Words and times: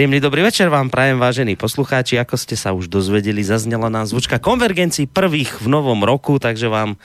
Príjemný 0.00 0.24
dobrý 0.24 0.40
večer 0.48 0.72
vám 0.72 0.88
prajem, 0.88 1.20
vážení 1.20 1.60
poslucháči. 1.60 2.16
Ako 2.16 2.40
ste 2.40 2.56
sa 2.56 2.72
už 2.72 2.88
dozvedeli, 2.88 3.44
zaznela 3.44 3.92
nám 3.92 4.08
zvučka 4.08 4.40
konvergencií 4.40 5.04
prvých 5.04 5.60
v 5.60 5.68
novom 5.68 6.00
roku, 6.08 6.40
takže 6.40 6.72
vám 6.72 6.96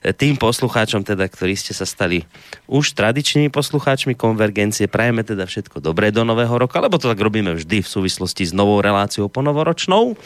e, 0.00 0.16
tým 0.16 0.40
poslucháčom, 0.40 1.04
teda, 1.04 1.28
ktorí 1.28 1.52
ste 1.52 1.76
sa 1.76 1.84
stali 1.84 2.24
už 2.64 2.96
tradičnými 2.96 3.52
poslucháčmi 3.52 4.16
konvergencie, 4.16 4.88
prajeme 4.88 5.28
teda 5.28 5.44
všetko 5.44 5.84
dobré 5.84 6.08
do 6.08 6.24
nového 6.24 6.56
roka, 6.56 6.80
lebo 6.80 6.96
to 6.96 7.12
tak 7.12 7.20
robíme 7.20 7.52
vždy 7.52 7.84
v 7.84 7.88
súvislosti 8.00 8.48
s 8.48 8.56
novou 8.56 8.80
reláciou 8.80 9.28
ponovoročnou. 9.28 10.16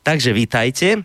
Takže 0.00 0.32
vítajte. 0.32 1.04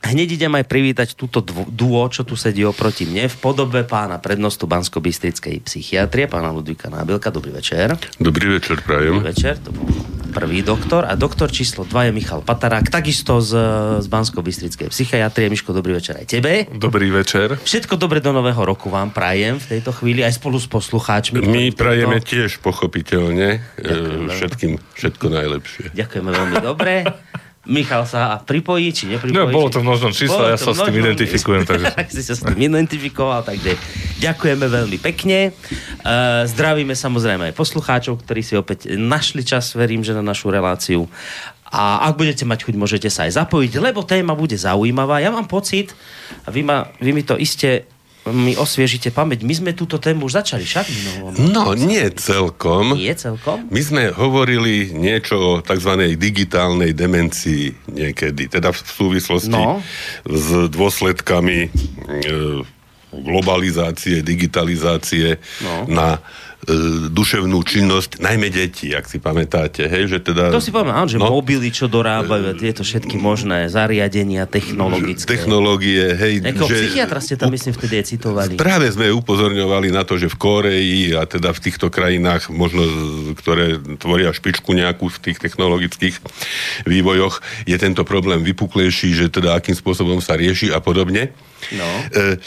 Hneď 0.00 0.40
idem 0.40 0.52
aj 0.56 0.64
privítať 0.64 1.08
túto 1.12 1.44
duo, 1.68 2.02
čo 2.08 2.24
tu 2.24 2.32
sedí 2.32 2.64
oproti 2.64 3.04
mne, 3.04 3.28
v 3.28 3.36
podobe 3.36 3.84
pána 3.84 4.16
prednostu 4.16 4.64
Bansko-Bystrickej 4.64 5.60
psychiatrie, 5.68 6.24
pána 6.24 6.48
Ludvíka 6.56 6.88
Nábilka. 6.88 7.28
Dobrý 7.28 7.52
večer. 7.52 8.00
Dobrý 8.16 8.56
večer, 8.56 8.80
prajem. 8.80 9.20
Dobrý 9.20 9.28
večer, 9.28 9.60
to 9.60 9.70
bol 9.76 9.84
prvý 10.30 10.64
doktor. 10.64 11.04
A 11.04 11.18
doktor 11.20 11.52
číslo 11.52 11.84
2 11.84 12.08
je 12.08 12.12
Michal 12.16 12.40
Patarák, 12.40 12.88
takisto 12.88 13.44
z, 13.44 13.52
z 14.00 14.06
Bansko-Bystrickej 14.08 14.88
psychiatrie. 14.88 15.52
Miško, 15.52 15.76
dobrý 15.76 16.00
večer 16.00 16.16
aj 16.16 16.26
tebe. 16.32 16.64
Dobrý 16.72 17.12
večer. 17.12 17.60
Všetko 17.60 18.00
dobre 18.00 18.24
do 18.24 18.32
nového 18.32 18.62
roku 18.64 18.88
vám 18.88 19.12
prajem 19.12 19.60
v 19.60 19.66
tejto 19.76 19.92
chvíli, 19.92 20.24
aj 20.24 20.40
spolu 20.40 20.56
s 20.56 20.70
poslucháčmi. 20.70 21.44
My 21.44 21.76
prajeme 21.76 22.24
tiež 22.24 22.64
pochopiteľne 22.64 23.60
Ďakujem 23.76 24.24
všetkým 24.32 24.72
všetko 24.96 25.26
najlepšie. 25.28 25.84
Ďakujeme 25.92 26.30
veľmi 26.30 26.56
dobre. 26.64 27.04
Michal 27.68 28.08
sa 28.08 28.40
pripojí, 28.40 28.88
či 28.88 29.04
nepripojí. 29.04 29.52
No, 29.52 29.52
bolo 29.52 29.68
to 29.68 29.84
v 29.84 29.92
množnom 29.92 30.16
čísle, 30.16 30.48
ja 30.48 30.56
sa 30.56 30.72
s 30.72 30.80
tým 30.80 30.96
identifikujem. 30.96 31.68
Takže... 31.68 31.92
si 32.16 32.24
sa 32.24 32.32
s 32.32 32.40
tým 32.40 32.56
identifikoval, 32.56 33.44
takže 33.44 33.76
ďakujeme 34.16 34.64
veľmi 34.64 34.96
pekne. 34.96 35.52
Uh, 36.00 36.48
zdravíme 36.48 36.96
samozrejme 36.96 37.52
aj 37.52 37.54
poslucháčov, 37.60 38.24
ktorí 38.24 38.40
si 38.40 38.56
opäť 38.56 38.96
našli 38.96 39.44
čas, 39.44 39.76
verím, 39.76 40.00
že 40.00 40.16
na 40.16 40.24
našu 40.24 40.48
reláciu. 40.48 41.04
A 41.68 42.08
ak 42.08 42.16
budete 42.16 42.48
mať 42.48 42.64
chuť, 42.64 42.74
môžete 42.80 43.12
sa 43.12 43.28
aj 43.28 43.44
zapojiť, 43.44 43.76
lebo 43.76 44.08
téma 44.08 44.32
bude 44.32 44.56
zaujímavá. 44.56 45.20
Ja 45.20 45.28
mám 45.28 45.44
pocit, 45.44 45.92
a 46.42 46.50
vy, 46.50 46.64
ma, 46.64 46.88
vy 46.96 47.12
mi 47.12 47.22
to 47.22 47.36
iste 47.36 47.84
mi 48.28 48.52
osviežite 48.52 49.08
pamäť. 49.08 49.40
My 49.48 49.54
sme 49.56 49.70
túto 49.72 49.96
tému 49.96 50.28
už 50.28 50.44
začali, 50.44 50.68
však? 50.68 50.86
No, 51.40 51.72
nie 51.72 52.04
celkom. 52.12 52.92
Nie 52.92 53.16
celkom? 53.16 53.64
My 53.72 53.80
sme 53.80 54.02
hovorili 54.12 54.92
niečo 54.92 55.36
o 55.40 55.50
tzv. 55.64 56.16
digitálnej 56.20 56.92
demencii 56.92 57.72
niekedy, 57.88 58.52
teda 58.52 58.76
v 58.76 58.80
súvislosti 58.84 59.56
no. 59.56 59.80
s 60.28 60.68
dôsledkami 60.68 61.58
e, 61.64 61.68
globalizácie, 63.10 64.20
digitalizácie 64.20 65.40
no. 65.64 65.88
na 65.88 66.08
duševnú 67.10 67.58
činnosť, 67.62 68.22
najmä 68.22 68.48
deti, 68.48 68.92
ak 68.94 69.06
si 69.08 69.18
pamätáte, 69.18 69.86
hej, 69.86 70.06
že 70.06 70.18
teda... 70.22 70.50
To 70.54 70.62
si 70.62 70.70
pamätám, 70.70 71.06
že 71.10 71.18
no, 71.18 71.30
mobily, 71.30 71.68
čo 71.74 71.90
dorábajú, 71.90 72.56
tieto 72.56 72.86
všetky 72.86 73.18
možné 73.18 73.66
zariadenia 73.68 74.46
technologické. 74.46 75.38
Technológie, 75.38 76.14
hej. 76.14 76.40
Jakého 76.42 76.68
že, 76.68 76.76
psychiatra 76.86 77.20
ste 77.20 77.34
tam, 77.36 77.50
myslím, 77.52 77.72
vtedy 77.74 77.94
aj 78.00 78.06
citovali. 78.06 78.52
Práve 78.56 78.86
sme 78.90 79.10
upozorňovali 79.10 79.88
na 79.90 80.02
to, 80.06 80.16
že 80.16 80.30
v 80.30 80.36
Koreji 80.36 81.02
a 81.14 81.26
teda 81.26 81.50
v 81.54 81.60
týchto 81.60 81.90
krajinách, 81.92 82.48
možno, 82.52 82.82
ktoré 83.36 83.78
tvoria 83.98 84.30
špičku 84.30 84.70
nejakú 84.72 85.10
v 85.10 85.18
tých 85.30 85.38
technologických 85.42 86.16
vývojoch, 86.86 87.42
je 87.66 87.76
tento 87.76 88.02
problém 88.06 88.42
vypuklejší, 88.46 89.14
že 89.14 89.26
teda 89.28 89.58
akým 89.58 89.74
spôsobom 89.74 90.22
sa 90.22 90.38
rieši 90.38 90.72
a 90.72 90.78
podobne. 90.78 91.34
No. 91.76 91.88
E, 92.14 92.40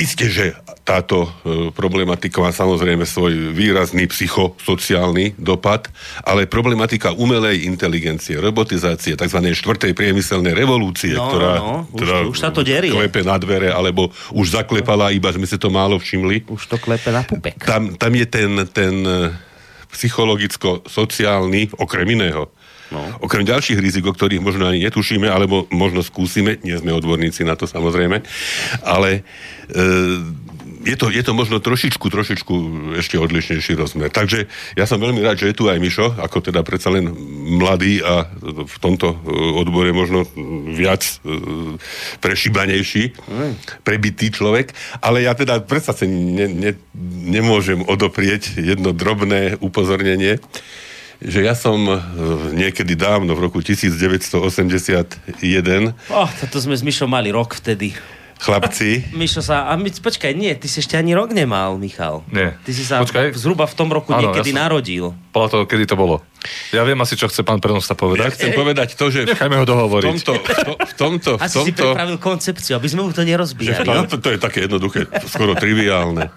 Isté, 0.00 0.32
že 0.32 0.56
táto 0.80 1.28
e, 1.28 1.68
problematika 1.76 2.40
má 2.40 2.48
samozrejme 2.56 3.04
svoj 3.04 3.52
výrazný 3.52 4.08
psychosociálny 4.08 5.36
dopad, 5.36 5.92
ale 6.24 6.48
problematika 6.48 7.12
umelej 7.12 7.68
inteligencie, 7.68 8.40
robotizácie, 8.40 9.12
tzv. 9.12 9.38
štvrtej 9.52 9.92
priemyselnej 9.92 10.56
revolúcie, 10.56 11.12
no, 11.12 11.28
ktorá, 11.28 11.52
no, 11.60 11.64
no. 11.68 11.76
Už, 11.92 12.00
ktorá 12.00 12.16
už 12.24 12.38
sa 12.40 12.48
to 12.48 12.64
derie. 12.64 12.88
klepe 12.88 13.20
na 13.20 13.36
dvere, 13.36 13.68
alebo 13.68 14.08
už 14.32 14.56
zaklepala, 14.56 15.12
iba 15.12 15.28
sme 15.36 15.44
si 15.44 15.60
to 15.60 15.68
málo 15.68 16.00
všimli. 16.00 16.48
Už 16.48 16.64
to 16.64 16.80
klepe 16.80 17.12
na 17.12 17.20
pupek. 17.20 17.60
Tam, 17.60 17.92
tam 18.00 18.12
je 18.16 18.24
ten, 18.24 18.50
ten 18.72 18.94
e, 19.04 19.36
psychologicko-sociálny, 19.92 21.76
okrem 21.76 22.08
iného, 22.08 22.48
No. 22.90 23.22
Okrem 23.22 23.46
ďalších 23.46 23.78
rizik, 23.78 24.04
o 24.06 24.14
ktorých 24.14 24.42
možno 24.42 24.66
ani 24.66 24.82
netušíme, 24.82 25.30
alebo 25.30 25.70
možno 25.70 26.02
skúsime, 26.02 26.58
nie 26.66 26.74
sme 26.74 26.90
odborníci 26.90 27.46
na 27.46 27.54
to 27.54 27.70
samozrejme, 27.70 28.18
ale 28.82 29.22
e, 29.70 29.80
je 30.80 30.96
to, 30.98 31.06
je 31.12 31.22
to 31.22 31.30
možno 31.30 31.62
trošičku, 31.62 32.02
trošičku 32.10 32.54
ešte 32.98 33.20
odlišnejší 33.20 33.78
rozmer. 33.78 34.10
Takže 34.10 34.50
ja 34.74 34.90
som 34.90 34.98
veľmi 34.98 35.22
rád, 35.22 35.38
že 35.38 35.52
je 35.52 35.56
tu 35.56 35.70
aj 35.70 35.78
Mišo, 35.78 36.18
ako 36.18 36.42
teda 36.42 36.66
predsa 36.66 36.90
len 36.90 37.12
mladý 37.62 38.02
a 38.02 38.26
v 38.42 38.76
tomto 38.82 39.14
e, 39.14 39.16
odbore 39.60 39.94
možno 39.94 40.26
viac 40.74 41.06
e, 41.06 41.14
prešibanejší, 42.18 43.14
prebitý 43.86 44.34
človek, 44.34 44.74
ale 44.98 45.30
ja 45.30 45.38
teda 45.38 45.62
predsa 45.62 45.94
sa 45.94 46.08
ne, 46.10 46.50
ne, 46.50 46.72
nemôžem 47.22 47.86
odoprieť 47.86 48.58
jedno 48.58 48.90
drobné 48.90 49.62
upozornenie, 49.62 50.42
že 51.20 51.44
ja 51.44 51.52
som 51.52 51.76
e, 51.84 52.00
niekedy 52.56 52.96
dávno, 52.96 53.36
v 53.36 53.52
roku 53.52 53.60
1981... 53.60 54.40
Oh, 56.08 56.28
to 56.48 56.56
sme 56.56 56.72
s 56.72 56.80
Mišom 56.80 57.12
mali 57.12 57.28
rok 57.28 57.60
vtedy. 57.60 57.92
Chlapci. 58.40 59.04
Mišo 59.20 59.44
sa, 59.44 59.68
a 59.68 59.76
my, 59.76 59.92
počkaj, 59.92 60.32
nie, 60.32 60.56
ty 60.56 60.64
si 60.64 60.80
ešte 60.80 60.96
ani 60.96 61.12
rok 61.12 61.36
nemal, 61.36 61.76
Michal. 61.76 62.24
Nie. 62.32 62.56
Ty 62.64 62.72
si 62.72 62.82
sa 62.88 63.04
počkaj. 63.04 63.36
zhruba 63.36 63.68
v 63.68 63.74
tom 63.76 63.92
roku 63.92 64.16
ano, 64.16 64.32
niekedy 64.32 64.56
ja 64.56 64.56
som, 64.56 64.62
narodil. 64.64 65.04
Podľa 65.36 65.48
toho, 65.52 65.62
kedy 65.68 65.84
to 65.84 65.96
bolo. 66.00 66.24
Ja 66.72 66.88
viem 66.88 66.96
asi, 67.04 67.20
čo 67.20 67.28
chce 67.28 67.44
pán 67.44 67.60
prenosta 67.60 67.92
povedať. 67.92 68.32
Ja 68.32 68.32
chcem 68.32 68.56
povedať 68.56 68.96
to, 68.96 69.12
že... 69.12 69.28
Nechajme 69.28 69.60
ho 69.60 69.66
dohovoriť. 69.68 70.08
V 70.08 70.24
tomto... 70.24 70.32
V, 70.40 70.56
to, 70.56 70.72
v 70.72 70.94
tomto 70.96 71.30
v 71.36 71.42
asi 71.44 71.56
tomto, 71.60 71.68
si 71.68 71.72
pripravil 71.76 72.16
koncepciu, 72.16 72.80
aby 72.80 72.88
sme 72.88 73.04
mu 73.04 73.12
to 73.12 73.28
nerozbíjali. 73.28 73.84
Že, 73.84 74.08
to, 74.08 74.16
to 74.24 74.28
je 74.32 74.38
také 74.40 74.64
jednoduché, 74.64 75.04
skoro 75.28 75.52
triviálne. 75.52 76.32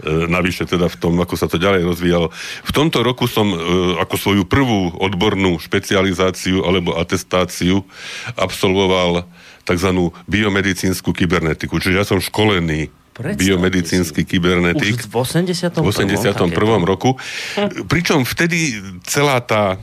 E, 0.00 0.24
navyše 0.24 0.64
teda 0.64 0.88
v 0.88 0.96
tom, 0.96 1.20
ako 1.20 1.36
sa 1.36 1.52
to 1.52 1.60
ďalej 1.60 1.84
rozvíjalo. 1.84 2.32
V 2.64 2.72
tomto 2.72 3.04
roku 3.04 3.28
som 3.28 3.52
e, 3.52 3.56
ako 4.00 4.16
svoju 4.16 4.42
prvú 4.48 4.96
odbornú 4.96 5.60
špecializáciu 5.60 6.64
alebo 6.64 6.96
atestáciu 6.96 7.84
absolvoval 8.32 9.28
tzv. 9.68 9.90
biomedicínsku 10.24 11.12
kybernetiku. 11.12 11.76
Čiže 11.76 11.96
ja 12.00 12.04
som 12.08 12.24
školený 12.24 12.88
biomedicínsky 13.20 14.24
kybernetik. 14.24 14.96
Už 14.96 15.12
v 15.12 15.16
81. 15.20 15.84
V 15.84 15.88
81. 15.92 16.88
roku. 16.88 17.20
Pričom 17.92 18.24
vtedy 18.24 18.80
celá 19.04 19.44
tá 19.44 19.76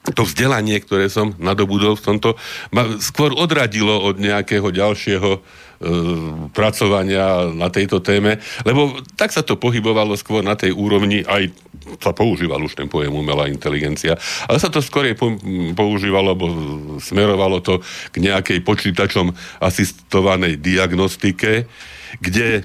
to 0.00 0.24
vzdelanie, 0.24 0.80
ktoré 0.80 1.12
som 1.12 1.36
nadobudol 1.36 1.94
v 1.94 2.04
tomto, 2.04 2.28
ma 2.72 2.88
skôr 2.98 3.36
odradilo 3.36 4.00
od 4.00 4.16
nejakého 4.16 4.72
ďalšieho 4.72 5.30
e, 5.36 5.40
pracovania 6.56 7.52
na 7.52 7.68
tejto 7.68 8.00
téme, 8.00 8.40
lebo 8.64 8.96
tak 9.20 9.28
sa 9.28 9.44
to 9.44 9.60
pohybovalo 9.60 10.16
skôr 10.16 10.40
na 10.40 10.56
tej 10.56 10.72
úrovni, 10.72 11.20
aj 11.20 11.52
sa 12.00 12.16
používal 12.16 12.64
už 12.64 12.80
ten 12.80 12.88
pojem 12.88 13.12
umelá 13.12 13.48
inteligencia, 13.52 14.16
ale 14.48 14.56
sa 14.56 14.72
to 14.72 14.80
skôr 14.80 15.04
po, 15.12 15.36
používalo, 15.76 16.32
alebo 16.32 16.46
smerovalo 16.96 17.60
to 17.60 17.84
k 18.10 18.24
nejakej 18.24 18.64
počítačom 18.64 19.36
asistovanej 19.60 20.56
diagnostike, 20.60 21.68
kde 22.18 22.64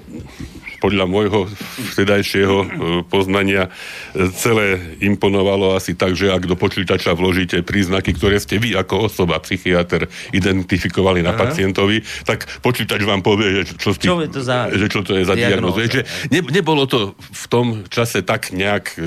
podľa 0.78 1.04
môjho 1.08 1.48
vtedajšieho 1.94 2.56
e, 2.56 2.66
poznania 3.08 3.68
e, 4.12 4.30
celé 4.36 4.96
imponovalo 5.00 5.76
asi 5.76 5.96
tak, 5.96 6.14
že 6.14 6.32
ak 6.32 6.44
do 6.44 6.56
počítača 6.58 7.16
vložíte 7.16 7.64
príznaky, 7.64 8.12
ktoré 8.16 8.36
ste 8.40 8.60
vy 8.60 8.76
ako 8.76 9.08
osoba, 9.08 9.40
psychiatr, 9.40 10.08
identifikovali 10.32 11.24
na 11.24 11.32
Aha. 11.32 11.40
pacientovi, 11.48 12.04
tak 12.24 12.46
počítač 12.60 13.02
vám 13.04 13.24
povie, 13.24 13.64
že 13.64 13.74
čo, 13.76 13.90
čo, 13.96 14.20
je, 14.20 14.30
to 14.30 14.40
za... 14.44 14.68
že 14.72 14.86
čo 14.90 15.00
to 15.00 15.16
je 15.16 15.24
za 15.24 15.34
diagnózu. 15.36 15.86
Že 15.86 16.02
ne, 16.32 16.40
nebolo 16.52 16.84
to 16.84 17.16
v 17.18 17.46
tom 17.48 17.66
čase 17.88 18.24
tak 18.24 18.52
nejak 18.52 18.96
e, 18.96 19.04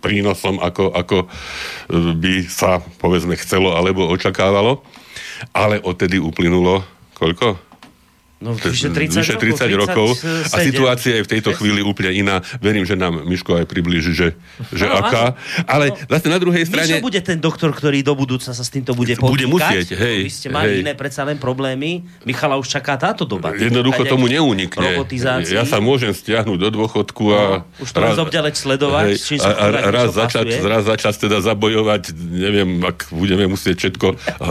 prínosom, 0.00 0.60
ako, 0.62 0.92
ako 0.92 1.16
by 1.92 2.34
sa 2.48 2.80
povedzme 3.00 3.36
chcelo 3.38 3.74
alebo 3.74 4.08
očakávalo, 4.08 4.84
ale 5.52 5.82
odtedy 5.82 6.22
uplynulo 6.22 6.84
koľko? 7.22 7.71
No, 8.42 8.58
vyše 8.58 8.90
30, 8.90 9.22
vyše 9.22 9.36
30 9.38 9.70
rokov, 9.78 10.18
30, 10.18 10.50
a 10.50 10.56
situácia 10.58 11.12
je 11.18 11.22
v 11.22 11.30
tejto 11.30 11.54
chvíli 11.54 11.78
úplne 11.78 12.10
iná. 12.10 12.42
Verím, 12.58 12.82
že 12.82 12.98
nám 12.98 13.22
Miško 13.22 13.62
aj 13.62 13.70
približí, 13.70 14.18
že, 14.18 14.34
že 14.74 14.90
no, 14.90 14.98
aká. 14.98 15.38
Ale 15.70 15.94
no, 15.94 16.10
zase 16.10 16.26
na 16.26 16.42
druhej 16.42 16.66
strane... 16.66 16.98
Čo 16.98 17.06
bude 17.06 17.22
ten 17.22 17.38
doktor, 17.38 17.70
ktorý 17.70 18.02
do 18.02 18.18
budúca 18.18 18.50
sa 18.50 18.58
s 18.58 18.66
týmto 18.66 18.98
bude 18.98 19.14
potýkať? 19.14 19.30
Bude 19.30 19.46
musieť, 19.46 19.94
hej. 19.94 20.26
Vy 20.26 20.32
ste 20.34 20.48
mali 20.50 20.74
hej. 20.74 20.82
iné 20.82 20.92
predsa 20.98 21.22
len 21.22 21.38
problémy. 21.38 22.02
Michala 22.26 22.58
už 22.58 22.66
čaká 22.66 22.98
táto 22.98 23.22
doba. 23.22 23.54
Jednoducho 23.54 24.02
tomu 24.10 24.26
neunikne. 24.26 25.06
Ja 25.46 25.62
sa 25.62 25.78
môžem 25.78 26.10
stiahnuť 26.10 26.58
do 26.58 26.68
dôchodku 26.82 27.24
a... 27.30 27.62
No, 27.62 27.78
už 27.78 27.88
to 27.94 27.98
raz, 28.02 28.18
obďaleč 28.18 28.58
sledovať, 28.58 29.06
hej, 29.14 29.22
čím 29.22 29.38
sa 29.38 29.54
a, 29.54 29.70
a, 29.70 29.88
raz, 29.94 30.10
začať, 30.10 30.46
raz 30.66 30.82
začať 30.82 31.30
teda 31.30 31.38
zabojovať, 31.38 32.10
neviem, 32.18 32.82
ak 32.82 33.14
budeme 33.14 33.46
musieť 33.46 33.86
všetko 33.86 34.06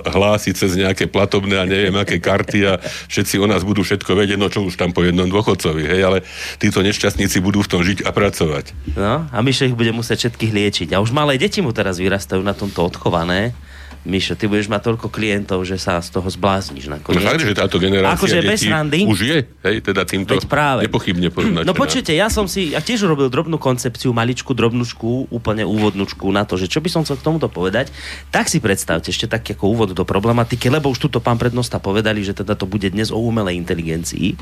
hlásiť 0.07 0.53
cez 0.55 0.71
nejaké 0.79 1.11
platobné 1.11 1.59
a 1.59 1.65
neviem 1.67 1.93
aké 1.99 2.21
karty 2.21 2.59
a 2.63 2.73
všetci 3.11 3.35
o 3.41 3.45
nás 3.49 3.65
budú 3.65 3.80
budú 3.81 3.97
všetko 3.97 4.13
vedieť, 4.13 4.37
no 4.37 4.53
čo 4.53 4.61
už 4.61 4.77
tam 4.77 4.93
po 4.93 5.01
jednom 5.01 5.25
dôchodcovi, 5.25 5.89
hej, 5.89 6.01
ale 6.05 6.17
títo 6.61 6.85
nešťastníci 6.85 7.41
budú 7.41 7.65
v 7.65 7.69
tom 7.73 7.81
žiť 7.81 8.05
a 8.05 8.13
pracovať. 8.13 8.93
No, 8.93 9.25
a 9.25 9.37
Mišo 9.41 9.65
ich 9.65 9.73
bude 9.73 9.89
musieť 9.89 10.29
všetkých 10.29 10.53
liečiť. 10.53 10.89
A 10.93 11.01
už 11.01 11.09
malé 11.09 11.41
deti 11.41 11.65
mu 11.65 11.73
teraz 11.73 11.97
vyrastajú 11.97 12.45
na 12.45 12.53
tomto 12.53 12.85
odchované. 12.85 13.57
Mišo, 14.01 14.33
ty 14.33 14.45
budeš 14.45 14.65
mať 14.65 14.81
toľko 14.83 15.07
klientov, 15.07 15.61
že 15.61 15.77
sa 15.77 15.97
z 15.97 16.09
toho 16.09 16.25
zblázniš 16.25 16.89
No 16.89 16.97
nakoniec. 16.97 17.21
fakt, 17.21 17.37
že 17.39 17.53
táto 17.53 17.77
generácia 17.77 18.17
Akože 18.17 18.41
bez 18.41 18.65
randy. 18.65 19.05
už 19.05 19.19
je, 19.21 19.37
hej, 19.45 19.75
teda 19.79 20.01
týmto 20.03 20.33
Veď 20.33 20.45
práve. 20.45 20.79
nepochybne 20.83 21.29
poznačená. 21.29 21.63
No 21.63 21.73
počujete, 21.73 22.09
ja 22.11 22.25
som 22.25 22.45
si, 22.45 22.71
ja 22.71 22.79
tiež 22.79 23.05
urobil 23.05 23.27
drobnú 23.27 23.55
koncepciu, 23.55 24.09
maličku, 24.09 24.51
drobnučku, 24.51 25.29
úplne 25.29 25.61
úvodnučku 25.61 26.25
na 26.27 26.41
to, 26.41 26.55
že 26.55 26.65
čo 26.65 26.77
by 26.77 26.89
som 26.89 27.01
chcel 27.01 27.15
k 27.15 27.23
tomuto 27.23 27.45
povedať. 27.45 27.93
Tak 28.27 28.47
si 28.47 28.57
predstavte 28.57 29.07
ešte 29.07 29.27
tak 29.27 29.45
ako 29.45 29.69
úvod 29.69 29.89
do 29.91 30.01
problematiky, 30.01 30.65
lebo 30.67 30.89
už 30.89 30.97
tuto 30.99 31.19
pán 31.19 31.37
prednosta 31.37 31.77
povedali, 31.77 32.21
že 32.21 32.33
teda 32.33 32.53
to 32.53 32.65
bude 32.65 32.87
dnes 32.87 33.09
o 33.09 33.21
umelej 33.21 33.53
inteligencii. 33.55 34.33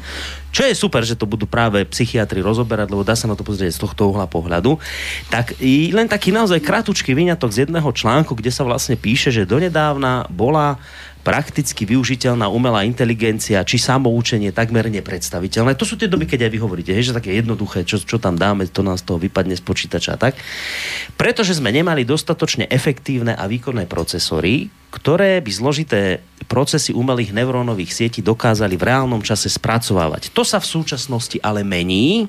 Čo 0.49 0.63
je 0.63 0.73
super, 0.73 1.03
že 1.03 1.13
to 1.13 1.25
budú 1.25 1.43
práve 1.43 1.83
psychiatri 1.85 2.39
rozoberať, 2.39 2.87
lebo 2.87 3.03
dá 3.03 3.11
sa 3.11 3.25
na 3.25 3.35
to 3.35 3.43
pozrieť 3.43 3.75
z 3.75 3.81
tohto 3.81 4.07
uhla 4.07 4.23
pohľadu. 4.23 4.79
Tak 5.27 5.59
i 5.59 5.89
len 5.89 6.05
taký 6.05 6.29
naozaj 6.29 6.59
kratučký 6.59 7.11
vyňatok 7.11 7.49
z 7.49 7.57
jedného 7.65 7.89
článku, 7.89 8.31
kde 8.31 8.49
sa 8.49 8.63
vlastne 8.63 8.93
píše, 8.93 9.29
že 9.29 9.48
donedávna 9.49 10.29
bola 10.29 10.77
prakticky 11.19 11.83
využiteľná 11.83 12.47
umelá 12.47 12.87
inteligencia 12.87 13.61
či 13.67 13.75
samoučenie 13.75 14.55
takmer 14.55 14.87
nepredstaviteľné. 14.87 15.75
To 15.75 15.83
sú 15.83 15.99
tie 15.99 16.07
doby, 16.07 16.23
keď 16.23 16.47
aj 16.47 16.51
vy 16.55 16.59
hovoríte, 16.63 16.91
hej, 16.95 17.11
že 17.11 17.17
také 17.17 17.35
jednoduché, 17.35 17.83
čo, 17.83 17.99
čo 17.99 18.17
tam 18.17 18.39
dáme, 18.39 18.65
to 18.71 18.81
nás 18.81 19.03
toho 19.03 19.19
vypadne 19.19 19.53
z 19.53 19.61
počítača 19.61 20.15
tak. 20.15 20.39
Pretože 21.19 21.59
sme 21.59 21.75
nemali 21.75 22.07
dostatočne 22.07 22.71
efektívne 22.71 23.35
a 23.35 23.45
výkonné 23.45 23.85
procesory, 23.85 24.71
ktoré 24.89 25.43
by 25.43 25.51
zložité 25.51 26.23
procesy 26.49 26.95
umelých 26.95 27.35
neurónových 27.35 27.93
sietí 27.93 28.25
dokázali 28.25 28.73
v 28.79 28.87
reálnom 28.89 29.21
čase 29.21 29.51
spracovávať. 29.51 30.33
To 30.33 30.41
sa 30.41 30.57
v 30.57 30.65
súčasnosti 30.65 31.37
ale 31.45 31.61
mení, 31.61 32.25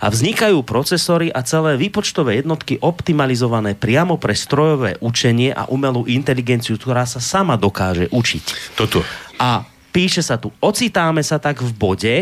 a 0.00 0.06
vznikajú 0.08 0.64
procesory 0.64 1.28
a 1.28 1.44
celé 1.44 1.76
výpočtové 1.76 2.40
jednotky 2.40 2.80
optimalizované 2.80 3.76
priamo 3.76 4.16
pre 4.16 4.32
strojové 4.32 4.96
učenie 5.04 5.52
a 5.52 5.68
umelú 5.68 6.08
inteligenciu, 6.08 6.80
ktorá 6.80 7.04
sa 7.04 7.20
sama 7.20 7.60
dokáže 7.60 8.08
učiť. 8.08 8.76
Toto. 8.78 9.04
A 9.36 9.66
píše 9.92 10.24
sa 10.24 10.40
tu, 10.40 10.54
ocitáme 10.62 11.20
sa 11.20 11.36
tak 11.36 11.60
v 11.60 11.72
bode, 11.74 12.16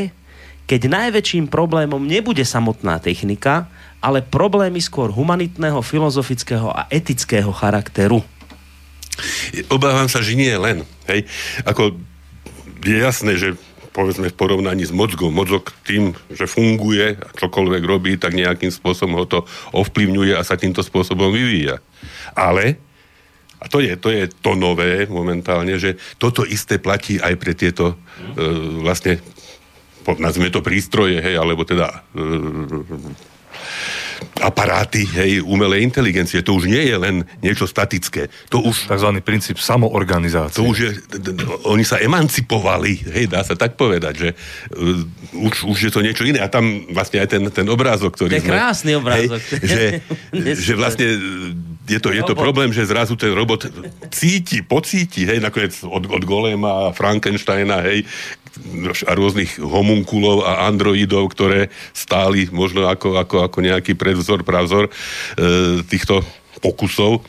keď 0.68 0.80
najväčším 0.84 1.48
problémom 1.48 2.04
nebude 2.04 2.44
samotná 2.44 3.00
technika, 3.00 3.72
ale 4.04 4.20
problémy 4.20 4.78
skôr 4.84 5.08
humanitného, 5.08 5.80
filozofického 5.80 6.68
a 6.68 6.84
etického 6.92 7.50
charakteru. 7.50 8.20
Obávam 9.72 10.06
sa, 10.06 10.22
že 10.22 10.38
nie 10.38 10.52
len. 10.54 10.86
Hej. 11.10 11.26
Ako 11.66 11.96
je 12.84 12.96
jasné, 13.00 13.34
že 13.34 13.58
povedzme 13.98 14.30
v 14.30 14.38
porovnaní 14.38 14.86
s 14.86 14.94
mozgom, 14.94 15.34
mozog 15.34 15.74
tým, 15.82 16.14
že 16.30 16.46
funguje 16.46 17.18
a 17.18 17.28
čokoľvek 17.34 17.82
robí, 17.82 18.14
tak 18.14 18.38
nejakým 18.38 18.70
spôsobom 18.70 19.18
ho 19.18 19.26
to 19.26 19.42
ovplyvňuje 19.74 20.38
a 20.38 20.46
sa 20.46 20.54
týmto 20.54 20.86
spôsobom 20.86 21.34
vyvíja. 21.34 21.82
Ale 22.38 22.78
a 23.58 23.66
to 23.66 23.82
je, 23.82 23.98
to 23.98 24.14
je 24.14 24.30
to 24.30 24.54
nové 24.54 25.10
momentálne, 25.10 25.74
že 25.82 25.98
toto 26.14 26.46
isté 26.46 26.78
platí 26.78 27.18
aj 27.18 27.34
pre 27.42 27.58
tieto 27.58 27.98
e, 28.38 28.46
vlastne 28.86 29.18
nazvime 30.22 30.54
to 30.54 30.62
prístroje, 30.62 31.18
hej, 31.18 31.34
alebo 31.34 31.66
teda 31.66 32.06
e, 32.14 32.22
aparáty, 34.38 35.06
hej, 35.06 35.42
umelej 35.42 35.82
inteligencie. 35.82 36.42
To 36.42 36.58
už 36.58 36.70
nie 36.70 36.82
je 36.86 36.96
len 36.98 37.26
niečo 37.42 37.66
statické. 37.66 38.30
To 38.50 38.62
už 38.62 38.90
Takzvaný 38.90 39.20
princíp 39.22 39.58
samoorganizácie. 39.58 40.58
to 40.58 40.66
už 40.66 40.78
je, 40.78 40.90
oni 41.66 41.82
sa 41.82 41.98
emancipovali, 41.98 43.02
hej, 43.14 43.30
dá 43.30 43.42
sa 43.42 43.58
tak 43.58 43.74
povedať, 43.74 44.14
že 44.14 44.28
uh, 44.34 45.42
už, 45.42 45.66
už 45.66 45.78
je 45.88 45.92
to 45.92 46.00
niečo 46.02 46.22
iné. 46.26 46.38
A 46.42 46.48
tam 46.50 46.86
vlastne 46.94 47.22
aj 47.22 47.28
ten, 47.28 47.42
ten 47.50 47.66
obrázok, 47.66 48.14
ktorý 48.14 48.38
To 48.38 48.40
je 48.42 48.46
krásny 48.46 48.92
obrázok. 48.94 49.42
Hej, 49.42 49.58
že, 49.70 49.82
že 50.54 50.72
vlastne 50.78 51.06
uh, 51.06 51.68
je 51.88 51.98
to, 51.98 52.12
je 52.12 52.22
to 52.22 52.36
problém, 52.36 52.68
že 52.70 52.84
zrazu 52.84 53.16
ten 53.16 53.32
robot 53.32 53.64
cíti, 54.12 54.60
pocíti, 54.60 55.24
hej, 55.24 55.40
nakoniec 55.40 55.72
od, 55.82 56.04
od 56.04 56.22
Golema, 56.28 56.92
Frankensteina, 56.92 57.80
hej, 57.80 58.04
a 59.06 59.12
rôznych 59.14 59.60
homunkulov 59.60 60.44
a 60.44 60.66
androidov, 60.66 61.30
ktoré 61.32 61.68
stáli 61.92 62.48
možno 62.50 62.88
ako, 62.88 63.20
ako, 63.20 63.36
ako 63.46 63.58
nejaký 63.62 63.94
predvzor, 63.94 64.42
pravzor 64.42 64.88
e, 64.88 64.92
týchto 65.86 66.24
pokusov 66.58 67.22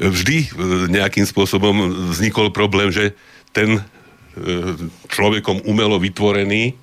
vždy 0.00 0.38
e, 0.44 0.48
nejakým 0.92 1.24
spôsobom 1.24 2.08
vznikol 2.12 2.52
problém, 2.52 2.92
že 2.92 3.16
ten 3.52 3.78
e, 3.78 3.82
človekom 5.08 5.64
umelo 5.68 5.96
vytvorený 6.00 6.76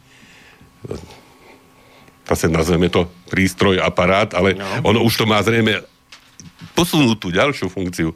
zase 2.24 2.48
nazveme 2.48 2.88
to 2.88 3.08
prístroj, 3.28 3.84
aparát, 3.84 4.32
ale 4.32 4.56
no. 4.56 4.96
ono 4.96 5.00
už 5.04 5.24
to 5.24 5.26
má 5.28 5.44
zrejme 5.44 5.84
posunúť 6.72 7.18
tú 7.20 7.30
ďalšiu 7.30 7.68
funkciu, 7.68 8.16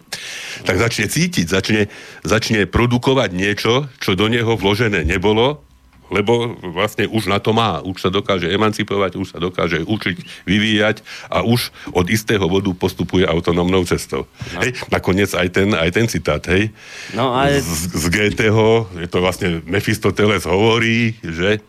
tak 0.64 0.80
začne 0.80 1.12
cítiť, 1.12 1.46
začne, 1.48 1.82
začne 2.24 2.64
produkovať 2.66 3.30
niečo, 3.36 3.92
čo 4.00 4.16
do 4.16 4.32
neho 4.32 4.56
vložené 4.56 5.04
nebolo, 5.04 5.62
lebo 6.08 6.56
vlastne 6.72 7.04
už 7.04 7.28
na 7.28 7.36
to 7.44 7.52
má, 7.52 7.84
už 7.84 8.00
sa 8.00 8.08
dokáže 8.08 8.48
emancipovať, 8.48 9.20
už 9.20 9.28
sa 9.28 9.40
dokáže 9.44 9.84
učiť, 9.84 10.48
vyvíjať 10.48 11.04
a 11.28 11.44
už 11.44 11.68
od 11.92 12.08
istého 12.08 12.48
bodu 12.48 12.72
postupuje 12.72 13.28
autonómnou 13.28 13.84
cestou. 13.84 14.24
No. 14.56 14.60
Hej, 14.64 14.80
nakoniec 14.88 15.28
aj 15.36 15.48
ten, 15.52 15.68
aj 15.76 15.90
ten 15.92 16.08
citát, 16.08 16.40
hej, 16.48 16.72
No 17.12 17.36
a 17.36 17.52
je- 17.52 17.60
z, 17.60 17.92
z 17.92 18.06
GTho, 18.08 18.88
je 19.04 19.08
to 19.12 19.20
vlastne 19.20 19.60
Mefistoteles 19.68 20.48
hovorí, 20.48 21.20
že 21.20 21.60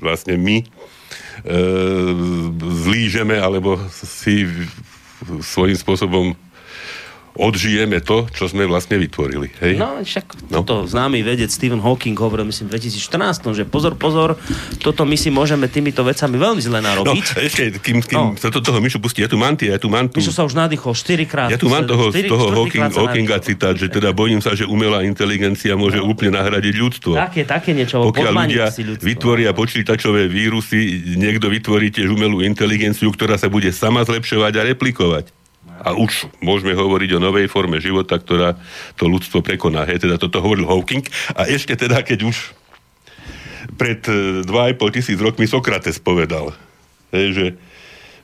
vlastne 0.00 0.40
my 0.40 0.64
e, 0.64 0.66
zlížeme 2.88 3.36
alebo 3.36 3.76
si 3.92 4.48
svojím 5.42 5.76
spôsobom 5.76 6.24
odžijeme 7.36 8.00
to, 8.00 8.26
čo 8.28 8.46
sme 8.46 8.64
vlastne 8.64 8.96
vytvorili. 8.96 9.52
Hej? 9.60 9.76
No, 9.76 9.96
však 9.98 10.48
No. 10.48 10.60
no. 10.60 10.60
to 10.62 10.84
známy 10.84 11.20
vedec 11.20 11.48
Stephen 11.48 11.78
Hawking 11.78 12.14
hovoril, 12.14 12.44
myslím, 12.44 12.68
v 12.68 12.80
2014, 12.80 13.52
že 13.52 13.64
pozor, 13.64 13.94
pozor, 13.94 14.40
toto 14.78 15.02
my 15.02 15.14
si 15.14 15.28
môžeme 15.28 15.66
týmito 15.66 16.00
vecami 16.00 16.36
veľmi 16.36 16.60
zle 16.60 16.78
No, 16.78 16.86
narobiť. 17.02 17.24
ešte, 17.38 17.62
kým, 17.78 18.00
kým 18.00 18.16
No. 18.16 18.24
sa 18.34 18.48
do 18.48 18.58
toho 18.58 18.78
Mišu 18.78 18.98
pustí, 18.98 19.20
ja 19.20 19.28
tu 19.28 19.36
mám 19.36 19.54
tie, 19.54 19.70
ja 19.70 19.78
tu 19.78 19.88
mám 19.88 20.08
tu... 20.08 20.18
Myšo 20.18 20.32
sa 20.32 20.42
už 20.42 20.54
nadýchol 20.54 20.92
4 20.92 21.24
krát. 21.24 21.48
Ja 21.48 21.58
tu 21.58 21.68
mám 21.68 21.84
toho, 21.84 22.08
z 22.10 22.24
toho 22.24 22.50
Hawking, 22.50 22.88
Hawkinga 22.88 23.38
citát, 23.40 23.76
že 23.76 23.86
teda 23.86 24.10
bojím 24.10 24.40
sa, 24.40 24.56
že 24.56 24.64
umelá 24.64 25.04
inteligencia 25.04 25.76
môže 25.76 26.00
úplne 26.00 26.34
nahradiť 26.34 26.74
ľudstvo. 26.74 27.12
Také, 27.14 27.44
také 27.44 27.70
niečo, 27.72 28.00
Pokiaľ 28.02 28.32
ľudia 28.32 28.64
vytvoria 29.00 29.50
počítačové 29.52 30.26
vírusy, 30.26 31.14
niekto 31.16 31.50
vytvorí 31.50 31.92
tiež 31.92 32.08
umelú 32.08 32.40
inteligenciu, 32.40 33.12
ktorá 33.12 33.36
sa 33.36 33.52
bude 33.52 33.68
sama 33.74 34.02
zlepšovať 34.06 34.52
a 34.56 34.62
replikovať. 34.72 35.24
A 35.86 35.94
už 35.94 36.26
môžeme 36.42 36.74
hovoriť 36.74 37.14
o 37.14 37.22
novej 37.22 37.46
forme 37.46 37.78
života, 37.78 38.18
ktorá 38.18 38.58
to 38.98 39.06
ľudstvo 39.06 39.38
prekoná. 39.38 39.86
Hej, 39.86 40.02
teda 40.02 40.18
toto 40.18 40.42
hovoril 40.42 40.66
Hawking. 40.66 41.06
A 41.38 41.46
ešte 41.46 41.78
teda, 41.78 42.02
keď 42.02 42.26
už 42.26 42.50
pred 43.78 44.02
e, 44.10 44.42
2,5 44.42 44.96
tisíc 44.98 45.18
rokmi 45.22 45.46
Sokrates 45.46 46.02
povedal, 46.02 46.50
hej, 47.14 47.26
že 47.30 47.46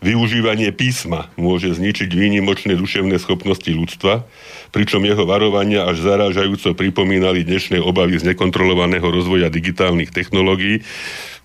využívanie 0.03 0.75
písma 0.75 1.31
môže 1.39 1.71
zničiť 1.71 2.11
výnimočné 2.11 2.75
duševné 2.75 3.23
schopnosti 3.23 3.71
ľudstva, 3.71 4.27
pričom 4.75 5.07
jeho 5.07 5.23
varovania 5.23 5.87
až 5.87 6.03
zarážajúco 6.03 6.75
pripomínali 6.75 7.47
dnešné 7.47 7.79
obavy 7.79 8.19
z 8.19 8.35
nekontrolovaného 8.35 9.07
rozvoja 9.07 9.47
digitálnych 9.47 10.11
technológií. 10.11 10.83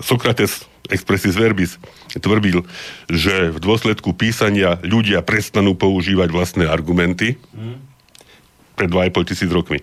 Sokrates 0.02 0.66
expressis 0.90 1.36
verbis 1.36 1.78
tvrdil, 2.16 2.64
že 3.12 3.52
v 3.52 3.60
dôsledku 3.60 4.16
písania 4.16 4.80
ľudia 4.82 5.22
prestanú 5.22 5.76
používať 5.76 6.30
vlastné 6.32 6.66
argumenty 6.68 7.40
pred 8.78 8.90
2,5 8.90 9.30
tisíc 9.34 9.50
rokmi. 9.50 9.82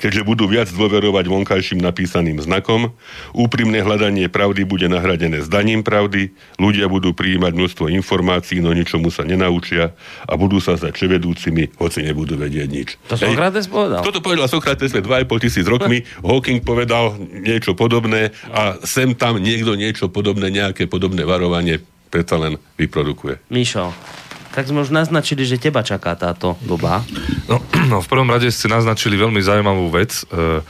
Keďže 0.00 0.22
budú 0.26 0.44
viac 0.48 0.68
dôverovať 0.70 1.24
vonkajším 1.28 1.80
napísaným 1.80 2.38
znakom, 2.42 2.92
úprimné 3.32 3.80
hľadanie 3.80 4.28
pravdy 4.28 4.64
bude 4.68 4.86
nahradené 4.88 5.44
zdaním 5.44 5.84
pravdy, 5.86 6.32
ľudia 6.60 6.86
budú 6.86 7.12
prijímať 7.16 7.52
množstvo 7.54 7.86
informácií, 7.92 8.60
no 8.60 8.72
ničomu 8.72 9.08
sa 9.08 9.22
nenaučia 9.22 9.94
a 10.26 10.32
budú 10.36 10.58
sa 10.58 10.76
za 10.76 10.92
čevedúcimi, 10.92 11.76
hoci 11.78 12.04
nebudú 12.04 12.36
vedieť 12.36 12.68
nič. 12.68 12.88
To 13.12 13.16
Sokrates 13.16 13.66
povedal. 13.68 14.00
Toto 14.04 14.20
povedal 14.20 14.46
Sokrates 14.48 14.92
pred 14.92 15.04
2,5 15.04 15.44
tisíc 15.44 15.66
rokmi, 15.68 16.04
Hawking 16.22 16.60
povedal 16.62 17.16
niečo 17.20 17.72
podobné 17.76 18.34
a 18.52 18.78
sem 18.84 19.16
tam 19.16 19.40
niekto 19.40 19.74
niečo 19.74 20.08
podobné, 20.12 20.52
nejaké 20.52 20.86
podobné 20.86 21.24
varovanie 21.26 21.80
predsa 22.12 22.36
len 22.36 22.60
vyprodukuje. 22.76 23.40
Mišo, 23.48 23.88
tak 24.52 24.68
sme 24.68 24.84
už 24.84 24.92
naznačili, 24.92 25.48
že 25.48 25.56
teba 25.58 25.80
čaká 25.80 26.12
táto 26.14 26.60
doba. 26.62 27.02
No, 27.48 27.58
no, 27.92 28.04
v 28.04 28.08
prvom 28.08 28.28
rade 28.28 28.52
ste 28.52 28.68
naznačili 28.68 29.16
veľmi 29.16 29.40
zaujímavú 29.40 29.88
vec 29.90 30.22
e, 30.28 30.60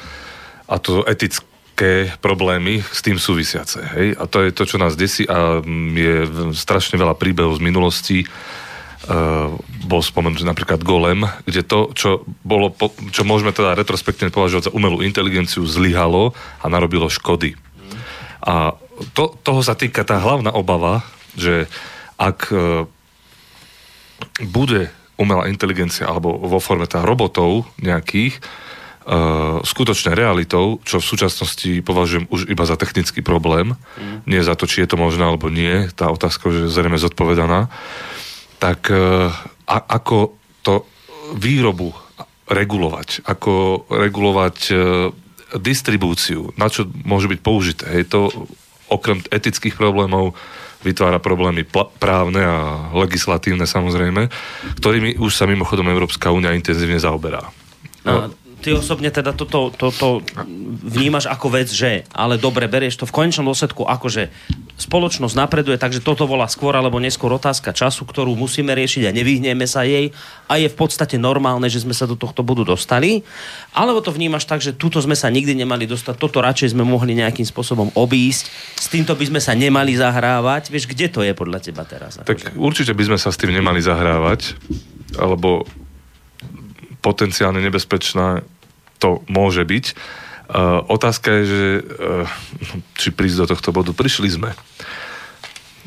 a 0.70 0.74
to 0.78 1.02
etické 1.04 2.14
problémy 2.22 2.80
s 2.80 3.02
tým 3.02 3.18
súvisiace. 3.18 3.82
Hej? 3.98 4.06
A 4.16 4.24
to 4.30 4.46
je 4.46 4.54
to, 4.54 4.64
čo 4.64 4.78
nás 4.78 4.94
desí 4.94 5.26
a 5.26 5.60
mm, 5.60 5.90
je 5.98 6.14
strašne 6.54 6.96
veľa 6.96 7.18
príbehov 7.18 7.58
z 7.58 7.64
minulosti, 7.64 8.18
bol 9.82 9.98
spomenutý 9.98 10.46
napríklad 10.46 10.86
Golem, 10.86 11.26
kde 11.42 11.66
to, 11.66 11.90
čo, 11.90 12.22
bolo, 12.46 12.70
čo 13.10 13.26
môžeme 13.26 13.50
teda 13.50 13.74
retrospektívne 13.74 14.30
považovať 14.30 14.70
za 14.70 14.74
umelú 14.74 15.02
inteligenciu, 15.02 15.66
zlyhalo 15.66 16.38
a 16.62 16.66
narobilo 16.70 17.10
škody. 17.10 17.58
A 18.46 18.78
to, 19.14 19.34
toho 19.42 19.60
sa 19.66 19.74
týka 19.74 20.06
tá 20.06 20.22
hlavná 20.22 20.54
obava, 20.54 21.02
že 21.34 21.66
ak 22.14 22.54
e, 22.54 22.86
bude 24.42 24.90
umelá 25.20 25.46
inteligencia 25.46 26.08
alebo 26.08 26.34
vo 26.34 26.58
forme 26.58 26.88
tá 26.88 27.04
robotov 27.04 27.68
nejakých, 27.78 28.40
uh, 29.06 29.60
skutočne 29.62 30.16
realitou, 30.16 30.82
čo 30.82 30.98
v 30.98 31.08
súčasnosti 31.08 31.70
považujem 31.84 32.26
už 32.32 32.50
iba 32.50 32.64
za 32.66 32.74
technický 32.74 33.20
problém, 33.22 33.76
mm. 33.76 34.26
nie 34.26 34.40
za 34.42 34.58
to, 34.58 34.66
či 34.66 34.82
je 34.82 34.90
to 34.90 34.96
možné 34.98 35.22
alebo 35.22 35.52
nie, 35.52 35.88
tá 35.94 36.10
otázka 36.10 36.48
už 36.50 36.66
je 36.66 36.74
zrejme 36.74 36.98
zodpovedaná, 36.98 37.70
tak 38.58 38.90
uh, 38.90 39.30
a, 39.68 39.76
ako 39.78 40.34
to 40.66 40.86
výrobu 41.38 41.94
regulovať, 42.50 43.24
ako 43.24 43.84
regulovať 43.88 44.56
uh, 44.72 44.78
distribúciu, 45.60 46.56
na 46.56 46.72
čo 46.72 46.88
môže 47.04 47.28
byť 47.28 47.40
použité. 47.44 47.86
Je 48.00 48.06
to 48.08 48.20
okrem 48.88 49.20
etických 49.32 49.76
problémov 49.76 50.36
vytvára 50.82 51.22
problémy 51.22 51.64
právne 51.98 52.42
a 52.42 52.90
legislatívne 52.92 53.64
samozrejme, 53.66 54.28
ktorými 54.82 55.18
už 55.18 55.32
sa 55.32 55.46
mimochodom 55.46 55.88
Európska 55.88 56.34
únia 56.34 56.54
intenzívne 56.54 56.98
zaoberá. 56.98 57.48
No, 58.02 58.34
ty 58.62 58.70
osobne 58.70 59.10
teda 59.10 59.34
toto, 59.34 59.74
toto 59.74 60.22
vnímaš 60.86 61.26
ako 61.26 61.58
vec, 61.58 61.68
že 61.68 62.06
ale 62.14 62.38
dobre, 62.38 62.70
berieš 62.70 63.02
to 63.02 63.10
v 63.10 63.12
konečnom 63.12 63.50
dôsledku 63.50 63.82
ako, 63.82 64.06
že 64.06 64.22
spoločnosť 64.78 65.34
napreduje, 65.34 65.76
takže 65.76 66.00
toto 66.00 66.24
volá 66.24 66.46
skôr 66.46 66.72
alebo 66.78 67.02
neskôr 67.02 67.34
otázka 67.34 67.74
času, 67.74 68.06
ktorú 68.06 68.38
musíme 68.38 68.70
riešiť 68.72 69.10
a 69.10 69.14
nevyhneme 69.14 69.66
sa 69.66 69.82
jej 69.82 70.14
a 70.46 70.56
je 70.62 70.70
v 70.70 70.76
podstate 70.78 71.18
normálne, 71.18 71.66
že 71.66 71.82
sme 71.82 71.92
sa 71.92 72.06
do 72.06 72.14
tohto 72.14 72.46
bodu 72.46 72.62
dostali. 72.62 73.26
Alebo 73.74 73.98
to 74.00 74.14
vnímaš 74.14 74.46
tak, 74.46 74.62
že 74.62 74.72
túto 74.72 75.02
sme 75.02 75.18
sa 75.18 75.28
nikdy 75.28 75.58
nemali 75.58 75.84
dostať, 75.84 76.14
toto 76.16 76.38
radšej 76.38 76.78
sme 76.78 76.86
mohli 76.86 77.18
nejakým 77.18 77.44
spôsobom 77.44 77.90
obísť, 77.98 78.48
s 78.78 78.86
týmto 78.86 79.18
by 79.18 79.24
sme 79.26 79.40
sa 79.42 79.52
nemali 79.58 79.98
zahrávať. 79.98 80.70
Vieš, 80.70 80.86
kde 80.86 81.06
to 81.10 81.20
je 81.26 81.34
podľa 81.34 81.58
teba 81.58 81.82
teraz? 81.82 82.22
Tak 82.22 82.54
akože? 82.54 82.58
určite 82.58 82.92
by 82.94 83.12
sme 83.12 83.18
sa 83.18 83.34
s 83.34 83.38
tým 83.38 83.50
nemali 83.50 83.82
zahrávať, 83.82 84.54
alebo 85.18 85.66
potenciálne 87.02 87.58
nebezpečná 87.58 88.46
to 89.02 89.26
môže 89.26 89.66
byť. 89.66 89.84
Uh, 90.52 90.84
otázka 90.86 91.42
je, 91.42 91.44
že 91.44 91.62
uh, 91.80 92.28
či 92.94 93.10
prísť 93.10 93.42
do 93.42 93.46
tohto 93.50 93.74
bodu. 93.74 93.90
Prišli 93.90 94.28
sme. 94.30 94.54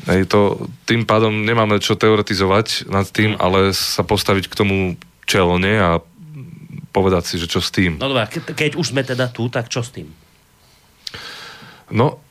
Hej, 0.06 0.30
to, 0.30 0.70
tým 0.86 1.02
pádom 1.02 1.42
nemáme 1.42 1.82
čo 1.82 1.98
teoretizovať 1.98 2.86
nad 2.86 3.08
tým, 3.08 3.34
mm. 3.34 3.40
ale 3.42 3.74
sa 3.74 4.06
postaviť 4.06 4.46
k 4.46 4.58
tomu 4.58 4.76
čelne 5.26 5.72
a 5.80 5.90
povedať 6.94 7.22
si, 7.26 7.34
že 7.42 7.50
čo 7.50 7.58
s 7.58 7.74
tým. 7.74 7.98
No 7.98 8.12
dobré, 8.12 8.30
ke- 8.30 8.54
keď 8.54 8.78
už 8.78 8.94
sme 8.94 9.02
teda 9.02 9.28
tu, 9.32 9.50
tak 9.50 9.66
čo 9.66 9.82
s 9.82 9.90
tým? 9.90 10.08
No, 11.90 12.22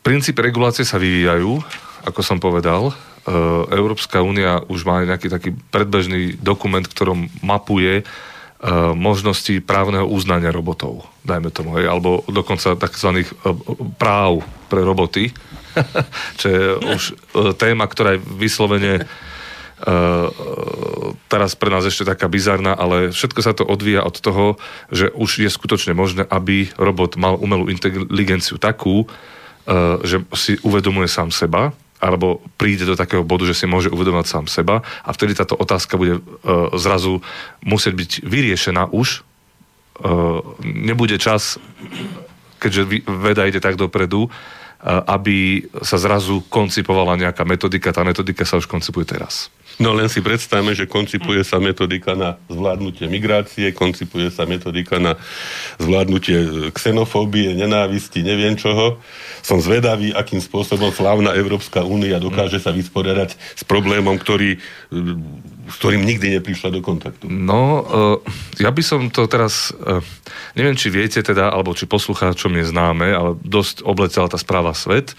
princípy 0.00 0.40
regulácie 0.40 0.84
sa 0.84 0.96
vyvíjajú, 0.96 1.60
ako 2.08 2.20
som 2.24 2.40
povedal. 2.40 2.92
Uh, 3.20 3.68
Európska 3.68 4.24
únia 4.24 4.64
už 4.64 4.88
má 4.88 5.04
nejaký 5.04 5.28
taký 5.28 5.50
predbežný 5.52 6.40
dokument, 6.40 6.82
ktorom 6.82 7.28
mapuje 7.44 8.00
uh, 8.00 8.96
možnosti 8.96 9.60
právneho 9.60 10.08
uznania 10.08 10.48
robotov, 10.48 11.04
dajme 11.28 11.52
tomu, 11.52 11.76
hej, 11.76 11.84
alebo 11.84 12.24
dokonca 12.24 12.80
tzv. 12.80 13.28
Uh, 13.44 13.54
práv 14.00 14.40
pre 14.72 14.80
roboty, 14.80 15.36
čo 16.40 16.46
je 16.48 16.64
už 16.96 17.02
téma, 17.60 17.84
ktorá 17.84 18.16
je 18.16 18.24
vyslovene 18.24 19.04
teraz 21.32 21.56
pre 21.56 21.72
nás 21.72 21.88
ešte 21.88 22.04
taká 22.04 22.28
bizarná, 22.28 22.76
ale 22.76 23.16
všetko 23.16 23.40
sa 23.40 23.56
to 23.56 23.64
odvíja 23.64 24.04
od 24.04 24.12
toho, 24.20 24.60
že 24.92 25.08
už 25.16 25.40
je 25.40 25.48
skutočne 25.48 25.96
možné, 25.96 26.28
aby 26.28 26.68
robot 26.76 27.16
mal 27.16 27.40
umelú 27.40 27.72
inteligenciu 27.72 28.60
takú, 28.60 29.08
že 30.04 30.20
si 30.36 30.60
uvedomuje 30.60 31.08
sám 31.08 31.32
seba, 31.32 31.72
alebo 32.00 32.40
príde 32.56 32.88
do 32.88 32.96
takého 32.96 33.20
bodu, 33.20 33.44
že 33.44 33.54
si 33.54 33.68
môže 33.68 33.92
uvedomať 33.92 34.26
sám 34.26 34.44
seba 34.48 34.80
a 35.04 35.10
vtedy 35.12 35.36
táto 35.36 35.54
otázka 35.54 36.00
bude 36.00 36.18
uh, 36.18 36.72
zrazu 36.80 37.20
musieť 37.60 37.94
byť 37.94 38.10
vyriešená 38.24 38.88
už. 38.90 39.22
Uh, 40.00 40.40
nebude 40.64 41.20
čas, 41.20 41.60
keďže 42.56 43.04
veda 43.04 43.44
ide 43.44 43.60
tak 43.60 43.76
dopredu, 43.76 44.26
uh, 44.26 44.30
aby 45.04 45.68
sa 45.84 46.00
zrazu 46.00 46.40
koncipovala 46.48 47.20
nejaká 47.20 47.44
metodika. 47.44 47.92
Tá 47.92 48.00
metodika 48.00 48.48
sa 48.48 48.56
už 48.56 48.64
koncipuje 48.64 49.04
teraz. 49.04 49.52
No 49.80 49.96
len 49.96 50.12
si 50.12 50.20
predstavme, 50.20 50.76
že 50.76 50.84
koncipuje 50.84 51.40
sa 51.40 51.56
metodika 51.56 52.12
na 52.12 52.36
zvládnutie 52.52 53.08
migrácie, 53.08 53.72
koncipuje 53.72 54.28
sa 54.28 54.44
metodika 54.44 55.00
na 55.00 55.16
zvládnutie 55.80 56.68
xenofóbie, 56.76 57.56
nenávisti, 57.56 58.20
neviem 58.20 58.60
čoho. 58.60 59.00
Som 59.40 59.64
zvedavý, 59.64 60.12
akým 60.12 60.44
spôsobom 60.44 60.92
slávna 60.92 61.32
Európska 61.32 61.80
únia 61.80 62.20
dokáže 62.20 62.60
sa 62.60 62.76
vysporiadať 62.76 63.32
s 63.56 63.64
problémom, 63.64 64.20
ktorý, 64.20 64.60
s 65.64 65.74
ktorým 65.80 66.04
nikdy 66.04 66.36
neprišla 66.36 66.76
do 66.76 66.84
kontaktu. 66.84 67.32
No, 67.32 67.88
ja 68.60 68.68
by 68.68 68.82
som 68.84 69.08
to 69.08 69.24
teraz, 69.32 69.72
neviem, 70.52 70.76
či 70.76 70.92
viete 70.92 71.24
teda, 71.24 71.56
alebo 71.56 71.72
či 71.72 71.88
poslucháčom 71.88 72.52
je 72.60 72.68
známe, 72.68 73.08
ale 73.16 73.30
dosť 73.40 73.80
obletela 73.88 74.28
tá 74.28 74.36
správa 74.36 74.76
svet, 74.76 75.16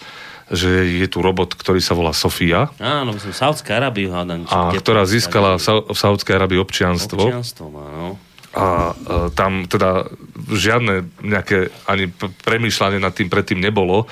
že 0.52 1.00
je 1.00 1.08
tu 1.08 1.24
robot, 1.24 1.56
ktorý 1.56 1.80
sa 1.80 1.96
volá 1.96 2.12
Sofia. 2.12 2.68
Áno, 2.76 3.16
myslím, 3.16 3.32
Saudské 3.32 3.72
Arabii 3.72 4.12
hádam. 4.12 4.44
A 4.52 4.68
ktorá 4.76 5.08
získala 5.08 5.56
v 5.56 5.96
Saudskej 5.96 6.36
Arabii 6.36 6.60
občianstvo. 6.60 7.32
Občianstvo 7.32 7.72
má, 7.72 7.88
no. 7.88 8.08
A 8.52 8.92
e, 8.92 9.32
tam 9.32 9.64
teda 9.64 10.12
žiadne 10.52 11.08
nejaké 11.24 11.72
ani 11.88 12.12
premýšľanie 12.44 13.00
nad 13.00 13.16
tým 13.16 13.32
predtým 13.32 13.56
nebolo 13.56 14.04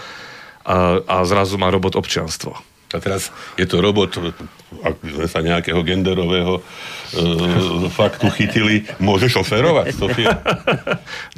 a, 0.65 1.05
a 1.05 1.17
zrazu 1.29 1.61
má 1.61 1.69
robot 1.69 2.01
občianstvo. 2.01 2.57
A 2.91 2.99
teraz 2.99 3.29
je 3.61 3.69
to 3.69 3.85
robot, 3.85 4.17
ak 4.81 4.97
sme 5.05 5.27
sa 5.29 5.45
nejakého 5.45 5.85
genderového 5.85 6.65
e, 7.12 7.88
faktu 7.90 8.31
chytili, 8.31 8.87
môže 9.02 9.31
šoferovať, 9.31 9.87
Sofia? 9.95 10.35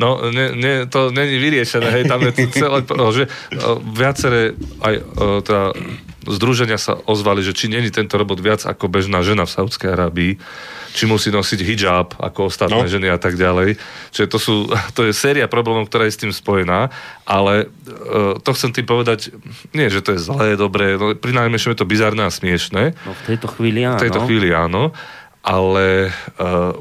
No, 0.01 0.19
ne, 0.33 0.53
ne, 0.57 0.75
to 0.89 1.13
není 1.13 1.39
vyriešené, 1.39 1.89
hej, 2.01 2.05
tam 2.09 2.25
je 2.25 2.33
celé, 2.51 2.83
že 3.13 3.25
e, 3.27 3.31
viaceré 3.93 4.57
aj 4.81 4.95
e, 4.99 5.03
teda, 5.45 5.65
združenia 6.27 6.79
sa 6.79 6.99
ozvali, 7.07 7.43
že 7.43 7.55
či 7.55 7.67
není 7.67 7.91
tento 7.91 8.15
robot 8.15 8.39
viac 8.39 8.63
ako 8.63 8.87
bežná 8.87 9.23
žena 9.27 9.47
v 9.47 9.55
Saudskej 9.55 9.91
Arábii, 9.91 10.39
či 10.93 11.09
musí 11.09 11.33
nosiť 11.33 11.61
hijab 11.65 12.09
ako 12.21 12.53
ostatné 12.53 12.85
no. 12.85 12.91
ženy 12.91 13.09
a 13.09 13.19
tak 13.19 13.41
ďalej. 13.41 13.81
Čiže 14.13 14.27
to, 14.29 14.39
sú, 14.39 14.55
to 14.97 15.09
je 15.09 15.13
séria 15.17 15.49
problémov, 15.49 15.89
ktorá 15.89 16.07
je 16.07 16.15
s 16.15 16.21
tým 16.21 16.33
spojená, 16.33 16.93
ale 17.25 17.67
uh, 17.67 18.39
to 18.39 18.51
chcem 18.55 18.71
tým 18.77 18.87
povedať, 18.87 19.33
nie, 19.73 19.89
že 19.89 20.05
to 20.05 20.15
je 20.15 20.21
zlé, 20.21 20.55
dobré, 20.55 20.95
no, 21.01 21.17
pri 21.17 21.33
najmenšom 21.33 21.75
je 21.75 21.79
to 21.81 21.89
bizarné 21.89 22.29
a 22.29 22.31
smiešné. 22.31 22.95
No 22.95 23.13
v 23.17 23.23
tejto 23.27 23.49
chvíli 23.51 23.83
áno. 23.83 23.99
V 23.99 24.05
tejto 24.05 24.21
chvíli 24.29 24.49
áno, 24.53 24.93
ale... 25.43 26.15
Uh, 26.39 26.79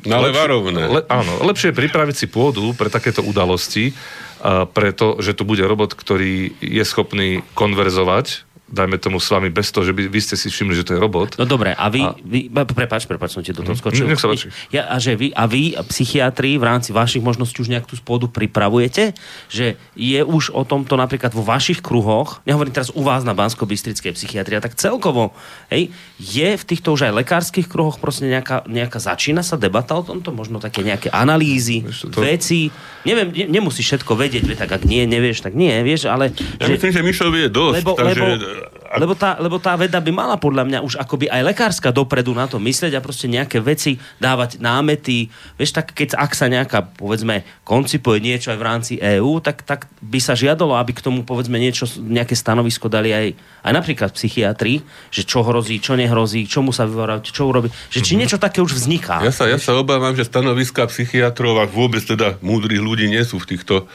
No 0.00 0.16
ale 0.16 0.32
lepšie, 0.32 0.40
varovné. 0.40 0.82
Le, 0.88 1.00
áno, 1.12 1.44
lepšie 1.44 1.76
je 1.76 1.78
pripraviť 1.84 2.16
si 2.16 2.24
pôdu 2.24 2.72
pre 2.72 2.88
takéto 2.88 3.20
udalosti, 3.20 3.92
uh, 3.92 4.64
preto, 4.64 5.20
že 5.20 5.36
tu 5.36 5.44
bude 5.44 5.60
robot, 5.60 5.92
ktorý 5.92 6.56
je 6.56 6.80
schopný 6.88 7.44
konverzovať 7.52 8.48
dajme 8.70 8.96
tomu 9.02 9.18
s 9.18 9.28
vami 9.28 9.50
bez 9.50 9.74
toho, 9.74 9.82
že 9.82 9.92
by, 9.92 10.06
vy 10.06 10.20
ste 10.22 10.38
si 10.38 10.46
všimli, 10.46 10.78
že 10.78 10.86
to 10.86 10.94
je 10.94 11.00
robot. 11.02 11.34
No 11.36 11.44
dobre, 11.44 11.74
a 11.74 11.86
vy, 11.90 12.02
a... 12.06 12.14
vy 12.22 12.46
prepáč, 12.50 13.04
prepáč, 13.10 13.34
som 13.34 13.42
ti 13.42 13.50
do 13.50 13.66
toho 13.66 13.74
mhm. 13.74 13.82
skočil. 13.82 14.06
Nech 14.06 14.22
sa 14.22 14.30
páči. 14.30 14.54
Ja, 14.70 14.86
a, 14.86 15.02
že 15.02 15.18
vy, 15.18 15.34
a 15.34 15.44
vy, 15.50 15.74
psychiatri, 15.90 16.56
v 16.56 16.64
rámci 16.64 16.94
vašich 16.94 17.20
možností 17.20 17.60
už 17.60 17.70
nejak 17.74 17.90
tú 17.90 17.98
spôdu 17.98 18.30
pripravujete? 18.30 19.12
Že 19.50 19.74
je 19.98 20.20
už 20.22 20.54
o 20.54 20.62
tomto 20.62 20.94
napríklad 20.94 21.34
vo 21.34 21.42
vašich 21.42 21.82
kruhoch, 21.82 22.40
nehovorím 22.46 22.72
teraz 22.72 22.94
u 22.94 23.02
vás 23.02 23.26
na 23.26 23.34
bansko 23.34 23.66
bystrickej 23.66 24.14
psychiatrii, 24.14 24.62
tak 24.62 24.78
celkovo, 24.78 25.34
hej, 25.68 25.90
je 26.22 26.48
v 26.54 26.64
týchto 26.64 26.94
už 26.94 27.10
aj 27.10 27.26
lekárskych 27.26 27.66
kruhoch 27.66 27.98
proste 27.98 28.30
nejaká, 28.30 28.62
nejaká 28.70 29.02
začína 29.02 29.42
sa 29.42 29.58
debata 29.58 29.98
o 29.98 30.06
tomto, 30.06 30.30
možno 30.30 30.62
také 30.62 30.86
nejaké 30.86 31.10
analýzy, 31.10 31.82
to... 31.90 32.22
veci, 32.22 32.70
neviem, 33.02 33.34
ne, 33.34 33.44
nemusíš 33.50 33.96
všetko 33.96 34.12
vedieť, 34.14 34.54
tak 34.54 34.70
ak 34.70 34.82
nie, 34.86 35.02
nevieš, 35.08 35.42
tak 35.42 35.58
nie, 35.58 35.72
vieš, 35.82 36.06
ale... 36.06 36.30
Ja 36.60 36.68
že, 36.68 36.78
myslím, 36.78 36.92
že 36.94 37.00
Mišo 37.02 37.26
vie 37.32 37.48
dosť, 37.48 37.82
lebo, 37.82 37.92
takže... 37.96 38.20
Lebo, 38.20 38.59
lebo 38.98 39.14
tá, 39.14 39.38
lebo 39.38 39.62
tá 39.62 39.78
veda 39.78 40.02
by 40.02 40.10
mala 40.10 40.36
podľa 40.36 40.66
mňa 40.66 40.78
už 40.82 40.98
akoby 40.98 41.30
aj 41.30 41.42
lekárska 41.46 41.94
dopredu 41.94 42.34
na 42.34 42.50
to 42.50 42.58
myslieť 42.58 42.98
a 42.98 43.04
proste 43.04 43.30
nejaké 43.30 43.62
veci 43.62 43.96
dávať 44.18 44.58
námety. 44.58 45.30
Vieš, 45.54 45.78
tak 45.78 45.94
keď 45.94 46.18
ak 46.18 46.32
sa 46.34 46.50
nejaká, 46.50 46.90
povedzme, 46.98 47.46
koncipuje 47.62 48.18
niečo 48.18 48.50
aj 48.50 48.58
v 48.58 48.66
rámci 48.66 48.92
EÚ, 48.98 49.38
tak, 49.38 49.62
tak 49.62 49.86
by 50.02 50.18
sa 50.18 50.34
žiadalo, 50.34 50.74
aby 50.74 50.90
k 50.90 51.04
tomu, 51.06 51.22
povedzme, 51.22 51.56
niečo, 51.56 51.86
nejaké 52.02 52.34
stanovisko 52.34 52.90
dali 52.90 53.14
aj, 53.14 53.26
aj 53.62 53.72
napríklad 53.72 54.10
psychiatri, 54.12 54.82
že 55.14 55.22
čo 55.22 55.46
hrozí, 55.46 55.78
čo 55.78 55.94
nehrozí, 55.94 56.50
čomu 56.50 56.74
sa 56.74 56.84
vyvorať, 56.84 57.30
čo 57.30 57.46
urobiť. 57.46 57.70
Že 57.94 58.00
či 58.02 58.12
mhm. 58.14 58.20
niečo 58.20 58.38
také 58.42 58.58
už 58.58 58.74
vzniká. 58.74 59.22
Ja 59.22 59.30
sa, 59.30 59.46
ja 59.46 59.56
sa 59.56 59.78
obávam, 59.78 60.12
že 60.18 60.26
stanoviska 60.26 60.90
psychiatrov 60.90 61.62
a 61.62 61.64
vôbec 61.70 62.02
teda 62.02 62.42
múdrych 62.42 62.82
ľudí 62.82 63.06
nie 63.06 63.22
sú 63.22 63.38
v 63.38 63.54
týchto 63.54 63.86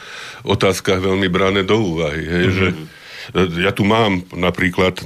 otázkach 0.47 1.03
veľmi 1.03 1.27
brané 1.27 1.67
do 1.67 1.75
úvahy. 1.75 2.23
Hej, 2.23 2.45
mm-hmm. 2.47 2.57
že 2.57 2.67
ja 3.33 3.71
tu 3.73 3.87
mám 3.87 4.21
napríklad 4.35 5.01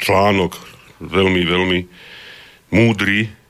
článok 0.00 0.56
veľmi, 1.00 1.42
veľmi 1.44 1.78
múdry 2.72 3.40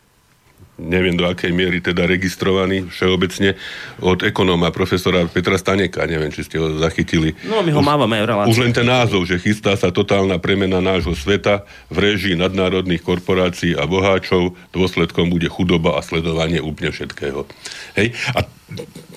neviem 0.81 1.13
do 1.13 1.29
akej 1.29 1.53
miery 1.53 1.85
teda 1.85 2.09
registrovaný 2.09 2.89
všeobecne 2.89 3.53
od 4.01 4.25
ekonóma 4.25 4.73
profesora 4.73 5.29
Petra 5.29 5.61
Staneka, 5.61 6.09
neviem, 6.09 6.33
či 6.33 6.49
ste 6.49 6.57
ho 6.57 6.81
zachytili. 6.81 7.37
No, 7.45 7.61
my 7.61 7.71
ho 7.77 7.83
mávame 7.85 8.25
v 8.25 8.33
relácii. 8.33 8.51
Už 8.51 8.65
len 8.65 8.73
ten 8.73 8.89
názov, 8.89 9.29
že 9.29 9.37
chystá 9.37 9.77
sa 9.77 9.93
totálna 9.93 10.41
premena 10.41 10.81
nášho 10.81 11.13
sveta 11.13 11.69
v 11.93 11.97
režii 12.01 12.35
nadnárodných 12.41 13.05
korporácií 13.05 13.77
a 13.77 13.85
boháčov, 13.85 14.57
dôsledkom 14.73 15.29
bude 15.29 15.53
chudoba 15.53 16.01
a 16.01 16.05
sledovanie 16.05 16.65
úplne 16.65 16.91
všetkého. 16.97 17.45
Hej? 18.01 18.17
A 18.33 18.49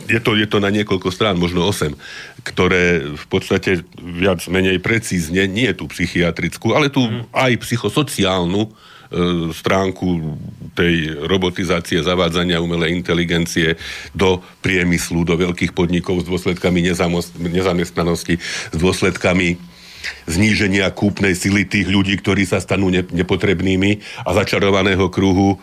je 0.09 0.19
to, 0.19 0.35
je 0.35 0.47
to 0.49 0.59
na 0.59 0.73
niekoľko 0.73 1.13
strán, 1.13 1.39
možno 1.39 1.63
8, 1.63 1.95
ktoré 2.43 3.15
v 3.15 3.25
podstate 3.31 3.87
viac 3.99 4.43
menej 4.51 4.83
precízne, 4.83 5.47
nie 5.47 5.71
tú 5.71 5.87
psychiatrickú, 5.87 6.75
ale 6.75 6.91
tú 6.91 7.07
mm. 7.07 7.31
aj 7.31 7.51
psychosociálnu 7.63 8.71
E, 9.13 9.53
stránku 9.53 10.33
tej 10.73 11.13
robotizácie, 11.29 12.01
zavádzania 12.01 12.57
umelej 12.57 12.97
inteligencie 12.97 13.77
do 14.09 14.41
priemyslu, 14.65 15.21
do 15.21 15.37
veľkých 15.37 15.77
podnikov 15.77 16.25
s 16.25 16.25
dôsledkami 16.25 16.81
nezamestnanosti, 17.37 18.41
s 18.73 18.77
dôsledkami 18.77 19.61
zníženia 20.25 20.89
kúpnej 20.89 21.37
sily 21.37 21.69
tých 21.69 21.93
ľudí, 21.93 22.17
ktorí 22.17 22.41
sa 22.49 22.57
stanú 22.57 22.89
nepotrebnými 22.89 24.01
a 24.25 24.33
začarovaného 24.33 25.05
kruhu, 25.13 25.61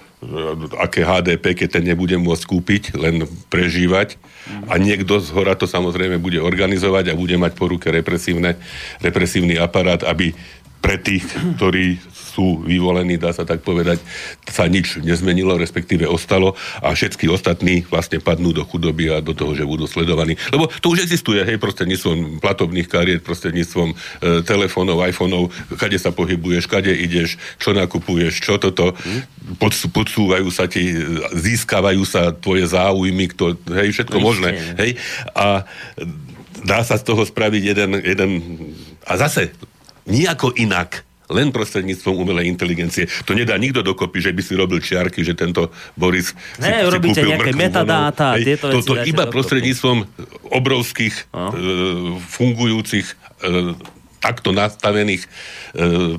aké 0.77 1.01
HDP, 1.01 1.65
keď 1.65 1.81
ten 1.81 1.85
nebude 1.89 2.13
môcť 2.21 2.45
kúpiť, 2.45 2.83
len 3.01 3.25
prežívať. 3.49 4.21
A 4.69 4.77
niekto 4.77 5.17
z 5.17 5.33
hora 5.33 5.57
to 5.57 5.65
samozrejme 5.65 6.21
bude 6.21 6.37
organizovať 6.37 7.13
a 7.13 7.19
bude 7.19 7.41
mať 7.41 7.57
po 7.57 7.73
ruke 7.73 7.89
represívny 7.89 9.55
aparát, 9.57 10.05
aby 10.05 10.37
pre 10.81 10.97
tých, 11.01 11.25
ktorí 11.57 12.01
sú 12.31 12.63
vyvolení, 12.63 13.19
dá 13.19 13.35
sa 13.35 13.43
tak 13.43 13.67
povedať, 13.67 13.99
sa 14.47 14.71
nič 14.71 15.03
nezmenilo, 15.03 15.59
respektíve 15.59 16.07
ostalo 16.07 16.55
a 16.79 16.95
všetky 16.95 17.27
ostatní 17.27 17.83
vlastne 17.91 18.23
padnú 18.23 18.55
do 18.55 18.63
chudoby 18.63 19.11
a 19.11 19.19
do 19.19 19.35
toho, 19.35 19.59
že 19.59 19.67
budú 19.67 19.91
sledovaní. 19.91 20.39
Lebo 20.55 20.71
to 20.79 20.95
už 20.95 21.03
existuje, 21.03 21.43
hej, 21.43 21.59
prostredníctvom 21.59 22.39
platobných 22.39 22.87
kariet, 22.87 23.27
prostredníctvom 23.27 23.89
e, 23.91 23.95
telefónov, 24.47 25.03
iPhoneov, 25.03 25.51
kade 25.75 25.99
sa 25.99 26.15
pohybuješ, 26.15 26.71
kade 26.71 26.95
ideš, 26.95 27.37
čo 27.59 27.75
nakupuješ, 27.75 28.39
čo 28.39 28.57
toto, 28.63 28.95
pod, 29.59 29.75
podsúvajú 29.91 30.49
sa 30.55 30.71
ti, 30.71 30.95
získavajú 31.35 32.03
sa 32.07 32.31
tvoje 32.31 32.71
záujmy, 32.71 33.35
kto, 33.35 33.59
hej, 33.75 33.91
všetko 33.99 34.17
Ešte. 34.17 34.27
možné, 34.27 34.51
hej. 34.79 34.91
A 35.35 35.67
dá 36.63 36.85
sa 36.85 37.01
z 37.01 37.05
toho 37.09 37.25
spraviť 37.25 37.63
jeden, 37.73 37.91
jeden 38.05 38.31
a 39.09 39.17
zase, 39.17 39.51
nejako 40.05 40.53
inak 40.57 41.03
len 41.31 41.55
prostredníctvom 41.55 42.15
umelej 42.15 42.51
inteligencie. 42.51 43.07
To 43.25 43.33
nedá 43.33 43.55
nikto 43.57 43.81
dokopy, 43.87 44.19
že 44.21 44.35
by 44.35 44.43
si 44.43 44.53
robil 44.59 44.83
čiarky, 44.83 45.23
že 45.23 45.39
tento 45.39 45.71
Boris 45.95 46.35
si, 46.35 46.61
ne, 46.61 46.85
si 46.85 46.91
robíte 46.91 47.23
kúpil 47.23 47.31
nejaké 47.31 47.53
metadáta. 47.55 48.37
Hej, 48.37 48.45
tieto 48.55 48.67
toto 48.75 48.99
iba 49.07 49.31
prostredníctvom 49.31 49.99
obrovských 50.51 51.15
no. 51.31 51.49
e, 51.51 51.55
fungujúcich 52.19 53.07
e, 53.07 53.15
takto 54.21 54.53
nastavených 54.53 55.25
e, 55.25 55.29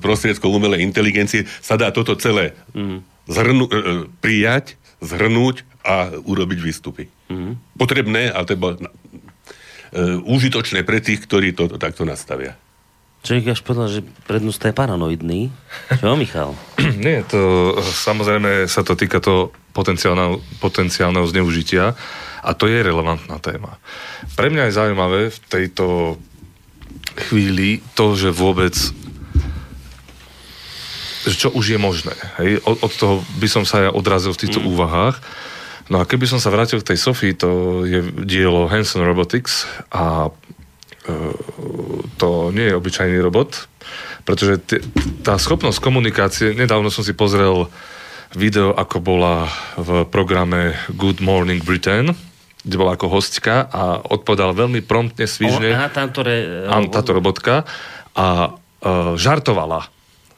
prostriedkov 0.01 0.49
umelej 0.49 0.81
inteligencie 0.81 1.45
sa 1.61 1.77
dá 1.77 1.93
toto 1.93 2.17
celé 2.17 2.57
mm. 2.73 2.97
zhrnu, 3.29 3.65
e, 3.69 3.71
prijať, 4.19 4.75
zhrnúť 4.99 5.63
a 5.85 6.09
urobiť 6.13 6.59
výstupy. 6.61 7.09
Mm. 7.29 7.61
Potrebné, 7.77 8.33
ale 8.33 8.45
to 8.49 8.53
e, 8.57 8.75
užitočné 10.25 10.81
pre 10.81 10.99
tých, 10.99 11.21
ktorí 11.25 11.53
to 11.53 11.69
takto 11.77 12.03
nastavia. 12.03 12.57
Človek 13.22 13.53
až 13.53 13.62
povedal, 13.62 13.88
že 13.90 14.01
prednost 14.25 14.66
je 14.66 14.74
paranoidný. 14.74 15.53
Čo, 16.01 16.18
Michal? 16.18 16.57
Nie, 17.05 17.22
to 17.22 17.74
samozrejme 17.79 18.66
sa 18.66 18.81
to 18.81 18.98
týka 18.98 19.22
toho 19.22 19.53
potenciálneho, 19.77 20.42
potenciálneho 20.57 21.29
zneužitia 21.29 21.94
a 22.42 22.51
to 22.57 22.66
je 22.66 22.81
relevantná 22.81 23.38
téma. 23.38 23.77
Pre 24.34 24.50
mňa 24.50 24.68
je 24.68 24.77
zaujímavé 24.77 25.22
v 25.29 25.38
tejto 25.48 26.18
chvíli 27.29 27.86
to, 27.94 28.18
že 28.18 28.34
vôbec 28.34 28.74
že 31.22 31.38
čo 31.38 31.53
už 31.53 31.77
je 31.77 31.79
možné. 31.79 32.18
Hej? 32.42 32.66
Od, 32.66 32.81
od 32.81 32.94
toho 32.98 33.16
by 33.38 33.46
som 33.46 33.62
sa 33.62 33.86
ja 33.86 33.90
odrazil 33.94 34.34
v 34.34 34.42
týchto 34.42 34.57
mm. 34.57 34.68
úvahách. 34.74 35.22
No 35.94 36.01
a 36.01 36.07
keby 36.10 36.25
som 36.25 36.42
sa 36.42 36.50
vrátil 36.50 36.81
k 36.81 36.94
tej 36.94 36.98
Sofii, 36.98 37.38
to 37.38 37.84
je 37.86 38.01
dielo 38.25 38.66
Hanson 38.66 39.05
Robotics 39.05 39.70
a 39.94 40.34
to 42.22 42.29
nie 42.53 42.70
je 42.70 42.77
obyčajný 42.77 43.18
robot, 43.22 43.66
pretože 44.22 44.61
t- 44.61 44.83
tá 45.25 45.42
schopnosť 45.42 45.81
komunikácie, 45.81 46.53
nedávno 46.53 46.94
som 46.94 47.01
si 47.01 47.18
pozrel 47.18 47.66
video, 48.37 48.72
ako 48.72 48.98
bola 49.01 49.50
v 49.75 50.05
programe 50.07 50.77
Good 50.94 51.20
Morning 51.20 51.59
Britain, 51.66 52.14
kde 52.61 52.75
bola 52.77 52.94
ako 52.94 53.09
hostka 53.09 53.66
a 53.68 53.98
odpovedal 54.00 54.53
veľmi 54.53 54.85
promptne, 54.85 55.25
svižne. 55.25 55.74
Aha, 55.74 55.90
táto, 55.90 56.22
re... 56.22 56.70
táto 56.94 57.11
robotka 57.18 57.66
a 58.14 58.53
uh, 58.53 59.18
žartovala 59.18 59.90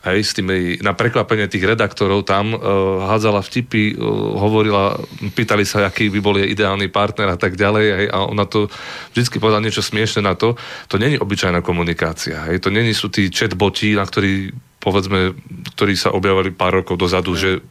hej, 0.03 0.19
s 0.19 0.31
tými, 0.35 0.83
na 0.83 0.91
prekvapenie 0.91 1.47
tých 1.47 1.63
redaktorov 1.63 2.27
tam 2.27 2.51
uh, 2.51 2.59
hádzala 3.07 3.39
vtipy, 3.39 3.95
uh, 3.95 4.35
hovorila, 4.35 4.99
pýtali 5.31 5.63
sa, 5.63 5.87
aký 5.87 6.11
by 6.11 6.19
bol 6.19 6.35
jej 6.35 6.51
ideálny 6.51 6.91
partner 6.91 7.33
a 7.33 7.37
tak 7.39 7.55
ďalej, 7.55 7.85
hej, 7.87 8.07
a 8.11 8.27
ona 8.27 8.43
to 8.43 8.67
vždy 9.15 9.39
povedala 9.39 9.63
niečo 9.63 9.81
smiešne 9.81 10.27
na 10.27 10.35
to. 10.35 10.59
To 10.91 10.95
není 10.99 11.15
obyčajná 11.15 11.63
komunikácia, 11.63 12.51
hej, 12.51 12.59
to 12.59 12.67
není 12.67 12.91
sú 12.91 13.07
tí 13.07 13.31
chatboti, 13.31 13.95
na 13.95 14.03
ktorí 14.03 14.51
povedzme, 14.83 15.31
ktorí 15.79 15.95
sa 15.95 16.11
objavili 16.11 16.51
pár 16.51 16.83
rokov 16.83 16.99
dozadu, 16.99 17.39
že 17.39 17.63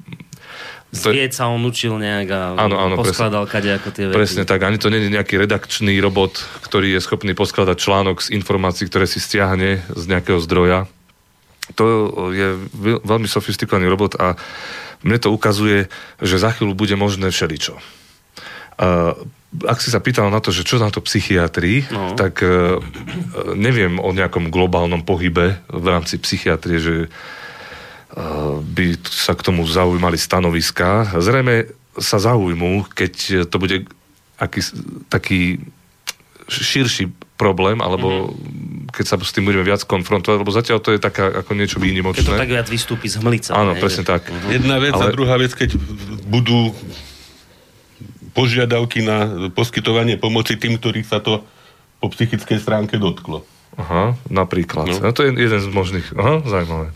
to 0.93 1.09
sa 1.33 1.49
on 1.49 1.65
učil 1.65 1.97
nejak 1.97 2.29
a 2.37 2.41
áno, 2.53 2.77
áno, 2.77 3.01
poskladal 3.01 3.49
presne, 3.49 3.81
ako 3.81 3.89
tie 3.97 4.05
veci. 4.13 4.17
Presne 4.17 4.43
tak, 4.45 4.61
ani 4.61 4.77
to 4.77 4.93
nie 4.93 5.01
je 5.01 5.09
nejaký 5.09 5.41
redakčný 5.41 5.97
robot, 6.05 6.45
ktorý 6.69 6.93
je 6.93 7.01
schopný 7.01 7.33
poskladať 7.33 7.81
článok 7.81 8.21
z 8.21 8.37
informácií, 8.37 8.93
ktoré 8.93 9.09
si 9.09 9.17
stiahne 9.17 9.81
z 9.89 10.05
nejakého 10.05 10.37
zdroja 10.45 10.85
to 11.79 11.85
je 12.35 12.59
veľmi 12.83 13.31
sofistikovaný 13.31 13.87
robot 13.87 14.19
a 14.19 14.35
mne 15.07 15.19
to 15.19 15.31
ukazuje, 15.31 15.87
že 16.19 16.43
za 16.43 16.51
chvíľu 16.55 16.75
bude 16.75 16.95
možné 16.99 17.31
všeličo. 17.31 17.79
Uh, 18.79 19.15
ak 19.69 19.79
si 19.79 19.93
sa 19.93 20.03
pýtal 20.03 20.33
na 20.33 20.41
to, 20.43 20.51
že 20.51 20.67
čo 20.67 20.81
na 20.81 20.89
to 20.89 21.05
psychiatrii, 21.05 21.87
no. 21.93 22.19
tak 22.19 22.43
uh, 22.43 22.83
neviem 23.55 24.01
o 24.03 24.11
nejakom 24.11 24.51
globálnom 24.51 25.07
pohybe 25.07 25.61
v 25.71 25.87
rámci 25.87 26.19
psychiatrie, 26.19 26.79
že 26.83 26.95
uh, 27.07 28.59
by 28.59 28.99
sa 29.07 29.39
k 29.39 29.45
tomu 29.45 29.63
zaujímali 29.69 30.19
stanoviska. 30.19 31.15
Zrejme 31.21 31.71
sa 32.01 32.19
zaujmú, 32.19 32.89
keď 32.91 33.47
to 33.47 33.57
bude 33.61 33.87
aký, 34.41 34.61
taký 35.13 35.61
širší 36.49 37.13
problém, 37.37 37.79
alebo 37.79 38.35
mm-hmm 38.35 38.52
keď 38.93 39.05
sa 39.09 39.17
s 39.17 39.33
tým 39.33 39.49
budeme 39.49 39.65
viac 39.65 39.83
konfrontovať, 39.89 40.37
lebo 40.45 40.53
zatiaľ 40.53 40.79
to 40.85 40.93
je 40.93 41.01
taká 41.01 41.43
ako 41.43 41.57
niečo 41.57 41.81
výnimočné. 41.81 42.29
Keď 42.29 42.37
to 42.37 42.45
tak 42.45 42.53
viac 42.53 42.69
vystúpi 42.69 43.09
z 43.09 43.25
hmlica. 43.25 43.57
Áno, 43.57 43.73
presne 43.81 44.05
tak. 44.05 44.29
Uh-huh. 44.29 44.53
Jedna 44.53 44.77
vec 44.77 44.93
Ale... 44.93 45.09
a 45.09 45.17
druhá 45.17 45.41
vec, 45.41 45.57
keď 45.57 45.81
budú 46.29 46.77
požiadavky 48.37 49.01
na 49.05 49.49
poskytovanie 49.53 50.21
pomoci 50.21 50.61
tým, 50.61 50.77
ktorých 50.77 51.09
sa 51.09 51.25
to 51.25 51.45
po 52.01 52.07
psychickej 52.13 52.61
stránke 52.61 53.01
dotklo. 53.01 53.45
Aha, 53.81 54.21
napríklad. 54.29 54.85
No. 54.85 54.97
no 55.01 55.13
to 55.17 55.25
je 55.25 55.33
jeden 55.33 55.61
z 55.61 55.69
možných. 55.73 56.13
Aha, 56.13 56.45
zaujímavé. 56.45 56.93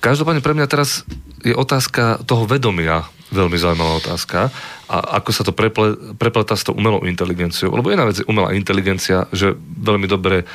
Každopádne 0.00 0.40
pre 0.40 0.56
mňa 0.56 0.66
teraz 0.66 1.04
je 1.44 1.52
otázka 1.52 2.24
toho 2.24 2.48
vedomia 2.48 3.06
veľmi 3.32 3.56
zaujímavá 3.56 3.98
otázka. 3.98 4.52
A 4.92 5.18
ako 5.18 5.30
sa 5.32 5.42
to 5.42 5.56
preple, 5.56 6.14
prepletá 6.20 6.52
s 6.52 6.68
tou 6.68 6.76
umelou 6.76 7.00
inteligenciou? 7.08 7.72
Lebo 7.72 7.88
jedna 7.88 8.04
vec 8.04 8.20
je 8.20 8.28
umelá 8.28 8.52
inteligencia, 8.52 9.24
že 9.32 9.56
veľmi 9.56 10.04
dobre 10.04 10.44
e, 10.44 10.46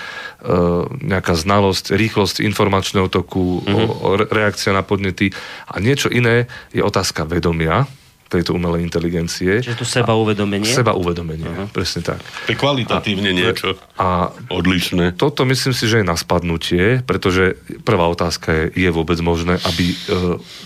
nejaká 1.01 1.33
znalosť, 1.33 1.97
rýchlosť 1.97 2.45
informačného 2.45 3.09
toku, 3.09 3.65
mm-hmm. 3.65 3.73
o, 3.73 3.83
o 4.05 4.09
reakcia 4.21 4.77
na 4.77 4.85
podnety. 4.85 5.33
A 5.65 5.81
niečo 5.81 6.13
iné 6.13 6.45
je 6.69 6.85
otázka 6.85 7.25
vedomia 7.25 7.89
tejto 8.27 8.55
umelej 8.55 8.83
inteligencie. 8.83 9.63
Čiže 9.63 9.79
to 9.79 9.87
seba 9.87 10.13
uvedomenie? 10.13 10.67
Seba 10.67 10.93
uvedomenie, 10.93 11.47
uh-huh. 11.47 11.67
presne 11.71 12.03
tak. 12.03 12.19
To 12.47 12.49
je 12.51 12.57
kvalitatívne 12.59 13.31
a, 13.31 13.35
niečo 13.35 13.79
a 13.95 14.31
odlišné. 14.51 15.15
Toto 15.15 15.47
myslím 15.47 15.73
si, 15.73 15.87
že 15.87 16.03
je 16.03 16.05
na 16.05 16.19
spadnutie, 16.19 17.01
pretože 17.07 17.55
prvá 17.87 18.07
otázka 18.11 18.51
je, 18.51 18.87
je 18.87 18.89
vôbec 18.91 19.17
možné, 19.23 19.57
aby 19.63 19.85
e, 19.91 19.95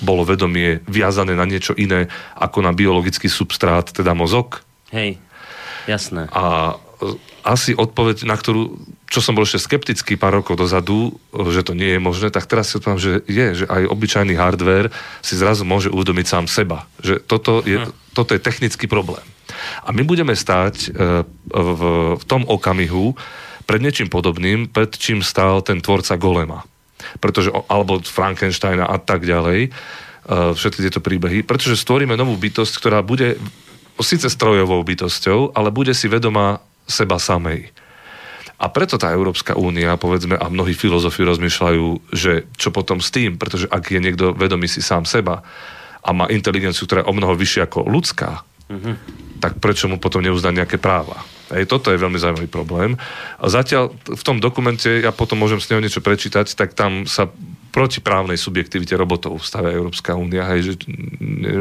bolo 0.01 0.25
vedomie 0.25 0.81
viazané 0.89 1.37
na 1.37 1.45
niečo 1.45 1.77
iné 1.77 2.09
ako 2.35 2.65
na 2.65 2.73
biologický 2.73 3.29
substrát, 3.29 3.93
teda 3.93 4.17
mozog? 4.17 4.65
Hej, 4.89 5.21
jasné. 5.85 6.27
A 6.33 6.75
e, 6.99 7.30
asi 7.41 7.73
odpoveď, 7.73 8.23
na 8.29 8.37
ktorú, 8.37 8.77
čo 9.09 9.19
som 9.19 9.33
bol 9.33 9.43
ešte 9.43 9.61
skeptický 9.61 10.15
pár 10.15 10.41
rokov 10.41 10.57
dozadu, 10.57 11.17
že 11.51 11.65
to 11.65 11.73
nie 11.73 11.97
je 11.97 12.01
možné, 12.01 12.27
tak 12.29 12.45
teraz 12.45 12.71
si 12.71 12.77
odpoviem, 12.77 13.01
že 13.01 13.11
je, 13.25 13.47
že 13.63 13.65
aj 13.67 13.89
obyčajný 13.89 14.33
hardware 14.37 14.93
si 15.25 15.35
zrazu 15.37 15.65
môže 15.65 15.89
uvedomiť 15.89 16.25
sám 16.25 16.45
seba. 16.45 16.85
Že 17.01 17.21
toto 17.25 17.65
je, 17.65 17.81
hm. 17.81 17.91
toto 18.13 18.37
je 18.37 18.41
technický 18.41 18.85
problém. 18.85 19.23
A 19.85 19.91
my 19.91 20.01
budeme 20.07 20.33
stáť 20.33 20.75
e, 20.87 20.89
v, 21.51 21.81
v 22.17 22.23
tom 22.25 22.47
okamihu 22.47 23.13
pred 23.67 23.81
niečím 23.83 24.07
podobným, 24.09 24.71
pred 24.71 24.89
čím 24.95 25.21
stál 25.21 25.61
ten 25.61 25.79
tvorca 25.79 26.17
Golema. 26.17 26.65
pretože, 27.19 27.49
alebo 27.69 28.01
Frankensteina 28.03 28.85
a 28.85 28.97
tak 29.01 29.25
ďalej, 29.25 29.69
uh, 29.71 30.53
všetky 30.53 30.85
tieto 30.85 31.01
príbehy, 31.01 31.41
pretože 31.41 31.81
stvoríme 31.81 32.13
novú 32.13 32.37
bytosť, 32.37 32.73
ktorá 32.77 33.01
bude 33.01 33.41
síce 34.01 34.29
strojovou 34.29 34.81
bytosťou, 34.81 35.53
ale 35.53 35.69
bude 35.69 35.93
si 35.93 36.09
vedomá 36.09 36.61
seba 36.87 37.17
samej. 37.21 37.69
A 38.61 38.69
preto 38.69 39.01
tá 39.01 39.09
Európska 39.09 39.57
únia, 39.57 39.97
povedzme, 39.97 40.37
a 40.37 40.45
mnohí 40.45 40.77
filozofi 40.77 41.25
rozmýšľajú, 41.25 42.13
že 42.13 42.45
čo 42.53 42.69
potom 42.69 43.01
s 43.01 43.09
tým, 43.09 43.41
pretože 43.41 43.65
ak 43.65 43.89
je 43.89 43.97
niekto 43.97 44.37
vedomý 44.37 44.69
si 44.69 44.85
sám 44.85 45.09
seba 45.09 45.41
a 46.05 46.09
má 46.13 46.29
inteligenciu, 46.29 46.85
ktorá 46.85 47.01
je 47.01 47.09
o 47.09 47.17
mnoho 47.17 47.33
vyššia 47.33 47.65
ako 47.65 47.89
ľudská, 47.89 48.45
mm-hmm. 48.69 48.95
tak 49.41 49.57
prečo 49.57 49.89
mu 49.89 49.97
potom 49.97 50.21
neuznať 50.21 50.53
nejaké 50.53 50.77
práva? 50.77 51.25
Hej, 51.49 51.73
toto 51.73 51.89
je 51.89 51.97
veľmi 51.97 52.21
zaujímavý 52.21 52.47
problém. 52.53 53.01
A 53.41 53.49
zatiaľ 53.49 53.97
v 53.97 54.23
tom 54.23 54.37
dokumente, 54.37 54.87
ja 54.87 55.09
potom 55.09 55.41
môžem 55.41 55.57
s 55.57 55.67
neho 55.73 55.81
niečo 55.81 56.05
prečítať, 56.05 56.53
tak 56.53 56.77
tam 56.77 57.09
sa 57.09 57.33
proti 57.73 57.97
právnej 57.97 58.37
subjektivite 58.37 58.93
robotov 58.93 59.41
stavia 59.41 59.73
Európska 59.73 60.13
únia, 60.13 60.45
hej, 60.53 60.59
že 60.69 60.73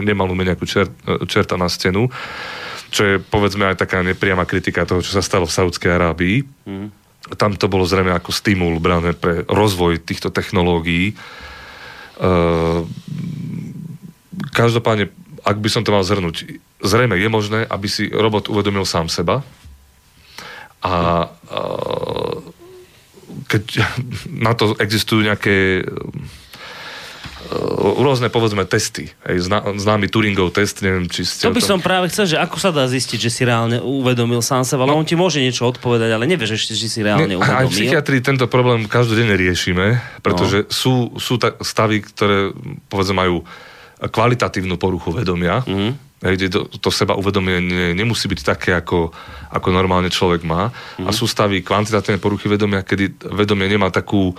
nemalujeme 0.05 0.45
nejakú 0.45 0.69
čer, 0.69 0.91
čerta 1.31 1.57
na 1.57 1.73
stenu 1.73 2.13
čo 2.90 3.03
je 3.07 3.14
povedzme 3.22 3.70
aj 3.70 3.87
taká 3.87 4.03
nepriama 4.03 4.44
kritika 4.44 4.83
toho, 4.83 5.00
čo 5.00 5.14
sa 5.14 5.22
stalo 5.22 5.46
v 5.46 5.55
Saudskej 5.55 5.90
Arábii. 5.94 6.42
Mm. 6.66 6.88
Tam 7.38 7.55
to 7.55 7.70
bolo 7.70 7.87
zrejme 7.87 8.11
ako 8.11 8.35
stimul 8.35 8.83
brané 8.83 9.14
pre 9.14 9.46
rozvoj 9.46 10.03
týchto 10.03 10.35
technológií. 10.35 11.14
Uh, 12.20 12.85
každopádne, 14.50 15.09
ak 15.46 15.57
by 15.62 15.68
som 15.70 15.87
to 15.87 15.94
mal 15.94 16.03
zhrnúť, 16.03 16.61
zrejme 16.83 17.14
je 17.14 17.29
možné, 17.31 17.61
aby 17.70 17.87
si 17.87 18.11
robot 18.11 18.50
uvedomil 18.50 18.83
sám 18.83 19.07
seba 19.07 19.46
a 20.83 21.29
uh, 21.31 22.37
keď 23.46 23.64
na 24.46 24.53
to 24.59 24.74
existujú 24.83 25.22
nejaké 25.22 25.87
rôzne, 27.81 28.29
povedzme, 28.29 28.68
testy. 28.68 29.11
Hej, 29.24 29.48
zná, 29.48 29.64
známy 29.74 30.07
Turingov 30.12 30.53
test, 30.53 30.85
neviem, 30.85 31.09
či 31.09 31.24
ste... 31.24 31.48
To 31.48 31.55
by 31.55 31.62
tom... 31.64 31.68
som 31.76 31.79
práve 31.81 32.12
chcel, 32.12 32.29
že 32.29 32.37
ako 32.37 32.57
sa 32.61 32.70
dá 32.70 32.85
zistiť, 32.87 33.18
že 33.18 33.31
si 33.33 33.42
reálne 33.48 33.81
uvedomil 33.81 34.44
sám 34.44 34.62
seba, 34.62 34.85
no, 34.85 34.94
on 34.94 35.09
ti 35.09 35.16
môže 35.16 35.40
niečo 35.40 35.66
odpovedať, 35.66 36.11
ale 36.12 36.29
nevieš 36.29 36.61
ešte, 36.61 36.72
že 36.76 36.87
si 36.87 37.00
reálne 37.00 37.35
ne, 37.35 37.37
uvedomil. 37.40 37.57
Aj 37.57 37.66
v 37.66 37.72
psychiatrii 37.72 38.20
tento 38.20 38.46
problém 38.46 38.85
každodenne 38.87 39.35
riešime, 39.35 39.98
pretože 40.20 40.66
no. 40.66 40.70
sú, 40.70 40.94
sú 41.16 41.40
ta, 41.40 41.57
stavy, 41.64 42.05
ktoré, 42.05 42.53
povedzme, 42.92 43.16
majú 43.16 43.37
kvalitatívnu 44.00 44.76
poruchu 44.76 45.12
vedomia, 45.12 45.64
mm. 45.64 46.11
Hej, 46.20 46.53
to, 46.53 46.68
to 46.68 46.92
seba 46.92 47.16
uvedomenie 47.16 47.96
nemusí 47.96 48.29
byť 48.29 48.40
také, 48.44 48.76
ako, 48.76 49.09
ako 49.57 49.68
normálne 49.72 50.12
človek 50.12 50.44
má. 50.44 50.68
Mm. 51.00 51.09
A 51.09 51.16
sú 51.16 51.24
stavy 51.24 51.64
kvantitatívne 51.64 52.20
poruchy 52.20 52.44
vedomia, 52.44 52.85
kedy 52.85 53.33
vedomie 53.33 53.64
nemá 53.72 53.88
takú 53.88 54.37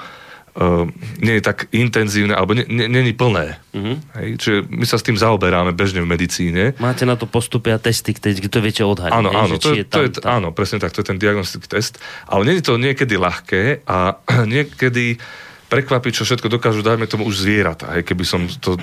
uh, 0.55 0.87
nie 1.21 1.39
je 1.39 1.43
tak 1.43 1.71
intenzívne, 1.71 2.35
alebo 2.35 2.57
není 2.67 3.13
plné. 3.15 3.59
Uh-huh. 3.71 3.95
Hej? 4.19 4.27
Čiže 4.41 4.57
my 4.67 4.85
sa 4.87 4.97
s 4.99 5.05
tým 5.05 5.15
zaoberáme 5.15 5.71
bežne 5.71 6.03
v 6.03 6.07
medicíne. 6.11 6.75
Máte 6.81 7.07
na 7.07 7.15
to 7.15 7.29
postupy 7.29 7.71
a 7.71 7.79
testy, 7.79 8.11
kde 8.11 8.49
to 8.51 8.59
viete 8.59 8.83
odhaliť. 8.83 9.13
Áno, 9.15 9.29
áno, 9.31 9.55
to, 9.61 9.75
je, 9.75 9.87
to 9.87 10.07
je, 10.07 10.09
tam. 10.19 10.41
áno, 10.41 10.47
presne 10.51 10.83
tak, 10.83 10.91
to 10.91 11.03
je 11.03 11.07
ten 11.11 11.19
diagnostický 11.19 11.67
test. 11.67 12.01
Ale 12.27 12.47
je 12.51 12.63
to 12.63 12.75
niekedy 12.75 13.15
ľahké 13.15 13.87
a 13.87 14.19
niekedy 14.55 15.19
prekvapí, 15.71 16.11
čo 16.11 16.27
všetko 16.27 16.51
dokážu, 16.51 16.83
dajme 16.83 17.07
tomu 17.07 17.23
už 17.31 17.47
zvieratá, 17.47 17.95
hej, 17.95 18.03
keby 18.03 18.27
som 18.27 18.43
to 18.59 18.75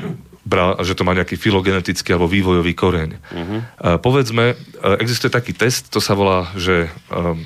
bral, 0.48 0.80
že 0.80 0.96
to 0.96 1.04
má 1.04 1.12
nejaký 1.12 1.36
filogenetický 1.36 2.16
alebo 2.16 2.32
vývojový 2.32 2.72
koreň. 2.72 3.10
Uh-huh. 3.12 3.60
Uh, 3.60 4.00
povedzme, 4.00 4.56
uh, 4.56 4.96
existuje 4.96 5.28
taký 5.28 5.52
test, 5.52 5.92
to 5.92 6.00
sa 6.00 6.16
volá, 6.16 6.48
že 6.56 6.88
uh, 7.12 7.36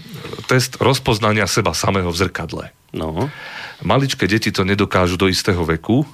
test 0.46 0.78
rozpoznania 0.78 1.50
seba 1.50 1.74
samého 1.74 2.14
v 2.14 2.20
zrkadle. 2.22 2.70
No. 2.92 3.32
Maličké 3.80 4.28
deti 4.28 4.52
to 4.52 4.68
nedokážu 4.68 5.16
do 5.16 5.26
istého 5.26 5.64
veku, 5.64 6.04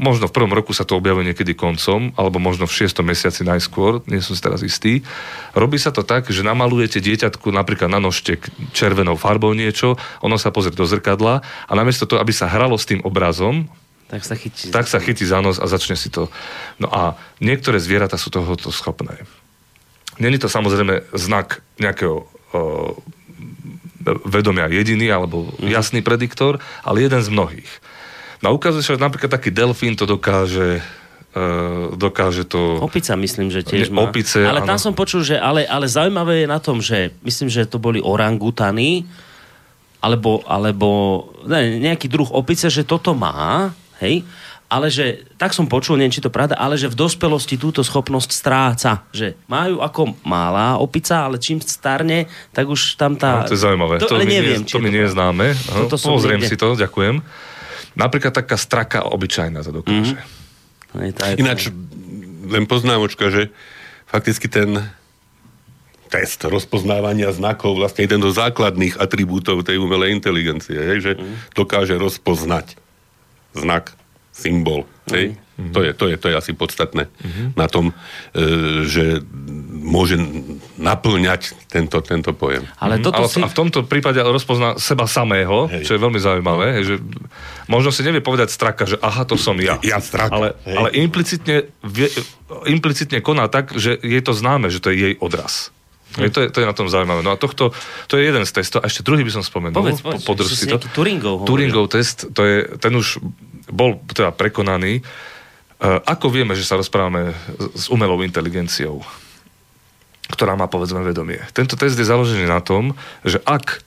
možno 0.00 0.24
v 0.28 0.36
prvom 0.36 0.52
roku 0.56 0.72
sa 0.72 0.88
to 0.88 0.96
objavuje 0.96 1.28
niekedy 1.28 1.52
koncom, 1.52 2.16
alebo 2.16 2.40
možno 2.40 2.64
v 2.64 2.76
šiestom 2.80 3.04
mesiaci 3.04 3.44
najskôr, 3.44 4.00
nie 4.08 4.24
som 4.24 4.32
si 4.32 4.40
teraz 4.40 4.64
istý. 4.64 5.04
Robí 5.52 5.76
sa 5.76 5.92
to 5.92 6.00
tak, 6.00 6.32
že 6.32 6.40
namalujete 6.40 7.00
dieťatku 7.00 7.52
napríklad 7.52 7.92
na 7.92 8.00
nožtek 8.00 8.48
červenou 8.72 9.20
farbou 9.20 9.52
niečo, 9.52 10.00
ono 10.24 10.40
sa 10.40 10.48
pozrie 10.48 10.72
do 10.72 10.88
zrkadla 10.88 11.44
a 11.44 11.72
namiesto 11.76 12.08
toho, 12.08 12.24
aby 12.24 12.32
sa 12.32 12.48
hralo 12.48 12.80
s 12.80 12.88
tým 12.88 13.04
obrazom, 13.04 13.68
tak 14.08 14.20
sa 14.20 14.36
chytí, 14.36 14.68
tak 14.68 14.84
sa 14.84 15.00
chytí 15.00 15.24
za 15.24 15.40
nos 15.40 15.56
a 15.56 15.64
začne 15.64 15.96
si 15.96 16.12
to. 16.12 16.28
No 16.76 16.92
a 16.92 17.16
niektoré 17.40 17.80
zvieratá 17.80 18.20
sú 18.20 18.28
tohoto 18.28 18.68
schopné. 18.68 19.24
Není 20.20 20.38
to 20.38 20.46
samozrejme 20.46 21.08
znak 21.16 21.64
nejakého 21.80 22.22
uh, 22.22 22.94
vedomia 24.24 24.68
jediný 24.68 25.10
alebo 25.10 25.50
mhm. 25.58 25.72
jasný 25.72 26.00
prediktor, 26.04 26.60
ale 26.84 27.04
jeden 27.04 27.20
z 27.20 27.28
mnohých. 27.32 27.70
No 28.44 28.52
a 28.52 28.56
ukazuje 28.56 28.84
sa, 28.84 28.94
že 28.96 29.00
napríklad 29.00 29.32
taký 29.32 29.48
delfín 29.48 29.96
to 29.96 30.04
dokáže 30.04 30.84
uh, 31.34 31.96
dokáže 31.96 32.44
to... 32.44 32.78
Opica 32.84 33.16
myslím, 33.16 33.48
že 33.48 33.64
tiež 33.64 33.88
má. 33.88 34.04
Opice, 34.04 34.44
ale 34.44 34.62
tam 34.62 34.76
som 34.76 34.92
počul, 34.92 35.24
že 35.24 35.40
ale, 35.40 35.64
ale 35.64 35.88
zaujímavé 35.88 36.44
je 36.44 36.48
na 36.48 36.60
tom, 36.60 36.78
že 36.84 37.10
myslím, 37.24 37.48
že 37.48 37.64
to 37.64 37.80
boli 37.80 38.04
orangutany, 38.04 39.08
alebo, 40.04 40.44
alebo 40.44 40.88
ne, 41.48 41.80
nejaký 41.80 42.12
druh 42.12 42.28
opice, 42.28 42.68
že 42.68 42.84
toto 42.84 43.16
má, 43.16 43.72
hej, 44.04 44.20
ale 44.74 44.90
že, 44.90 45.22
tak 45.38 45.54
som 45.54 45.70
počul, 45.70 45.94
neviem, 45.94 46.10
či 46.10 46.18
to 46.18 46.34
pravda, 46.34 46.58
ale 46.58 46.74
že 46.74 46.90
v 46.90 46.98
dospelosti 46.98 47.54
túto 47.54 47.86
schopnosť 47.86 48.30
stráca. 48.34 49.06
Že 49.14 49.38
majú 49.46 49.78
ako 49.78 50.18
malá 50.26 50.82
opica, 50.82 51.30
ale 51.30 51.38
čím 51.38 51.62
starne, 51.62 52.26
tak 52.50 52.66
už 52.66 52.98
tam 52.98 53.14
tá... 53.14 53.46
No, 53.46 53.46
to 53.46 53.54
je 53.54 53.62
zaujímavé. 53.62 54.02
To, 54.02 54.10
to 54.10 54.18
mi 54.18 54.26
neviem, 54.26 54.66
nie, 54.66 54.66
to 54.66 54.82
mi 54.82 54.90
nie 54.90 55.06
je 55.06 55.14
známe. 55.14 55.54
Pozriem 55.94 56.42
niekde... 56.42 56.50
si 56.50 56.56
to, 56.58 56.74
ďakujem. 56.74 57.22
Napríklad 57.94 58.34
taká 58.34 58.58
straka 58.58 59.06
obyčajná 59.06 59.62
to 59.62 59.70
dokáže. 59.70 60.18
Mm-hmm. 60.18 61.38
Ináč, 61.38 61.70
len 62.50 62.66
poznámočka, 62.66 63.30
že 63.30 63.54
fakticky 64.10 64.50
ten 64.50 64.90
test 66.10 66.42
rozpoznávania 66.46 67.30
znakov, 67.30 67.78
vlastne 67.78 68.06
jeden 68.06 68.22
do 68.22 68.30
základných 68.30 68.98
atribútov 68.98 69.66
tej 69.66 69.82
umelej 69.82 70.14
inteligencie, 70.14 70.78
je, 70.78 70.94
že 71.02 71.12
mm. 71.18 71.58
dokáže 71.58 71.98
rozpoznať 71.98 72.78
znak 73.54 73.94
symbol. 74.34 74.82
Hej? 75.14 75.38
Mm-hmm. 75.38 75.70
To, 75.70 75.80
je, 75.86 75.90
to, 75.94 76.04
je, 76.10 76.16
to 76.18 76.26
je 76.26 76.34
asi 76.34 76.50
podstatné 76.50 77.06
mm-hmm. 77.06 77.46
na 77.54 77.70
tom, 77.70 77.94
e, 78.34 78.82
že 78.90 79.22
môže 79.70 80.18
naplňať 80.74 81.70
tento, 81.70 82.02
tento 82.02 82.34
pojem. 82.34 82.66
Ale, 82.82 82.98
toto 82.98 83.22
ale 83.22 83.30
si... 83.30 83.38
a 83.38 83.46
v 83.46 83.54
tomto 83.54 83.86
prípade 83.86 84.18
rozpozná 84.18 84.74
seba 84.82 85.06
samého, 85.06 85.70
hej. 85.70 85.86
čo 85.86 85.94
je 85.94 86.02
veľmi 86.02 86.18
zaujímavé, 86.18 86.66
hej, 86.80 86.84
že 86.90 86.94
možno 87.70 87.94
si 87.94 88.02
nevie 88.02 88.18
povedať 88.18 88.50
straka, 88.50 88.82
že 88.82 88.98
aha, 88.98 89.22
to 89.22 89.38
som 89.38 89.54
ja. 89.62 89.78
Ja 89.86 90.02
straka. 90.02 90.34
Ale, 90.34 90.48
ale 90.66 90.88
implicitne, 90.98 91.70
vie, 91.86 92.10
implicitne 92.66 93.22
koná 93.22 93.46
tak, 93.46 93.78
že 93.78 93.94
je 93.94 94.20
to 94.24 94.34
známe, 94.34 94.74
že 94.74 94.82
to 94.82 94.90
je 94.90 94.98
jej 94.98 95.14
odraz. 95.22 95.70
Hm. 96.18 96.30
To, 96.30 96.38
je, 96.42 96.48
to 96.50 96.58
je 96.62 96.66
na 96.66 96.74
tom 96.74 96.86
zaujímavé. 96.86 97.26
No 97.26 97.34
a 97.34 97.38
tohto, 97.38 97.74
to 98.06 98.14
je 98.18 98.26
jeden 98.26 98.46
z 98.46 98.50
testov. 98.54 98.82
A 98.82 98.90
ešte 98.90 99.02
druhý 99.02 99.26
by 99.26 99.34
som 99.34 99.42
spomenul. 99.42 99.74
Povedz, 99.74 99.98
povedz, 99.98 100.22
po, 100.22 100.38
si 100.46 100.70
to. 100.70 100.78
Turingov 100.94 101.42
Turingov 101.42 101.90
test, 101.90 102.30
to 102.30 102.42
je, 102.46 102.58
ten 102.78 102.94
už 102.94 103.18
bol 103.70 104.00
teda 104.10 104.34
prekonaný. 104.34 105.00
E, 105.00 105.02
ako 106.04 106.32
vieme, 106.32 106.52
že 106.56 106.66
sa 106.66 106.80
rozprávame 106.80 107.32
s 107.76 107.88
umelou 107.88 108.20
inteligenciou, 108.24 109.00
ktorá 110.32 110.56
má 110.58 110.68
povedzme 110.68 111.04
vedomie? 111.04 111.40
Tento 111.52 111.78
test 111.78 111.96
je 111.96 112.08
založený 112.08 112.48
na 112.48 112.60
tom, 112.64 112.96
že 113.22 113.40
ak 113.44 113.84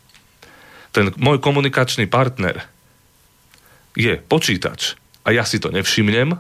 ten 0.96 1.14
môj 1.20 1.38
komunikačný 1.38 2.10
partner 2.10 2.66
je 3.94 4.18
počítač 4.18 4.98
a 5.26 5.34
ja 5.34 5.44
si 5.44 5.62
to 5.62 5.74
nevšimnem, 5.74 6.38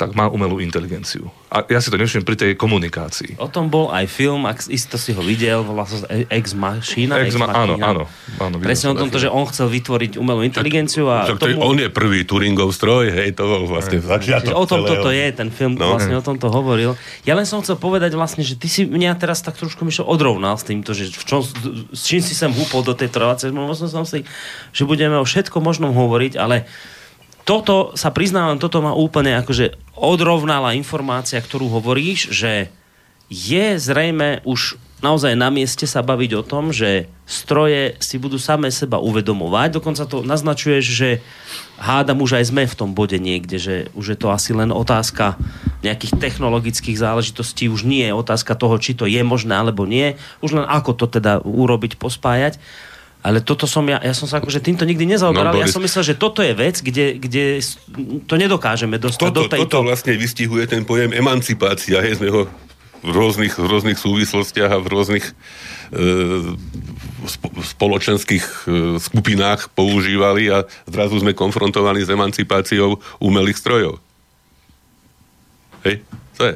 tak 0.00 0.16
má 0.16 0.32
umelú 0.32 0.64
inteligenciu. 0.64 1.28
A 1.52 1.60
ja 1.68 1.76
si 1.84 1.92
to 1.92 2.00
nevšimnem 2.00 2.24
pri 2.24 2.36
tej 2.40 2.50
komunikácii. 2.56 3.36
O 3.36 3.52
tom 3.52 3.68
bol 3.68 3.92
aj 3.92 4.08
film, 4.08 4.48
ak 4.48 4.64
isto 4.72 4.96
si 4.96 5.12
ho 5.12 5.20
videl, 5.20 5.60
vlastne 5.60 6.24
Ex 6.32 6.56
Machina. 6.56 7.20
Ex, 7.20 7.36
ma- 7.36 7.52
áno, 7.52 7.76
áno, 7.76 8.08
áno. 8.40 8.56
Presne 8.56 8.94
o 8.94 8.96
tomto, 8.96 9.20
že 9.20 9.28
on 9.28 9.44
chcel 9.52 9.68
vytvoriť 9.68 10.16
umelú 10.16 10.40
inteligenciu 10.40 11.12
a... 11.12 11.28
Však 11.28 11.36
tomu... 11.36 11.60
on 11.60 11.76
je 11.76 11.92
prvý 11.92 12.24
Turingov 12.24 12.72
stroj, 12.72 13.12
hej, 13.12 13.36
to 13.36 13.44
bol 13.44 13.68
vlastne 13.68 14.00
začiatok 14.00 14.56
O 14.56 14.64
tom 14.64 14.88
toto 14.88 15.12
je, 15.12 15.26
ten 15.36 15.52
film 15.52 15.76
no. 15.76 15.92
vlastne 15.92 16.16
o 16.16 16.24
tomto 16.24 16.48
hovoril. 16.48 16.96
Ja 17.28 17.36
len 17.36 17.44
som 17.44 17.60
chcel 17.60 17.76
povedať 17.76 18.16
vlastne, 18.16 18.40
že 18.40 18.56
ty 18.56 18.72
si 18.72 18.88
mňa 18.88 19.20
teraz 19.20 19.44
tak 19.44 19.60
trošku 19.60 19.84
Mišo 19.84 20.08
odrovnal 20.08 20.56
s 20.56 20.64
týmto, 20.64 20.96
že 20.96 21.12
v 21.12 21.24
čom, 21.28 21.44
s 21.92 22.02
čím 22.08 22.24
si 22.24 22.32
sem 22.32 22.48
húpol 22.48 22.80
do 22.80 22.96
tej 22.96 23.12
relácie. 23.12 23.52
Možno 23.52 23.92
som 23.92 24.08
si, 24.08 24.24
že 24.72 24.88
budeme 24.88 25.20
o 25.20 25.28
všetko 25.28 25.60
možnom 25.60 25.92
hovoriť, 25.92 26.40
ale 26.40 26.64
toto 27.50 27.98
sa 27.98 28.14
priznávam, 28.14 28.62
toto 28.62 28.78
ma 28.78 28.94
úplne 28.94 29.34
akože 29.42 29.74
odrovnala 29.98 30.78
informácia, 30.78 31.42
ktorú 31.42 31.66
hovoríš, 31.66 32.30
že 32.30 32.70
je 33.26 33.74
zrejme 33.74 34.46
už 34.46 34.78
naozaj 35.02 35.34
na 35.34 35.50
mieste 35.50 35.82
sa 35.82 35.98
baviť 36.06 36.30
o 36.38 36.46
tom, 36.46 36.70
že 36.70 37.10
stroje 37.26 37.98
si 37.98 38.22
budú 38.22 38.38
samé 38.38 38.70
seba 38.70 39.02
uvedomovať. 39.02 39.82
Dokonca 39.82 40.06
to 40.06 40.22
naznačuješ, 40.22 40.84
že 40.86 41.10
hádam 41.74 42.22
už 42.22 42.38
aj 42.38 42.54
sme 42.54 42.70
v 42.70 42.78
tom 42.78 42.94
bode 42.94 43.18
niekde, 43.18 43.58
že 43.58 43.74
už 43.98 44.14
je 44.14 44.18
to 44.20 44.30
asi 44.30 44.54
len 44.54 44.70
otázka 44.70 45.34
nejakých 45.82 46.22
technologických 46.22 47.02
záležitostí, 47.02 47.66
už 47.66 47.82
nie 47.82 48.06
je 48.06 48.14
otázka 48.14 48.54
toho, 48.54 48.78
či 48.78 48.94
to 48.94 49.10
je 49.10 49.26
možné 49.26 49.58
alebo 49.58 49.90
nie, 49.90 50.14
už 50.38 50.54
len 50.54 50.66
ako 50.70 50.94
to 50.94 51.06
teda 51.18 51.42
urobiť, 51.42 51.98
pospájať. 51.98 52.62
Ale 53.20 53.44
toto 53.44 53.68
som 53.68 53.84
ja, 53.84 54.00
ja 54.00 54.16
som 54.16 54.24
sa 54.24 54.40
akože 54.40 54.64
týmto 54.64 54.88
nikdy 54.88 55.04
nezaoberal. 55.04 55.52
No, 55.52 55.60
ja 55.60 55.68
som 55.68 55.84
myslel, 55.84 56.12
že 56.12 56.14
toto 56.16 56.40
je 56.40 56.56
vec, 56.56 56.80
kde, 56.80 57.20
kde 57.20 57.60
to 58.24 58.34
nedokážeme 58.40 58.96
dostať 58.96 59.28
do 59.28 59.44
Toto, 59.44 59.52
tejto... 59.52 59.64
toto 59.68 59.78
vlastne 59.84 60.16
vystihuje 60.16 60.64
ten 60.64 60.88
pojem 60.88 61.12
emancipácia. 61.12 62.00
Hej, 62.00 62.16
sme 62.16 62.32
ho 62.32 62.48
v 63.00 63.10
rôznych, 63.12 63.56
v 63.56 63.66
rôznych 63.68 64.00
súvislostiach 64.00 64.72
a 64.72 64.78
v 64.80 64.88
rôznych 64.88 65.24
e, 65.24 65.32
spo, 67.28 67.48
spoločenských 67.60 68.44
e, 68.44 68.56
skupinách 69.00 69.72
používali 69.72 70.52
a 70.52 70.64
zrazu 70.88 71.20
sme 71.20 71.36
konfrontovaní 71.36 72.04
s 72.04 72.12
emancipáciou 72.12 73.00
umelých 73.20 73.60
strojov. 73.60 74.00
Hej, 75.84 76.04
to 76.36 76.42
je. 76.48 76.54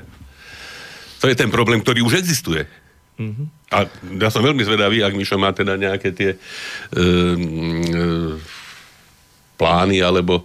To 1.25 1.33
je 1.33 1.37
ten 1.37 1.49
problém, 1.49 1.81
ktorý 1.81 2.05
už 2.05 2.21
existuje. 2.21 2.69
Mm-hmm. 3.17 3.47
A 3.73 3.89
ja 4.21 4.29
som 4.29 4.45
veľmi 4.45 4.61
zvedavý, 4.61 5.01
ak 5.01 5.17
Mišo 5.17 5.41
má 5.41 5.51
teda 5.55 5.81
nejaké 5.81 6.13
tie 6.13 6.31
e, 6.35 6.39
e, 6.97 7.05
plány 9.57 10.05
alebo 10.05 10.45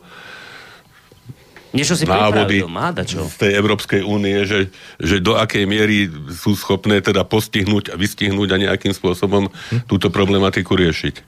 Niečo 1.70 1.94
si 1.94 2.10
návody 2.10 2.66
má 2.66 2.90
dačo. 2.90 3.30
z 3.30 3.46
tej 3.46 3.52
Európskej 3.62 4.02
únie, 4.02 4.42
že, 4.42 4.74
že 4.98 5.22
do 5.22 5.38
akej 5.38 5.70
miery 5.70 6.10
sú 6.34 6.58
schopné 6.58 6.98
teda 6.98 7.22
postihnúť 7.22 7.94
a 7.94 7.96
vystihnúť 7.96 8.50
a 8.58 8.58
nejakým 8.58 8.90
spôsobom 8.90 9.54
túto 9.86 10.10
problematiku 10.10 10.74
riešiť. 10.74 11.22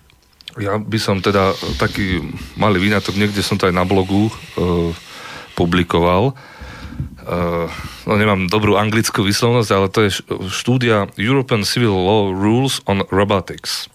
Ja 0.58 0.82
by 0.82 0.98
som 0.98 1.22
teda 1.22 1.54
taký 1.78 2.26
malý 2.58 2.82
výňatok, 2.82 3.22
niekde 3.22 3.46
som 3.46 3.62
to 3.62 3.70
aj 3.70 3.76
na 3.78 3.86
blogu 3.86 4.28
e, 4.28 4.32
publikoval. 5.54 6.34
E, 7.22 7.38
no 8.10 8.14
nemám 8.18 8.50
dobrú 8.50 8.76
anglickú 8.78 9.22
výslovnosť, 9.22 9.70
ale 9.72 9.88
to 9.94 10.00
je 10.06 10.12
štúdia 10.50 11.10
European 11.16 11.62
Civil 11.62 11.94
Law 11.94 12.34
Rules 12.34 12.82
on 12.90 13.06
Robotics. 13.14 13.88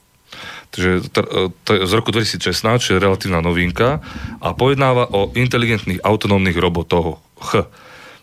Takže 0.70 1.08
to, 1.08 1.20
to 1.64 1.70
je 1.72 1.80
z 1.88 1.92
roku 1.96 2.12
2016, 2.12 2.84
čo 2.84 2.90
je 2.96 3.02
relatívna 3.02 3.40
novinka 3.40 4.04
a 4.44 4.52
pojednáva 4.52 5.08
o 5.08 5.32
inteligentných 5.32 6.04
autonómnych 6.04 6.58
robotoch. 6.58 7.22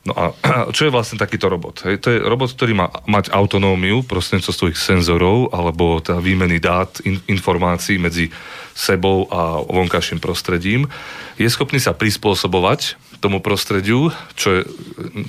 No 0.04 0.12
a 0.20 0.36
čo 0.76 0.88
je 0.88 0.92
vlastne 0.94 1.16
takýto 1.16 1.48
robot? 1.48 1.88
Hej, 1.88 2.04
to 2.04 2.12
je 2.12 2.20
robot, 2.20 2.52
ktorý 2.52 2.76
má 2.76 2.92
mať 3.08 3.32
autonómiu 3.32 4.04
prostredníctvom 4.04 4.56
svojich 4.56 4.80
senzorov 4.80 5.56
alebo 5.56 6.04
teda 6.04 6.20
výmeny 6.20 6.60
dát, 6.60 7.00
in, 7.08 7.24
informácií 7.32 7.96
medzi 7.96 8.28
sebou 8.76 9.32
a 9.32 9.64
vonkajším 9.64 10.20
prostredím. 10.20 10.92
Je 11.40 11.48
schopný 11.48 11.80
sa 11.80 11.96
prispôsobovať 11.96 13.00
tomu 13.24 13.40
prostrediu, 13.40 14.12
čo 14.36 14.60
je, 14.60 14.62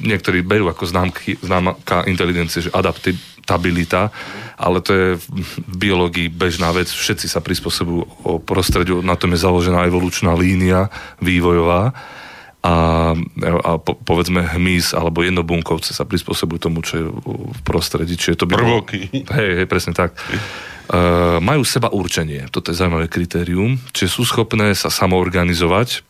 niektorí 0.03 0.43
berú 0.43 0.67
ako 0.67 0.91
známky, 0.91 1.39
známka 1.39 2.03
inteligencie, 2.11 2.67
že 2.67 2.75
adaptabilita, 2.75 4.11
ale 4.59 4.83
to 4.83 4.91
je 4.91 5.09
v 5.23 5.53
biológii 5.71 6.27
bežná 6.27 6.75
vec. 6.75 6.91
Všetci 6.91 7.31
sa 7.31 7.39
prispôsobujú 7.39 8.03
o 8.27 8.43
prostrediu, 8.43 8.99
na 8.99 9.15
tom 9.15 9.31
je 9.31 9.47
založená 9.47 9.87
evolučná 9.87 10.35
línia 10.35 10.91
vývojová 11.23 11.95
a, 12.65 13.13
a 13.61 13.71
po, 13.77 13.93
povedzme 13.93 14.41
hmyz 14.41 14.97
alebo 14.97 15.21
jednobunkovce 15.21 15.93
sa 15.93 16.09
prispôsobujú 16.09 16.59
tomu, 16.65 16.81
čo 16.81 16.95
je 16.97 17.05
v 17.29 17.61
prostredí. 17.61 18.17
Čiže 18.17 18.41
to 18.41 18.49
by 18.49 18.57
bolo- 18.57 18.81
Prvoky. 18.81 19.13
Hej, 19.13 19.51
hej, 19.61 19.67
presne 19.69 19.93
tak. 19.93 20.17
Uh, 20.89 21.41
majú 21.45 21.61
seba 21.65 21.93
určenie, 21.93 22.49
toto 22.49 22.73
je 22.73 22.77
zaujímavé 22.77 23.09
kritérium, 23.09 23.77
čiže 23.93 24.21
sú 24.21 24.25
schopné 24.25 24.73
sa 24.73 24.89
samoorganizovať 24.89 26.05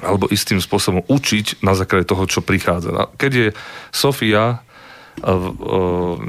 alebo 0.00 0.28
istým 0.32 0.56
spôsobom 0.60 1.04
učiť 1.04 1.60
na 1.60 1.76
základe 1.76 2.08
toho, 2.08 2.24
čo 2.24 2.40
prichádza. 2.40 2.92
A 2.96 3.08
Keď 3.12 3.32
je 3.32 3.48
Sofia 3.92 4.44
uh, 4.56 5.36
v 5.36 5.44
uh, 5.48 5.54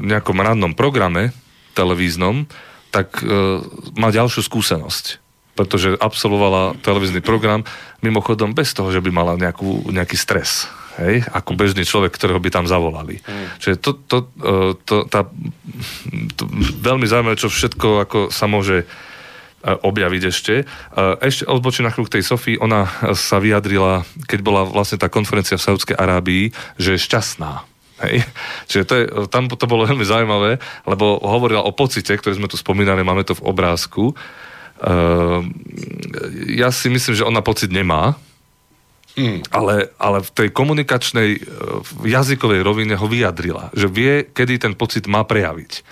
nejakom 0.00 0.36
rannom 0.40 0.72
programe 0.72 1.36
televíznom, 1.72 2.44
tak 2.92 3.24
má 3.96 4.12
ďalšiu 4.12 4.44
skúsenosť 4.44 5.21
pretože 5.52 5.96
absolvovala 6.00 6.80
televízny 6.80 7.20
program 7.20 7.64
mimochodom 8.00 8.56
bez 8.56 8.72
toho, 8.72 8.88
že 8.88 9.04
by 9.04 9.10
mala 9.12 9.32
nejakú, 9.36 9.92
nejaký 9.92 10.16
stres. 10.16 10.68
Hej? 11.00 11.24
Ako 11.32 11.56
bežný 11.56 11.84
človek, 11.84 12.12
ktorého 12.12 12.40
by 12.40 12.50
tam 12.52 12.66
zavolali. 12.68 13.20
Čiže 13.60 13.76
to, 13.80 13.90
to, 14.04 14.18
e, 14.40 14.76
to, 14.84 14.96
tá, 15.08 15.28
to, 16.36 16.42
veľmi 16.80 17.08
zaujímavé, 17.08 17.36
čo 17.36 17.48
všetko 17.48 18.04
ako 18.04 18.18
sa 18.28 18.44
môže 18.48 18.84
e, 18.84 18.86
objaviť 19.64 20.22
ešte. 20.28 20.54
E, 20.60 20.64
Ešte 21.24 21.48
odbočím 21.48 21.88
na 21.88 21.92
chvíľu 21.92 22.08
k 22.12 22.14
tej 22.20 22.24
Sofii. 22.28 22.60
Ona 22.60 22.88
sa 23.16 23.40
vyjadrila, 23.40 24.04
keď 24.28 24.40
bola 24.44 24.62
vlastne 24.68 25.00
tá 25.00 25.08
konferencia 25.08 25.56
v 25.56 25.64
Saudskej 25.64 25.96
Arábii, 25.96 26.52
že 26.76 26.96
je 26.96 27.04
šťastná. 27.08 27.64
Hej. 28.02 28.26
Čiže 28.66 28.84
to 28.84 28.94
je, 28.98 29.04
tam 29.30 29.46
to 29.46 29.64
bolo 29.64 29.86
veľmi 29.90 30.04
zaujímavé, 30.04 30.58
lebo 30.84 31.22
hovorila 31.22 31.64
o 31.64 31.72
pocite, 31.72 32.12
ktorý 32.12 32.36
sme 32.36 32.50
tu 32.50 32.58
spomínali, 32.58 33.06
máme 33.06 33.24
to 33.24 33.38
v 33.38 33.46
obrázku. 33.46 34.12
Uh, 34.82 35.46
ja 36.50 36.74
si 36.74 36.90
myslím, 36.90 37.14
že 37.14 37.22
ona 37.22 37.38
pocit 37.38 37.70
nemá, 37.70 38.18
Mm. 39.12 39.44
ale, 39.52 39.92
ale 40.00 40.24
v 40.24 40.30
tej 40.32 40.48
komunikačnej 40.56 41.28
e, 41.36 41.40
v 41.84 42.06
jazykovej 42.08 42.64
rovine 42.64 42.96
ho 42.96 43.04
vyjadrila, 43.04 43.68
že 43.76 43.84
vie, 43.84 44.24
kedy 44.24 44.56
ten 44.56 44.72
pocit 44.72 45.04
má 45.04 45.20
prejaviť. 45.20 45.84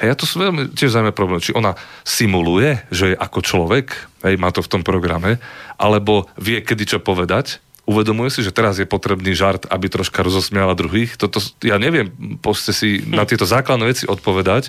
Hej, 0.00 0.08
a 0.12 0.16
to 0.16 0.28
sú 0.28 0.44
veľmi 0.44 0.76
tiež 0.76 0.92
zaujímavé 0.92 1.16
problémy. 1.16 1.40
Či 1.40 1.56
ona 1.56 1.72
simuluje, 2.04 2.84
že 2.92 3.12
je 3.12 3.16
ako 3.16 3.40
človek, 3.40 3.96
hej, 4.28 4.36
má 4.36 4.52
to 4.52 4.60
v 4.60 4.72
tom 4.76 4.82
programe, 4.84 5.40
alebo 5.80 6.28
vie, 6.36 6.60
kedy 6.60 6.84
čo 6.84 6.98
povedať, 7.00 7.64
uvedomuje 7.88 8.28
si, 8.28 8.44
že 8.44 8.52
teraz 8.52 8.76
je 8.76 8.84
potrebný 8.84 9.32
žart, 9.32 9.64
aby 9.72 9.88
troška 9.88 10.20
rozosmiala 10.20 10.76
druhých. 10.76 11.16
Toto, 11.16 11.40
ja 11.64 11.80
neviem, 11.80 12.12
poste 12.44 12.76
si 12.76 13.00
na 13.08 13.24
tieto 13.24 13.48
základné 13.48 13.84
veci 13.88 14.04
odpovedať 14.04 14.68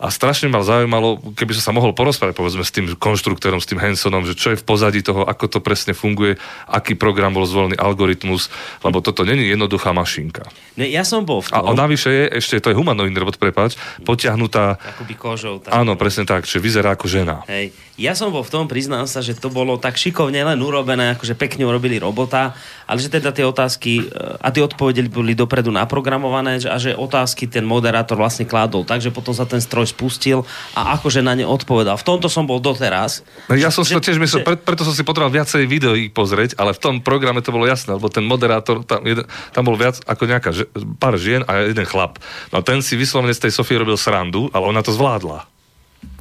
a 0.00 0.08
strašne 0.08 0.48
ma 0.48 0.64
zaujímalo, 0.64 1.20
keby 1.36 1.52
som 1.60 1.70
sa 1.70 1.72
mohol 1.76 1.92
porozprávať 1.92 2.32
povedzme 2.32 2.64
s 2.64 2.72
tým 2.72 2.96
konštruktorom, 2.96 3.60
s 3.60 3.68
tým 3.68 3.76
Hansonom, 3.76 4.24
že 4.24 4.32
čo 4.32 4.56
je 4.56 4.60
v 4.60 4.64
pozadí 4.64 5.04
toho, 5.04 5.28
ako 5.28 5.44
to 5.52 5.58
presne 5.60 5.92
funguje, 5.92 6.40
aký 6.64 6.96
program 6.96 7.36
bol 7.36 7.44
zvolený, 7.44 7.76
algoritmus, 7.76 8.48
lebo 8.80 9.04
toto 9.04 9.28
není 9.28 9.52
jednoduchá 9.52 9.92
mašinka. 9.92 10.48
Ne, 10.80 10.88
ja 10.88 11.04
som 11.04 11.28
bol 11.28 11.44
v 11.44 11.52
A 11.52 11.60
tom, 11.60 11.76
on 11.76 11.76
navyše 11.76 12.08
je, 12.08 12.24
ešte 12.40 12.64
to 12.64 12.72
je 12.72 12.78
humanoidný 12.80 13.20
robot, 13.20 13.36
prepáč, 13.36 13.76
potiahnutá, 14.08 14.80
akoby 14.96 15.14
kožou. 15.20 15.60
Tam. 15.60 15.84
áno, 15.84 16.00
presne 16.00 16.24
tak, 16.24 16.48
že 16.48 16.56
vyzerá 16.56 16.96
ako 16.96 17.04
žena. 17.04 17.44
Hej. 17.44 17.76
Ja 18.00 18.16
som 18.16 18.32
bol 18.32 18.40
v 18.40 18.48
tom, 18.48 18.64
priznám 18.64 19.04
sa, 19.04 19.20
že 19.20 19.36
to 19.36 19.52
bolo 19.52 19.76
tak 19.76 20.00
šikovne 20.00 20.40
len 20.40 20.56
urobené, 20.56 21.12
akože 21.12 21.36
pekne 21.36 21.68
urobili 21.68 22.00
robota, 22.00 22.56
ale 22.88 22.96
že 22.96 23.12
teda 23.12 23.28
tie 23.28 23.44
otázky 23.44 24.08
e, 24.08 24.40
a 24.40 24.48
tie 24.48 24.64
odpovede 24.64 25.04
boli 25.12 25.36
dopredu 25.36 25.68
naprogramované 25.68 26.64
a 26.64 26.80
že 26.80 26.96
otázky 26.96 27.44
ten 27.44 27.60
moderátor 27.68 28.16
vlastne 28.16 28.48
kládol 28.48 28.88
tak, 28.88 29.04
že 29.04 29.12
potom 29.12 29.36
sa 29.36 29.44
ten 29.44 29.60
stroj 29.60 29.89
spustil 29.90 30.46
a 30.78 30.94
akože 30.94 31.20
na 31.20 31.34
ne 31.34 31.42
odpovedal. 31.42 31.98
V 31.98 32.06
tomto 32.06 32.30
som 32.30 32.46
bol 32.46 32.62
doteraz. 32.62 33.26
No 33.50 33.58
Ja 33.58 33.74
som 33.74 33.82
si 33.82 33.92
to 33.92 34.00
Že- 34.00 34.06
tiež 34.06 34.18
myslel, 34.22 34.40
že- 34.40 34.46
pre, 34.46 34.56
preto 34.56 34.86
som 34.86 34.94
si 34.94 35.02
potreboval 35.02 35.34
viacej 35.34 35.66
videí 35.66 36.06
pozrieť, 36.08 36.54
ale 36.56 36.70
v 36.70 36.80
tom 36.80 36.94
programe 37.02 37.42
to 37.42 37.50
bolo 37.50 37.66
jasné, 37.66 37.98
lebo 37.98 38.06
ten 38.06 38.22
moderátor, 38.22 38.86
tam, 38.86 39.02
jeden, 39.02 39.26
tam 39.50 39.62
bol 39.66 39.74
viac 39.74 39.98
ako 40.06 40.22
nejaká, 40.30 40.50
že, 40.54 40.70
pár 41.02 41.18
žien 41.18 41.42
a 41.50 41.66
jeden 41.66 41.84
chlap. 41.84 42.22
No 42.54 42.62
ten 42.62 42.78
si 42.80 42.94
vyslovene 42.94 43.34
z 43.34 43.50
tej 43.50 43.52
Sofie 43.52 43.76
robil 43.82 43.98
srandu, 43.98 44.46
ale 44.54 44.64
ona 44.70 44.80
to 44.80 44.94
zvládla. 44.94 45.50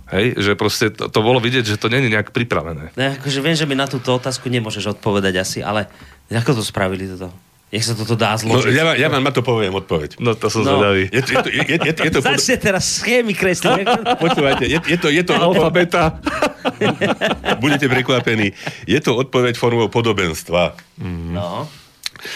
Hej, 0.10 0.42
že 0.42 0.52
proste 0.58 0.90
to, 0.90 1.06
to 1.06 1.20
bolo 1.22 1.38
vidieť, 1.38 1.70
že 1.70 1.78
to 1.78 1.86
není 1.86 2.10
nejak 2.10 2.34
pripravené. 2.34 2.98
Ne, 2.98 3.14
akože 3.22 3.46
viem, 3.46 3.54
že 3.54 3.70
mi 3.70 3.78
na 3.78 3.86
túto 3.86 4.10
otázku 4.10 4.50
nemôžeš 4.50 4.98
odpovedať 4.98 5.38
asi, 5.38 5.60
ale 5.62 5.86
ako 6.34 6.58
to 6.58 6.64
spravili 6.66 7.06
toto? 7.06 7.30
Jak 7.70 7.84
sa 7.84 7.94
toto 7.94 8.14
dá 8.14 8.34
No, 8.36 8.58
zložiť? 8.58 8.74
ja, 8.74 8.82
vám- 8.84 8.98
ja 8.98 9.08
vám 9.08 9.22
na 9.22 9.30
to 9.30 9.42
poviem 9.42 9.70
odpoveď. 9.72 10.18
No 10.18 10.34
to 10.34 10.50
som 10.50 10.62
No. 10.62 10.74
zvedavý. 10.76 11.06
Je, 11.08 11.22
to- 11.22 11.30
je, 11.30 11.38
to, 11.38 11.50
je, 11.50 11.62
je, 11.62 11.78
je, 11.78 12.12
to, 12.12 12.20
pod- 12.20 12.34
Začne 12.34 12.56
teraz 12.58 12.84
schémy 12.98 13.32
kresliť. 13.32 13.86
počúvajte, 14.26 14.66
je, 14.66 14.78
je 14.80 14.98
to, 14.98 15.08
je 15.08 15.22
to 15.22 15.34
Alfa, 15.34 15.70
odpoveď, 15.70 15.72
beta. 15.72 16.04
budete 17.62 17.86
prekvapení, 17.86 18.58
je 18.86 19.00
to 19.00 19.14
odpoveď 19.16 19.54
formou 19.54 19.88
podobenstva. 19.88 20.74
No. 21.30 21.70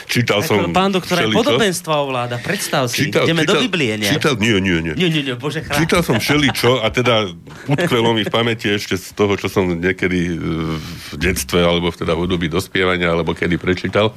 Čítal 0.06 0.40
som 0.40 0.72
Pán 0.72 0.96
doktor 0.96 1.20
aj 1.20 1.28
podobenstva 1.28 1.94
ovláda. 2.00 2.40
Predstav 2.40 2.88
si. 2.88 3.04
Čítal, 3.04 3.28
Ideme 3.28 3.44
čítal, 3.44 3.52
do 3.52 3.64
Biblie, 3.68 3.94
nie? 4.00 4.08
Čítal, 4.08 4.40
nie, 4.40 4.56
nie, 4.56 4.80
nie. 4.80 4.94
Nie, 4.96 5.10
nie, 5.12 5.28
nie, 5.28 5.36
bože 5.36 5.60
chrán. 5.60 5.76
Čítal 5.76 6.00
som 6.00 6.16
všeličo 6.16 6.80
a 6.80 6.88
teda 6.88 7.28
utkvelo 7.68 8.16
mi 8.16 8.24
v 8.24 8.32
pamäti 8.32 8.72
ešte 8.72 8.96
z 8.96 9.12
toho, 9.12 9.36
čo 9.36 9.52
som 9.52 9.68
niekedy 9.68 10.20
e, 10.30 10.36
v 10.80 11.20
detstve 11.20 11.60
alebo 11.60 11.92
teda 11.92 12.16
v 12.16 12.24
období 12.24 12.48
dospievania 12.48 13.12
alebo 13.12 13.36
kedy 13.36 13.60
prečítal. 13.60 14.16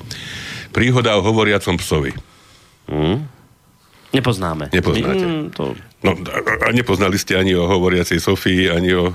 Príhoda 0.70 1.18
o 1.18 1.24
hovoriacom 1.24 1.76
psovi. 1.78 2.14
Nepoznáme. 4.16 4.72
Nepoznáte. 4.72 5.24
Mm, 5.26 5.46
to... 5.52 5.76
No, 6.00 6.14
a 6.62 6.70
nepoznali 6.70 7.18
ste 7.18 7.36
ani 7.36 7.52
o 7.58 7.66
hovoriacej 7.66 8.22
Sofii, 8.22 8.70
ani 8.70 8.94
o 8.94 9.10
e, 9.10 9.14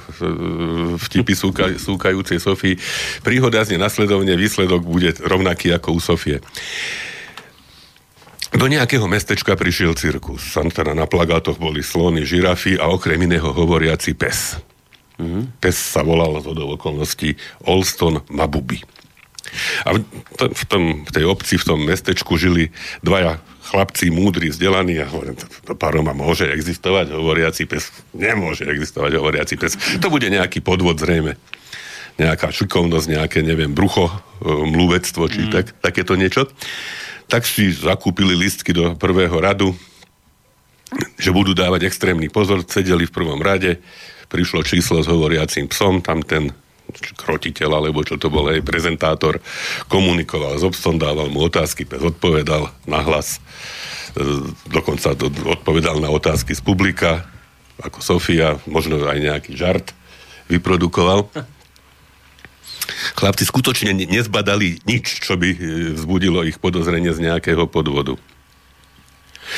vtipy 0.99 1.33
súka, 1.33 1.73
súkajúcej 1.79 2.37
Sofii. 2.37 2.75
Príhoda 3.23 3.63
znie 3.63 3.79
nasledovne, 3.79 4.35
výsledok 4.35 4.81
bude 4.83 5.15
rovnaký 5.23 5.71
ako 5.73 5.95
u 5.95 5.99
Sofie. 6.03 6.37
Do 8.51 8.67
nejakého 8.67 9.07
mestečka 9.07 9.55
prišiel 9.55 9.95
cirkus. 9.95 10.43
Sam 10.43 10.67
teda 10.67 10.91
na 10.91 11.07
plagátoch 11.07 11.55
boli 11.55 11.79
slony, 11.79 12.27
žirafy 12.27 12.75
a 12.75 12.91
okrem 12.91 13.23
iného 13.23 13.47
hovoriaci 13.55 14.11
pes. 14.11 14.59
Mm-hmm. 15.15 15.63
Pes 15.63 15.77
sa 15.79 16.03
volal 16.03 16.43
z 16.43 16.51
okolností 16.51 17.39
Olston 17.63 18.19
Mabuby. 18.27 18.83
A 19.85 19.95
v, 19.95 20.05
to, 20.37 20.45
v, 20.51 20.63
tom, 20.67 20.83
v 21.05 21.11
tej 21.11 21.25
obci, 21.27 21.55
v 21.59 21.65
tom 21.67 21.79
mestečku 21.83 22.37
žili 22.39 22.71
dvaja 23.05 23.39
chlapci 23.71 24.11
múdri, 24.11 24.51
vzdelaní 24.51 24.99
a 24.99 25.07
hovorím, 25.07 25.39
to, 25.39 25.47
to 25.47 25.73
paroma 25.79 26.11
môže 26.11 26.43
existovať 26.43 27.15
hovoriaci 27.15 27.63
pes. 27.69 27.87
Nemôže 28.11 28.67
existovať 28.67 29.15
hovoriaci 29.15 29.55
pes. 29.55 29.79
To 30.03 30.11
bude 30.11 30.27
nejaký 30.27 30.59
podvod 30.59 30.99
zrejme. 30.99 31.39
Nejaká 32.19 32.51
šikovnosť, 32.51 33.07
nejaké, 33.07 33.39
neviem, 33.39 33.71
brucho, 33.71 34.11
e, 34.11 34.15
mluvectvo, 34.45 35.23
či 35.31 35.47
mm. 35.47 35.51
tak, 35.55 35.65
takéto 35.79 36.19
niečo. 36.19 36.51
Tak 37.31 37.47
si 37.47 37.71
zakúpili 37.71 38.35
listky 38.35 38.75
do 38.75 38.99
prvého 38.99 39.39
radu, 39.39 39.71
že 41.15 41.31
budú 41.31 41.55
dávať 41.55 41.87
extrémny 41.87 42.27
pozor, 42.27 42.67
sedeli 42.67 43.07
v 43.07 43.15
prvom 43.15 43.39
rade, 43.39 43.79
prišlo 44.27 44.67
číslo 44.67 44.99
s 44.99 45.07
hovoriacím 45.07 45.71
psom, 45.71 46.03
tam 46.03 46.19
ten 46.19 46.51
krotiteľ, 46.91 47.81
alebo 47.81 48.03
čo 48.03 48.19
to 48.19 48.27
bol, 48.27 48.47
aj 48.51 48.63
prezentátor, 48.63 49.39
komunikoval 49.87 50.59
s 50.59 50.63
obstom, 50.63 50.99
dával 50.99 51.31
mu 51.31 51.47
otázky, 51.47 51.87
pes 51.87 52.03
odpovedal 52.03 52.69
na 52.85 52.99
hlas, 53.01 53.39
e, 54.15 54.23
dokonca 54.69 55.15
odpovedal 55.57 56.03
na 56.03 56.11
otázky 56.11 56.53
z 56.53 56.61
publika, 56.61 57.25
ako 57.81 57.99
Sofia, 58.03 58.61
možno 58.69 59.01
aj 59.01 59.17
nejaký 59.17 59.57
žart 59.57 59.95
vyprodukoval. 60.51 61.31
Chlapci 63.15 63.47
skutočne 63.47 63.95
nezbadali 63.95 64.83
nič, 64.83 65.23
čo 65.23 65.39
by 65.39 65.49
e, 65.55 65.57
vzbudilo 65.95 66.43
ich 66.43 66.59
podozrenie 66.59 67.15
z 67.15 67.31
nejakého 67.31 67.65
podvodu. 67.65 68.19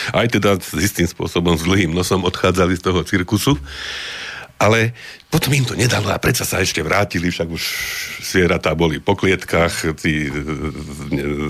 Aj 0.10 0.26
teda 0.26 0.58
s 0.58 0.74
istým 0.74 1.06
spôsobom 1.06 1.54
s 1.54 1.66
dlhým 1.66 1.94
nosom 1.94 2.26
odchádzali 2.26 2.74
z 2.78 2.82
toho 2.82 3.02
cirkusu, 3.06 3.54
ale 4.64 4.96
potom 5.28 5.52
im 5.52 5.68
to 5.68 5.76
nedalo 5.76 6.08
a 6.08 6.24
predsa 6.24 6.48
sa 6.48 6.64
ešte 6.64 6.80
vrátili, 6.80 7.28
však 7.28 7.50
už 7.52 7.64
zvieratá 8.24 8.72
boli 8.72 9.04
po 9.04 9.20
klietkách, 9.20 10.00
tí 10.00 10.32
e, 10.32 10.32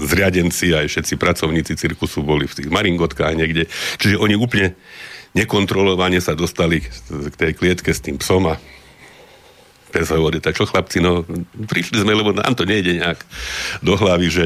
zriadenci 0.01 0.73
aj 0.73 0.89
všetci 0.89 1.13
pracovníci 1.21 1.77
cirkusu 1.77 2.25
boli 2.25 2.49
v 2.49 2.57
tých 2.57 2.69
maringotkách 2.73 3.37
niekde. 3.37 3.69
Čiže 4.01 4.17
oni 4.17 4.33
úplne 4.33 4.73
nekontrolovane 5.37 6.17
sa 6.17 6.33
dostali 6.33 6.81
k 7.09 7.35
tej 7.37 7.53
klietke 7.53 7.93
s 7.93 8.01
tým 8.01 8.17
psom 8.17 8.49
a 8.49 8.57
pes 9.93 10.09
hovorí, 10.09 10.41
tak 10.41 10.57
čo 10.57 10.65
chlapci, 10.65 10.97
no 10.97 11.21
prišli 11.69 12.01
sme, 12.01 12.17
lebo 12.17 12.33
nám 12.33 12.57
to 12.57 12.65
nejde 12.65 12.97
nejak 12.97 13.21
do 13.85 13.93
hlavy, 13.93 14.25
že, 14.25 14.45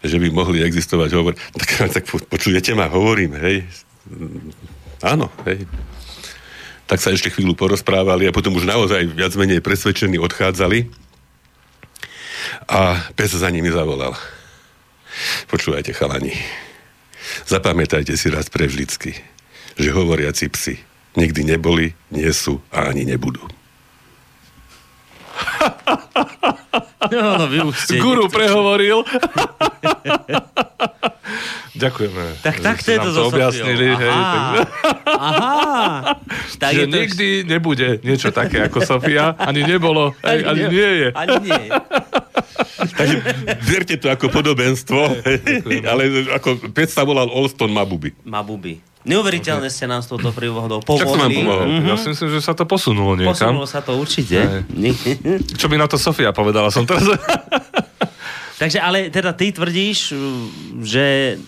že 0.00 0.16
by 0.16 0.32
mohli 0.32 0.64
existovať 0.64 1.12
hovor. 1.12 1.36
Tak, 1.36 1.92
tak 1.92 2.04
počujete 2.08 2.72
ma, 2.72 2.88
hovorím, 2.88 3.36
hej. 3.36 3.68
Áno, 5.04 5.28
hej. 5.44 5.68
Tak 6.88 7.04
sa 7.04 7.12
ešte 7.12 7.28
chvíľu 7.28 7.52
porozprávali 7.52 8.24
a 8.24 8.32
potom 8.32 8.56
už 8.56 8.64
naozaj 8.64 9.12
viac 9.12 9.36
menej 9.36 9.60
presvedčení 9.60 10.16
odchádzali 10.16 10.88
a 12.64 12.96
pes 13.12 13.36
za 13.36 13.48
nimi 13.52 13.68
zavolal. 13.68 14.16
Počúvajte, 15.52 15.92
chalani, 15.92 16.32
zapamätajte 17.44 18.16
si 18.16 18.32
raz 18.32 18.48
pre 18.48 18.64
vždycky, 18.64 19.20
že 19.76 19.92
hovoriaci 19.92 20.48
psi 20.48 20.74
nikdy 21.18 21.44
neboli, 21.44 21.92
nie 22.14 22.30
sú 22.30 22.62
a 22.70 22.88
ani 22.88 23.04
nebudú. 23.04 23.42
No, 27.08 27.38
no, 27.38 27.46
vy 27.46 27.62
už 27.62 27.78
ste 27.78 28.02
Guru 28.02 28.26
niekto, 28.26 28.36
prehovoril. 28.36 29.06
Ďakujeme. 31.78 32.42
Tak 32.42 32.58
tak 32.58 32.82
to 32.82 32.90
je 32.90 32.98
to 32.98 33.30
objasnili. 33.30 33.94
Aha. 33.94 34.02
Hej, 34.02 34.18
tak... 34.18 34.66
Aha. 35.06 35.54
Tak 36.58 36.74
že 36.74 36.90
to 36.90 36.98
nikdy 36.98 37.46
už... 37.46 37.46
nebude 37.46 38.02
niečo 38.02 38.34
také 38.34 38.66
ako 38.66 38.82
Sofia. 38.82 39.38
Ani 39.38 39.62
nebolo. 39.62 40.10
Ani, 40.26 40.42
ani 40.42 40.66
nie, 40.66 40.74
nie 40.74 40.90
je. 40.90 41.14
Ani 41.14 41.38
nie 41.38 41.70
je. 41.70 41.72
Takže 42.98 43.16
verte 43.62 43.94
to 44.02 44.10
ako 44.10 44.26
podobenstvo, 44.34 45.22
ale 45.86 46.02
ako 46.34 46.58
volal 47.06 47.30
Olston 47.30 47.70
Mabuby. 47.70 48.10
Mabuby. 48.26 48.82
Neuveriteľne 49.06 49.70
ste 49.70 49.86
nám 49.86 50.02
s 50.02 50.10
touto 50.10 50.34
prívodou 50.34 50.82
pomohli. 50.82 51.46
Mm-hmm. 51.46 51.86
Ja 51.86 51.94
si 51.94 52.10
myslím, 52.10 52.34
že 52.34 52.40
sa 52.42 52.56
to 52.58 52.66
posunulo 52.66 53.14
niekam. 53.14 53.54
Posunulo 53.54 53.66
sa 53.68 53.78
to 53.78 53.94
určite. 53.94 54.66
Čo 55.54 55.70
by 55.70 55.78
na 55.78 55.86
to 55.86 55.94
Sofia 56.00 56.34
povedala, 56.34 56.74
som 56.74 56.82
teraz... 56.82 57.06
Takže 58.58 58.82
ale 58.82 59.06
teda 59.06 59.30
ty 59.38 59.54
tvrdíš, 59.54 60.18
že 60.82 61.38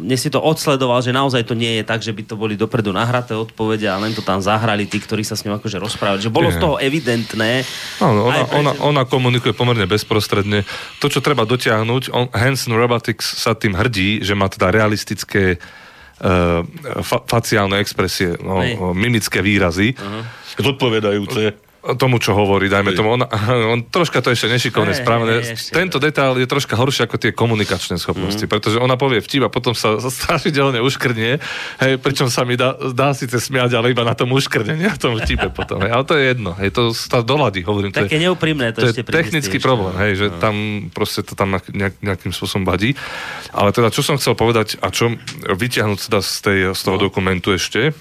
dnes 0.00 0.16
si 0.16 0.32
to 0.32 0.40
odsledoval, 0.40 1.04
že 1.04 1.12
naozaj 1.12 1.44
to 1.44 1.52
nie 1.52 1.76
je 1.76 1.84
tak, 1.84 2.00
že 2.00 2.16
by 2.16 2.24
to 2.24 2.40
boli 2.40 2.56
dopredu 2.56 2.88
nahraté 2.88 3.36
odpovede 3.36 3.84
a 3.84 4.00
len 4.00 4.16
to 4.16 4.24
tam 4.24 4.40
zahrali 4.40 4.88
tí, 4.88 4.96
ktorí 4.96 5.20
sa 5.28 5.36
s 5.36 5.44
ním 5.44 5.60
akože 5.60 5.76
rozprávali. 5.76 6.24
Že 6.24 6.32
bolo 6.32 6.48
z 6.48 6.56
toho 6.56 6.80
evidentné. 6.80 7.68
Áno, 8.00 8.32
ona, 8.32 8.48
pre... 8.48 8.56
ona, 8.64 8.72
ona 8.80 9.02
komunikuje 9.04 9.52
pomerne 9.52 9.84
bezprostredne. 9.84 10.64
To, 11.04 11.12
čo 11.12 11.20
treba 11.20 11.44
dotiahnuť, 11.44 12.16
on, 12.16 12.32
Hanson 12.32 12.72
Robotics 12.72 13.44
sa 13.44 13.52
tým 13.52 13.76
hrdí, 13.76 14.24
že 14.24 14.32
má 14.32 14.48
teda 14.48 14.72
realistické 14.72 15.60
fa- 17.02 17.22
faciálne 17.26 17.78
expresie, 17.78 18.34
no, 18.42 18.58
mimické 18.94 19.38
výrazy. 19.42 19.94
Uh-huh. 19.94 20.22
Zodpovedajúce 20.58 21.67
tomu, 21.96 22.20
čo 22.20 22.36
hovorí, 22.36 22.68
dajme 22.68 22.92
tomu. 22.92 23.16
On, 23.16 23.22
on 23.76 23.80
troška 23.88 24.20
to 24.20 24.34
ešte 24.34 24.52
nešikovne 24.52 24.92
hey, 24.92 25.00
spravené. 25.00 25.32
Hey, 25.40 25.56
Tento 25.56 25.96
detail 25.96 26.36
je 26.36 26.44
troška 26.44 26.76
horší 26.76 27.08
ako 27.08 27.16
tie 27.16 27.32
komunikačné 27.32 27.96
schopnosti, 27.96 28.44
mm. 28.44 28.50
pretože 28.50 28.76
ona 28.76 29.00
povie 29.00 29.22
vtip 29.24 29.46
a 29.46 29.50
potom 29.52 29.72
sa, 29.72 29.96
strašidelne 30.20 30.82
uškrnie, 30.84 31.40
hej, 31.80 31.92
pričom 32.02 32.28
sa 32.28 32.44
mi 32.44 32.58
dá, 32.58 32.76
dá 32.92 33.16
síce 33.16 33.38
smiať, 33.38 33.78
ale 33.78 33.94
iba 33.94 34.04
na 34.04 34.12
tom 34.12 34.34
uškrnení, 34.34 34.84
na 34.84 34.98
tom 34.98 35.16
vtipe 35.16 35.48
potom. 35.54 35.80
Hej. 35.80 35.90
Ale 35.94 36.04
to 36.04 36.14
je 36.18 36.24
jedno, 36.28 36.50
hej, 36.58 36.68
to 36.74 36.82
sa 36.92 37.24
doladí, 37.24 37.64
hovorím. 37.64 37.94
Také 37.94 38.16
to 38.16 38.20
je, 38.20 38.24
neúprimné 38.28 38.74
to, 38.74 38.84
to 38.84 38.92
je 38.92 39.06
technický 39.06 39.56
problém, 39.62 39.94
hej, 40.02 40.12
že 40.18 40.26
no. 40.28 40.36
tam 40.42 40.54
proste 40.92 41.24
to 41.24 41.32
tam 41.38 41.54
nejak, 41.54 41.94
nejakým 42.02 42.32
spôsobom 42.34 42.66
badí. 42.66 42.98
Ale 43.54 43.70
teda, 43.72 43.88
čo 43.94 44.02
som 44.04 44.18
chcel 44.20 44.34
povedať 44.36 44.76
a 44.82 44.90
čo 44.92 45.14
vyťahnuť 45.46 45.98
teda 46.10 46.20
z, 46.20 46.34
tej, 46.42 46.58
z 46.74 46.80
toho 46.82 46.96
no. 46.98 47.02
dokumentu 47.08 47.54
ešte, 47.54 47.94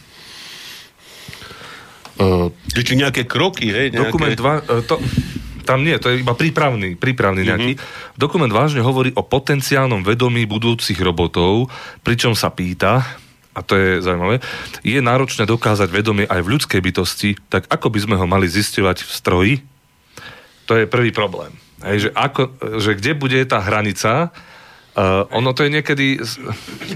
Uh, 2.18 2.50
či 2.74 2.98
nejaké 2.98 3.30
kroky, 3.30 3.70
hej? 3.70 3.94
Nejaké... 3.94 4.10
Dokument 4.10 4.34
2, 4.34 4.42
uh, 4.42 4.58
e, 4.58 4.82
to, 4.90 4.96
tam 5.68 5.84
nie, 5.84 6.00
to 6.00 6.10
je 6.10 6.24
iba 6.24 6.34
prípravný, 6.34 6.96
prípravný 6.96 7.44
mm-hmm. 7.44 7.52
nejaký. 7.60 7.74
Dokument 8.16 8.50
vážne 8.50 8.82
hovorí 8.82 9.12
o 9.14 9.22
potenciálnom 9.22 10.02
vedomí 10.02 10.48
budúcich 10.48 10.98
robotov, 11.04 11.68
pričom 12.02 12.34
sa 12.34 12.50
pýta, 12.50 13.04
a 13.58 13.60
to 13.66 13.74
je 13.76 13.90
zaujímavé, 14.00 14.40
je 14.86 14.98
náročné 15.02 15.44
dokázať 15.50 15.90
vedomie 15.90 16.30
aj 16.30 16.42
v 16.46 16.52
ľudskej 16.56 16.82
bytosti, 16.82 17.30
tak 17.52 17.66
ako 17.68 17.90
by 17.90 18.00
sme 18.06 18.16
ho 18.16 18.26
mali 18.30 18.48
zistovať 18.48 19.04
v 19.04 19.12
stroji? 19.12 19.54
To 20.70 20.78
je 20.78 20.86
prvý 20.86 21.10
problém. 21.12 21.52
Hej, 21.86 22.10
že, 22.10 22.10
ako, 22.18 22.58
že 22.82 22.98
kde 22.98 23.12
bude 23.14 23.40
tá 23.46 23.62
hranica, 23.62 24.34
Uh, 24.98 25.30
ono 25.30 25.54
to 25.54 25.62
je 25.62 25.70
niekedy... 25.70 26.18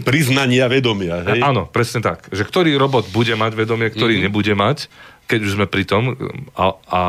Priznania 0.02 0.66
vedomia, 0.66 1.22
hej? 1.22 1.46
Áno, 1.46 1.70
presne 1.70 2.02
tak. 2.02 2.34
Že 2.34 2.50
ktorý 2.50 2.72
robot 2.74 3.14
bude 3.14 3.38
mať 3.38 3.54
vedomie, 3.54 3.94
ktorý 3.94 4.18
mm-hmm. 4.18 4.26
nebude 4.26 4.54
mať, 4.58 4.90
keď 5.30 5.40
už 5.46 5.52
sme 5.54 5.66
pri 5.70 5.86
tom, 5.86 6.18
a, 6.58 6.74
a, 6.90 7.02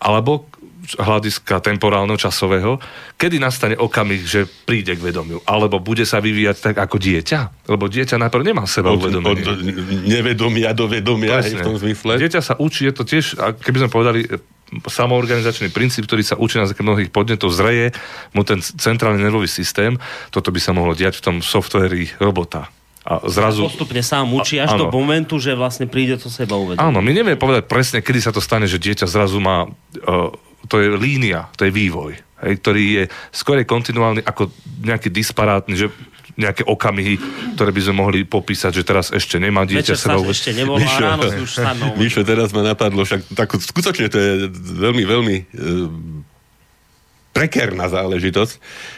alebo 0.00 0.48
hľadiska 0.84 1.64
temporálneho, 1.64 2.20
časového, 2.20 2.76
kedy 3.16 3.40
nastane 3.40 3.74
okamih, 3.74 4.22
že 4.22 4.44
príde 4.68 4.94
k 4.94 5.00
vedomiu, 5.00 5.40
alebo 5.48 5.80
bude 5.80 6.04
sa 6.04 6.20
vyvíjať 6.20 6.72
tak 6.72 6.76
ako 6.76 7.00
dieťa, 7.00 7.68
lebo 7.72 7.88
dieťa 7.88 8.20
najprv 8.20 8.44
nemá 8.44 8.68
seba 8.68 8.92
od, 8.92 9.00
uvedomenie. 9.00 9.40
Od 9.40 9.60
nevedomia 10.04 10.76
do 10.76 10.84
vedomia, 10.86 11.40
hej, 11.40 11.56
v 11.56 11.64
tom 11.64 11.76
zmysle. 11.80 12.20
Dieťa 12.20 12.40
sa 12.44 12.54
učí, 12.60 12.84
je 12.84 12.94
to 12.94 13.04
tiež, 13.08 13.40
keby 13.64 13.86
sme 13.86 13.90
povedali, 13.90 14.20
samoorganizačný 14.74 15.70
princíp, 15.70 16.04
ktorý 16.10 16.22
sa 16.26 16.36
učí 16.36 16.58
na 16.58 16.66
základe 16.66 16.88
mnohých 16.90 17.10
podnetov, 17.14 17.52
zreje 17.54 17.94
mu 18.34 18.42
ten 18.42 18.58
centrálny 18.60 19.22
nervový 19.22 19.46
systém. 19.46 19.96
Toto 20.34 20.50
by 20.50 20.60
sa 20.60 20.74
mohlo 20.74 20.92
diať 20.98 21.20
v 21.20 21.22
tom 21.22 21.36
softvéri 21.44 22.10
robota. 22.18 22.68
A 23.04 23.20
zrazu... 23.28 23.68
Postupne 23.68 24.00
sám 24.00 24.32
učí 24.32 24.56
až 24.56 24.80
do 24.80 24.88
momentu, 24.88 25.36
že 25.36 25.52
vlastne 25.52 25.84
príde 25.84 26.16
to 26.16 26.32
seba 26.32 26.56
uvedomenie. 26.56 26.80
Áno, 26.80 27.04
my 27.04 27.12
nevieme 27.12 27.36
povedať 27.36 27.68
presne, 27.68 27.98
kedy 28.00 28.18
sa 28.18 28.32
to 28.32 28.40
stane, 28.40 28.64
že 28.64 28.80
dieťa 28.80 29.04
zrazu 29.04 29.38
má... 29.38 29.68
Uh, 30.00 30.32
to 30.68 30.80
je 30.80 30.88
línia, 30.96 31.48
to 31.54 31.68
je 31.68 31.72
vývoj, 31.72 32.12
hej, 32.16 32.54
ktorý 32.60 32.84
je 33.02 33.04
skôr 33.30 33.60
kontinuálny 33.64 34.24
ako 34.24 34.48
nejaký 34.84 35.08
disparátny, 35.12 35.74
že 35.76 35.86
nejaké 36.34 36.66
okamihy, 36.66 37.14
ktoré 37.54 37.70
by 37.70 37.80
sme 37.80 37.94
mohli 37.94 38.20
popísať, 38.26 38.72
že 38.74 38.82
teraz 38.82 39.14
ešte 39.14 39.38
nemá 39.38 39.62
dieťa 39.62 39.94
sa 39.94 40.18
vôbec... 40.18 40.34
ešte 40.34 40.50
nebolo 40.50 40.82
a 40.82 40.98
ráno 40.98 41.30
už. 41.30 41.62
Víšo, 41.94 42.26
teraz 42.30 42.50
ma 42.50 42.66
napadlo, 42.66 43.06
však 43.06 43.38
tak, 43.38 43.54
skutočne 43.54 44.10
to 44.10 44.18
je 44.18 44.32
veľmi, 44.82 45.02
veľmi 45.06 45.36
e, 45.38 45.44
prekérna 47.30 47.86
záležitosť. 47.86 48.54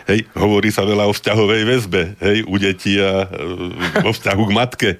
Hej, 0.08 0.24
hovorí 0.32 0.72
sa 0.72 0.88
veľa 0.88 1.08
o 1.08 1.12
vzťahovej 1.12 1.62
väzbe, 1.68 2.02
hej, 2.24 2.38
u 2.48 2.56
detí 2.56 2.96
a 2.96 3.24
e, 3.24 4.00
vo 4.00 4.16
vzťahu 4.16 4.42
k 4.48 4.52
matke. 4.56 4.90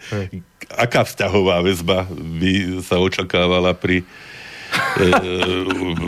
Aká 0.77 1.09
vzťahová 1.09 1.65
väzba 1.65 2.05
by 2.13 2.85
sa 2.85 3.01
očakávala 3.01 3.73
pri 3.73 4.05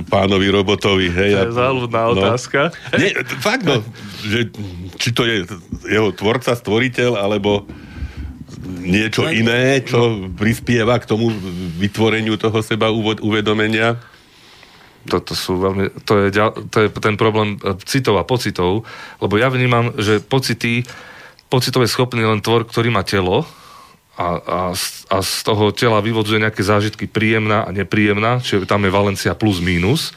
pánovi 0.08 0.48
robotovi. 0.48 1.08
Hej, 1.12 1.32
to 1.34 1.46
je 1.52 1.56
záľudná 1.56 2.02
no, 2.08 2.12
otázka. 2.16 2.60
Nie, 2.96 3.12
fakt 3.40 3.64
no, 3.64 3.84
že, 4.24 4.52
či 4.96 5.08
to 5.12 5.22
je 5.24 5.44
jeho 5.88 6.10
tvorca, 6.12 6.56
stvoriteľ, 6.56 7.20
alebo 7.20 7.68
niečo 8.68 9.28
iné, 9.28 9.84
čo 9.84 10.30
prispieva 10.34 10.96
k 10.98 11.08
tomu 11.08 11.30
vytvoreniu 11.78 12.40
toho 12.40 12.58
seba 12.64 12.88
uvedomenia. 13.20 14.00
toto 15.08 15.32
sú 15.32 15.60
veľmi, 15.60 16.04
to 16.04 16.26
je, 16.26 16.28
to 16.68 16.76
je 16.84 16.88
ten 17.00 17.16
problém 17.16 17.56
e, 17.60 17.76
citov 17.88 18.20
a 18.20 18.28
pocitov, 18.28 18.84
lebo 19.20 19.34
ja 19.40 19.48
vnímam, 19.48 19.94
že 19.96 20.20
pocity, 20.20 20.84
pocitov 21.48 21.84
je 21.84 21.92
schopný 21.92 22.24
len 22.24 22.44
tvor, 22.44 22.68
ktorý 22.68 22.92
má 22.92 23.04
telo 23.04 23.48
a, 24.18 24.28
a, 24.42 24.60
a 25.14 25.16
z 25.22 25.34
toho 25.46 25.70
tela 25.70 26.02
vyvodzuje 26.02 26.42
nejaké 26.42 26.66
zážitky 26.66 27.06
príjemná 27.06 27.62
a 27.62 27.70
nepríjemná, 27.70 28.42
čiže 28.42 28.66
tam 28.66 28.82
je 28.82 28.90
valencia 28.90 29.38
plus 29.38 29.62
mínus 29.62 30.10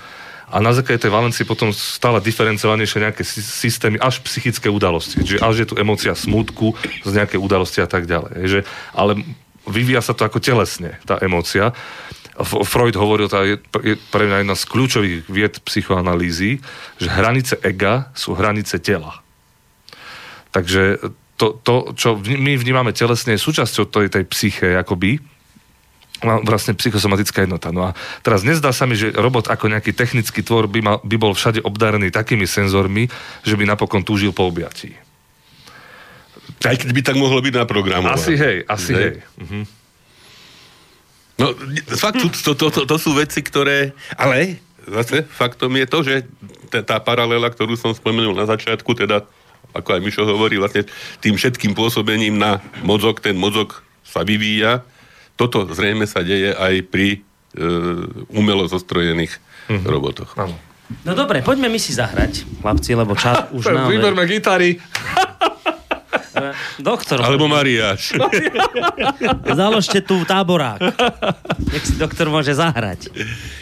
a 0.51 0.59
na 0.59 0.75
základe 0.75 1.07
tej 1.07 1.15
valencie 1.15 1.47
potom 1.47 1.71
stále 1.71 2.19
diferencovanejšie 2.19 3.07
nejaké 3.07 3.23
sy- 3.23 3.39
systémy, 3.39 3.95
až 4.03 4.19
psychické 4.27 4.67
udalosti. 4.67 5.23
Čiže 5.23 5.39
až 5.39 5.63
je 5.63 5.67
tu 5.71 5.75
emócia 5.79 6.11
smutku 6.11 6.75
z 7.07 7.11
nejaké 7.15 7.39
udalosti 7.39 7.79
a 7.79 7.87
tak 7.87 8.03
ďalej. 8.03 8.35
Že, 8.51 8.59
ale 8.91 9.23
vyvíja 9.63 10.03
sa 10.03 10.11
to 10.11 10.27
ako 10.27 10.43
telesne, 10.43 10.99
tá 11.07 11.15
emócia. 11.23 11.71
F- 12.35 12.67
Freud 12.67 12.99
hovoril, 12.99 13.31
tá 13.31 13.47
je, 13.47 13.63
je 13.79 13.95
pre 14.11 14.27
mňa 14.27 14.43
jedna 14.43 14.55
z 14.59 14.67
kľúčových 14.67 15.17
vied 15.31 15.55
psychoanalýzy, 15.63 16.59
že 16.99 17.07
hranice 17.07 17.55
ega 17.63 18.11
sú 18.11 18.35
hranice 18.35 18.75
tela. 18.83 19.23
Takže 20.51 20.99
to, 21.41 21.57
to 21.65 21.73
čo 21.97 22.21
my 22.21 22.53
vnímame 22.53 22.93
telesne, 22.93 23.33
je 23.33 23.41
súčasťou 23.41 23.89
tej, 23.89 24.13
tej 24.13 24.23
psyché, 24.29 24.77
akoby, 24.77 25.17
vlastne 26.21 26.77
psychosomatická 26.77 27.41
jednota. 27.49 27.73
No 27.73 27.89
a 27.89 27.97
teraz 28.21 28.45
nezdá 28.45 28.69
sa 28.69 28.85
mi, 28.85 28.93
že 28.93 29.09
robot 29.09 29.49
ako 29.49 29.73
nejaký 29.73 29.89
technický 29.89 30.45
tvor 30.45 30.69
by, 30.69 30.79
mal, 30.85 30.97
by 31.01 31.17
bol 31.17 31.33
všade 31.33 31.65
obdarený 31.65 32.13
takými 32.13 32.45
senzormi, 32.45 33.09
že 33.41 33.57
by 33.57 33.65
napokon 33.65 34.05
túžil 34.05 34.29
po 34.29 34.45
objatí. 34.45 34.93
Aj 36.61 36.77
keď 36.77 36.89
by 36.93 37.01
tak 37.01 37.17
mohlo 37.17 37.41
byť 37.41 37.53
naprogramované. 37.57 38.21
Asi 38.21 38.37
hej, 38.37 38.61
asi 38.69 38.93
Hej. 38.93 39.01
hej. 39.01 39.15
Mhm. 39.41 39.61
No, 41.41 41.57
fakt, 41.97 42.21
to, 42.21 42.53
to, 42.53 42.69
to, 42.69 42.85
to 42.85 42.97
sú 43.01 43.17
veci, 43.17 43.41
ktoré... 43.41 43.97
Ale 44.13 44.61
zase 44.85 45.25
faktom 45.25 45.73
je 45.73 45.87
to, 45.89 45.99
že 46.05 46.15
t- 46.69 46.85
tá 46.85 47.01
paralela, 47.01 47.49
ktorú 47.49 47.73
som 47.73 47.97
spomenul 47.97 48.37
na 48.37 48.45
začiatku, 48.45 48.93
teda, 48.93 49.25
ako 49.72 49.97
aj 49.97 50.01
Mišo 50.03 50.24
hovorí, 50.28 50.59
vlastne 50.59 50.88
tým 51.24 51.36
všetkým 51.36 51.76
pôsobením 51.76 52.38
na 52.38 52.59
mozog, 52.84 53.19
ten 53.24 53.36
mozog 53.36 53.84
sa 54.03 54.22
vyvíja. 54.22 54.84
Toto 55.39 55.65
zrejme 55.69 56.05
sa 56.05 56.22
deje 56.22 56.53
aj 56.53 56.86
pri 56.91 57.19
e, 57.55 57.63
umelo 58.36 58.67
zostrojených 58.67 59.39
mm-hmm. 59.72 59.88
robotoch. 59.88 60.32
Áno. 60.36 60.55
No 61.07 61.15
dobre, 61.15 61.39
poďme 61.39 61.72
my 61.72 61.80
si 61.80 61.95
zahrať, 61.95 62.43
chlapci, 62.59 62.91
lebo 62.93 63.15
čas 63.15 63.47
už 63.57 63.72
nám... 63.72 63.88
Vyberme 63.88 64.28
gitary. 64.28 64.78
Doktor, 66.80 67.22
Alebo 67.22 67.45
Mariáš. 67.45 68.15
založte 69.59 70.01
tu 70.01 70.24
táborák. 70.24 70.80
Nech 71.69 71.86
si 71.86 71.95
doktor 71.99 72.32
môže 72.32 72.55
zahrať. 72.55 73.11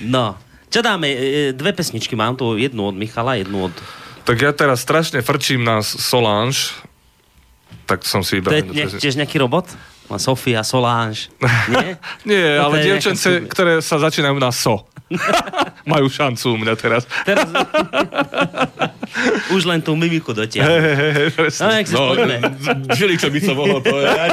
No. 0.05 0.38
Čo 0.70 0.86
dáme? 0.86 1.10
E, 1.10 1.18
Dve 1.51 1.74
pesničky 1.74 2.14
mám 2.14 2.38
tu, 2.38 2.53
jednu 2.55 2.93
od 2.93 2.95
Michala, 2.95 3.41
jednu 3.41 3.70
od... 3.70 3.76
Tak 4.26 4.38
ja 4.38 4.51
teraz 4.53 4.84
strašne 4.84 5.20
frčím 5.22 5.63
na 5.63 5.82
Solange, 5.82 6.76
tak 7.89 8.05
som 8.05 8.22
si 8.22 8.38
To 8.38 8.49
vybral. 8.49 8.51
je 8.55 8.63
ne, 8.65 8.86
tiež 9.01 9.17
nejaký 9.17 9.41
robot? 9.41 9.65
Má 10.10 10.18
Sofia, 10.18 10.62
Solange. 10.62 11.30
Nie? 11.70 11.95
Nie, 12.26 12.57
No 12.57 12.66
to 12.66 12.66
ale 12.68 12.76
dievčence, 12.82 13.30
ktoré 13.45 13.78
sa 13.78 13.97
začínajú 13.99 14.36
na 14.36 14.49
so. 14.49 14.89
Majú 15.86 16.05
šancu 16.05 16.53
u 16.53 16.57
mňa 16.57 16.74
teraz. 16.76 17.05
Teraz... 17.24 17.49
Už 19.49 19.66
len 19.66 19.82
tú 19.82 19.93
mimiku 19.93 20.32
dotiahnu. 20.32 20.70
Hej, 20.70 20.82
hej, 20.93 21.28
No, 21.30 21.34
presne. 21.36 21.82
No, 21.89 22.01
poďme. 22.07 22.38
žili, 22.93 23.14
čo 23.16 23.28
by 23.28 23.39
som 23.39 23.55
mohol 23.55 23.82
povedať. 23.82 24.30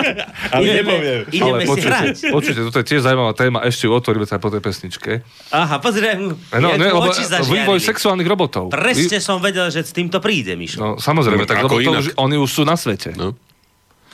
Ale 0.54 0.62
Ideme, 0.64 0.80
nepoviem. 0.80 1.20
ideme 1.28 1.60
si 1.60 1.68
počujte, 1.68 1.90
hrať. 1.90 2.16
počujte, 2.30 2.60
toto 2.62 2.78
je 2.78 2.86
tiež 2.86 3.00
zaujímavá 3.02 3.32
téma, 3.32 3.58
ešte 3.62 3.84
ju 3.84 3.92
otvoríme 3.92 4.24
sa 4.24 4.36
po 4.36 4.48
tej 4.48 4.60
pesničke. 4.60 5.10
Aha, 5.50 5.76
pozri. 5.78 6.08
No, 6.16 6.68
ne, 6.72 6.88
lebo 6.88 7.10
vývoj 7.44 7.80
sexuálnych 7.82 8.24
robotov. 8.26 8.72
Presne 8.72 9.20
som 9.20 9.36
vedel, 9.38 9.68
že 9.68 9.80
s 9.82 9.92
týmto 9.92 10.20
príde, 10.20 10.56
Mišo. 10.56 10.78
No, 10.78 10.88
samozrejme, 10.96 11.44
No, 11.44 11.48
tak, 11.48 11.60
to 11.62 11.76
inak. 11.78 12.00
už, 12.00 12.06
oni 12.16 12.36
už 12.36 12.48
sú 12.50 12.62
na 12.64 12.74
svete. 12.74 13.12
No. 13.12 13.36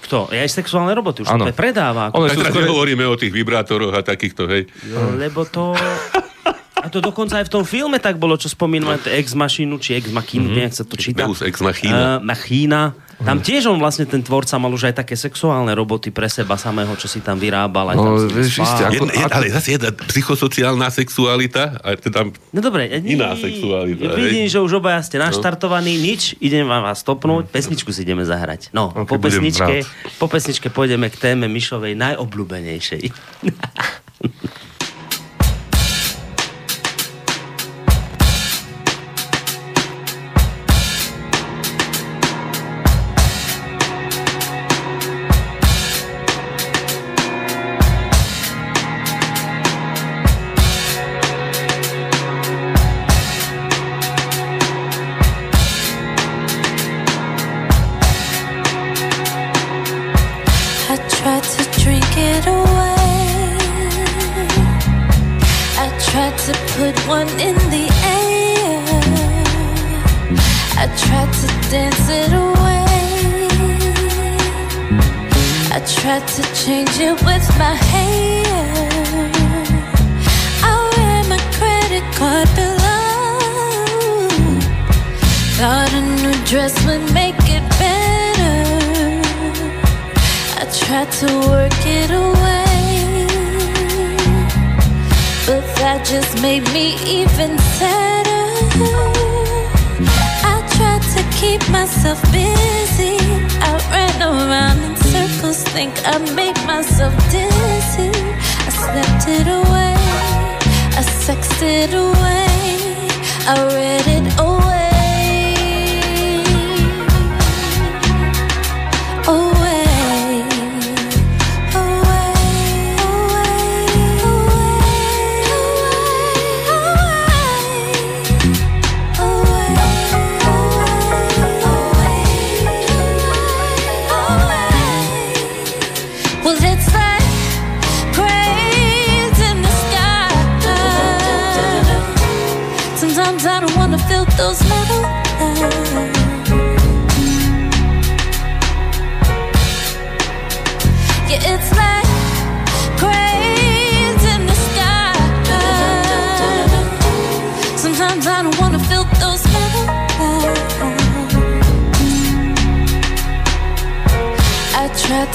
Kto? 0.01 0.33
Ja 0.33 0.43
aj 0.43 0.51
sexuálne 0.51 0.97
roboty, 0.97 1.23
už 1.23 1.31
Áno. 1.31 1.45
to 1.49 1.53
predáva. 1.53 2.09
Tak 2.09 2.33
sú 2.33 2.41
teraz 2.41 2.53
skôr... 2.57 2.65
nehovoríme 2.65 3.05
o 3.05 3.15
tých 3.21 3.33
vibrátoroch 3.33 3.93
a 3.93 4.01
takýchto, 4.01 4.49
hej. 4.49 4.67
Jo, 4.89 5.17
lebo 5.17 5.45
to... 5.45 5.77
A 6.81 6.89
to 6.89 7.05
dokonca 7.05 7.37
aj 7.37 7.45
v 7.45 7.53
tom 7.53 7.65
filme 7.69 8.01
tak 8.01 8.17
bolo, 8.17 8.41
čo 8.41 8.49
spomíname, 8.49 8.97
Ex 9.13 9.37
Machinu, 9.37 9.77
či 9.77 10.01
Ex 10.01 10.09
Machinu, 10.09 10.49
mm-hmm. 10.49 10.59
nejak 10.65 10.73
sa 10.73 10.85
to 10.89 10.97
číta. 10.97 11.29
Deus 11.29 11.45
Ex 11.45 11.61
Machina. 11.61 12.17
Uh, 12.17 12.25
Machina. 12.25 12.97
Tam 13.21 13.37
tiež 13.37 13.69
on 13.69 13.77
vlastne, 13.77 14.05
ten 14.05 14.21
tvorca, 14.21 14.57
mal 14.57 14.69
už 14.69 14.89
aj 14.89 15.05
také 15.05 15.13
sexuálne 15.13 15.69
roboty 15.71 16.09
pre 16.09 16.25
seba 16.27 16.57
samého, 16.57 16.89
čo 16.95 17.05
si 17.05 17.21
tam 17.21 17.37
vyrábal. 17.37 17.93
Aj 17.93 17.97
tam 17.97 18.11
No, 18.11 18.25
vieš, 18.27 18.59
isté, 18.59 18.83
ako- 18.83 18.95
Jedna, 18.97 19.13
jedna, 19.15 19.29
ale 19.31 19.47
zase 19.51 19.69
jedna 19.71 19.91
psychosociálna 19.93 20.89
sexualita, 20.89 21.79
a 21.79 21.95
teda 21.95 22.33
No 22.51 22.59
dobre, 22.59 22.89
Iná 22.89 23.33
nie, 23.33 23.43
sexualita, 23.43 24.09
vidím, 24.15 24.45
hej. 24.45 24.51
že 24.51 24.59
už 24.59 24.81
obaja 24.81 25.01
ste 25.01 25.17
naštartovaní, 25.17 25.95
nič, 25.95 26.35
idem 26.41 26.65
vám 26.65 26.81
vás 26.83 26.99
stopnúť, 26.99 27.47
pesničku 27.47 27.91
si 27.91 28.03
ideme 28.03 28.25
zahrať. 28.25 28.73
No, 28.73 28.91
Ok, 28.91 29.07
po, 29.07 29.17
pesničke, 29.19 29.85
po 30.17 30.27
pesničke 30.27 30.69
pôjdeme 30.69 31.07
k 31.07 31.17
téme 31.21 31.45
Mišovej 31.47 31.93
najobľúbenejšej. 31.95 33.03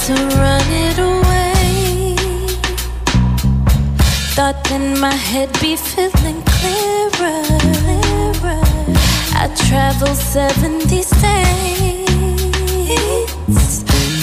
to 0.04 0.12
run 0.12 0.66
it 0.86 0.98
away. 0.98 2.14
thought 4.36 4.62
then 4.68 5.00
my 5.00 5.14
head 5.14 5.50
be 5.60 5.76
feeling 5.76 6.42
clearer. 6.42 7.42
I 9.42 9.48
traveled 9.66 10.16
70 10.16 11.02
states. 11.02 11.26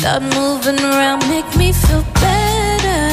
Thought 0.02 0.24
moving 0.38 0.80
around 0.92 1.28
make 1.28 1.50
me 1.58 1.74
feel 1.74 2.04
better. 2.22 3.06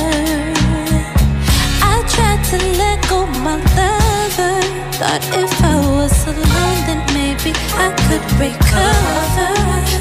I 1.93 1.97
tried 2.15 2.43
to 2.51 2.59
let 2.81 2.99
go 3.09 3.27
my 3.47 3.57
lover. 3.77 4.61
Thought 5.01 5.25
if 5.43 5.53
I 5.63 5.77
was 5.97 6.17
alone, 6.27 6.79
then 6.87 7.01
maybe 7.19 7.53
I 7.85 7.89
could 8.05 8.27
recover. 8.45 9.51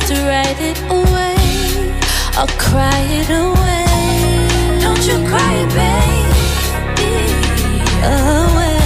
To 0.10 0.16
write 0.28 0.60
it 0.60 0.80
away 0.90 1.39
or 2.40 2.48
cry 2.58 3.02
it 3.20 3.30
away. 3.30 4.80
Don't 4.80 5.06
you 5.06 5.18
cry, 5.28 5.66
baby. 5.76 7.10
Away. 8.02 8.79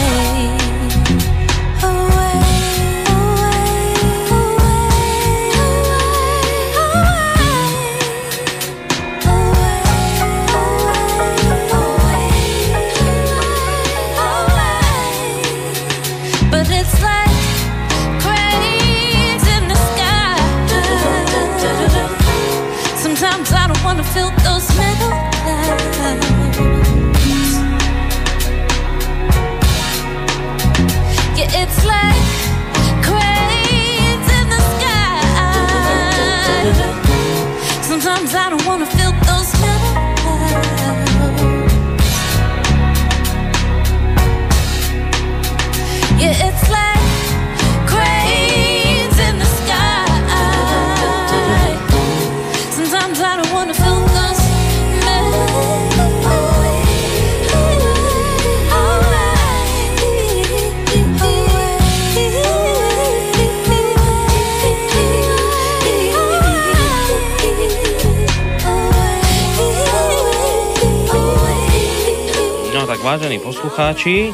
Vážení 73.14 73.38
poslucháči, 73.38 74.34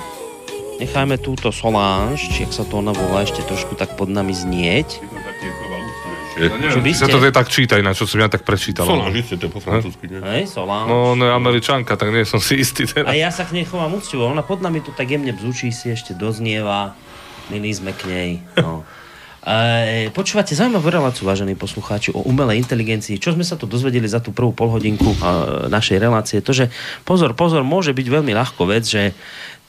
nechajme 0.79 1.19
túto 1.19 1.51
Solange, 1.51 2.15
či 2.15 2.47
ak 2.47 2.55
sa 2.55 2.63
to 2.63 2.79
ona 2.79 2.95
volá, 2.95 3.27
ešte 3.27 3.43
trošku 3.43 3.75
tak 3.75 3.99
pod 3.99 4.07
nami 4.07 4.31
znieť. 4.31 5.03
Čo 6.39 6.79
by 6.79 6.91
Sa 6.95 7.11
ste? 7.11 7.11
to 7.11 7.19
je 7.19 7.35
tak 7.35 7.51
čítaj, 7.51 7.83
na 7.83 7.91
čo 7.91 8.07
som 8.07 8.23
ja 8.23 8.31
tak 8.31 8.47
prečítal. 8.47 8.87
Solange, 8.87 9.19
isté, 9.19 9.35
to 9.35 9.51
je 9.51 9.51
po 9.51 9.59
francúzsky, 9.59 10.07
nie? 10.07 10.23
Hej, 10.23 10.47
Solange. 10.47 10.87
No, 10.87 11.11
ona 11.11 11.27
je 11.27 11.33
američanka, 11.35 11.99
tak 11.99 12.07
nie 12.15 12.23
som 12.23 12.39
si 12.39 12.55
istý 12.55 12.87
A 12.87 13.03
teraz. 13.03 13.19
ja 13.19 13.27
sa 13.35 13.43
k 13.43 13.59
nej 13.59 13.67
chovám 13.67 13.91
úctivo. 13.99 14.23
Ona 14.31 14.47
pod 14.47 14.63
nami 14.63 14.79
tu 14.79 14.95
tak 14.95 15.11
jemne 15.11 15.35
bzučí 15.35 15.75
si 15.75 15.91
ešte 15.91 16.15
doznieva. 16.15 16.95
Milí 17.51 17.75
sme 17.75 17.91
k 17.91 18.07
nej. 18.07 18.29
No. 18.63 18.87
E, 19.39 20.11
počúvate 20.11 20.51
zaujímavú 20.51 20.91
reláciu, 20.91 21.23
vážení 21.23 21.55
poslucháči, 21.55 22.11
o 22.11 22.19
umelej 22.27 22.59
inteligencii. 22.59 23.23
Čo 23.23 23.39
sme 23.39 23.47
sa 23.47 23.55
tu 23.55 23.71
dozvedeli 23.71 24.03
za 24.03 24.19
tú 24.19 24.35
prvú 24.35 24.51
polhodinku 24.51 25.15
e, 25.15 25.17
našej 25.71 25.97
relácie? 26.03 26.43
To, 26.43 26.51
že 26.51 26.67
pozor, 27.07 27.31
pozor, 27.31 27.63
môže 27.63 27.95
byť 27.95 28.07
veľmi 28.19 28.35
ľahko 28.35 28.67
vec, 28.67 28.83
že 28.83 29.15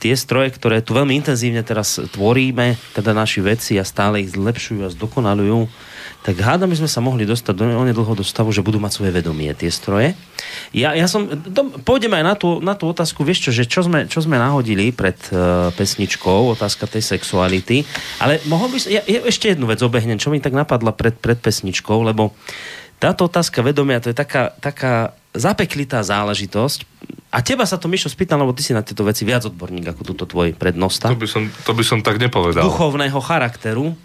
tie 0.03 0.11
stroje, 0.17 0.51
ktoré 0.51 0.83
tu 0.83 0.91
veľmi 0.91 1.15
intenzívne 1.15 1.63
teraz 1.63 2.03
tvoríme, 2.03 2.75
teda 2.91 3.15
naši 3.15 3.39
vedci 3.39 3.79
a 3.79 3.87
stále 3.87 4.19
ich 4.27 4.35
zlepšujú 4.35 4.83
a 4.83 4.91
zdokonalujú, 4.91 5.71
tak 6.21 6.37
hádam, 6.37 6.69
sme 6.69 6.85
sa 6.85 7.01
mohli 7.01 7.25
dostať 7.25 7.53
do 7.57 7.65
onedlho 7.65 8.13
do 8.13 8.21
stavu, 8.21 8.53
že 8.53 8.61
budú 8.61 8.77
mať 8.77 8.93
svoje 8.93 9.09
vedomie 9.09 9.49
tie 9.57 9.73
stroje. 9.73 10.13
Ja, 10.69 10.93
ja 10.93 11.09
som, 11.09 11.25
to, 11.25 11.73
pôjdeme 11.81 12.13
aj 12.21 12.25
na 12.25 12.35
tú, 12.37 12.61
na 12.61 12.77
tú 12.77 12.85
otázku, 12.93 13.25
vieš 13.25 13.49
čo, 13.49 13.51
že 13.51 13.65
čo 13.65 13.81
sme, 13.81 14.05
čo 14.05 14.21
sme 14.21 14.37
nahodili 14.37 14.93
pred 14.93 15.17
uh, 15.33 15.73
pesničkou, 15.73 16.53
otázka 16.53 16.85
tej 16.85 17.01
sexuality, 17.01 17.81
ale 18.21 18.37
mohol 18.45 18.69
by 18.69 18.77
som, 18.77 18.93
ja, 18.93 19.01
ja 19.01 19.25
ešte 19.25 19.49
jednu 19.49 19.65
vec 19.65 19.81
obehnem, 19.81 20.21
čo 20.21 20.29
mi 20.29 20.37
tak 20.37 20.53
napadla 20.53 20.93
pred, 20.93 21.17
pred 21.17 21.41
pesničkou, 21.41 22.05
lebo 22.05 22.37
táto 23.01 23.25
otázka 23.25 23.65
vedomia, 23.65 23.97
to 23.97 24.13
je 24.13 24.17
taká, 24.17 24.53
taká 24.61 25.17
zapeklitá 25.33 26.05
záležitosť. 26.05 26.85
A 27.33 27.41
teba 27.41 27.65
sa 27.65 27.81
to, 27.81 27.89
Mišo, 27.89 28.11
spýtam, 28.11 28.43
lebo 28.43 28.53
ty 28.53 28.61
si 28.61 28.77
na 28.77 28.85
tieto 28.85 29.01
veci 29.01 29.25
viac 29.25 29.47
odborník 29.47 29.89
ako 29.95 30.01
túto 30.03 30.23
tvoj 30.29 30.53
prednosta 30.53 31.09
To 31.09 31.17
by 31.17 31.25
som, 31.25 31.49
to 31.65 31.73
by 31.73 31.81
som 31.81 32.05
tak 32.05 32.21
nepovedal. 32.21 32.61
duchovného 32.61 33.17
charakteru, 33.23 33.97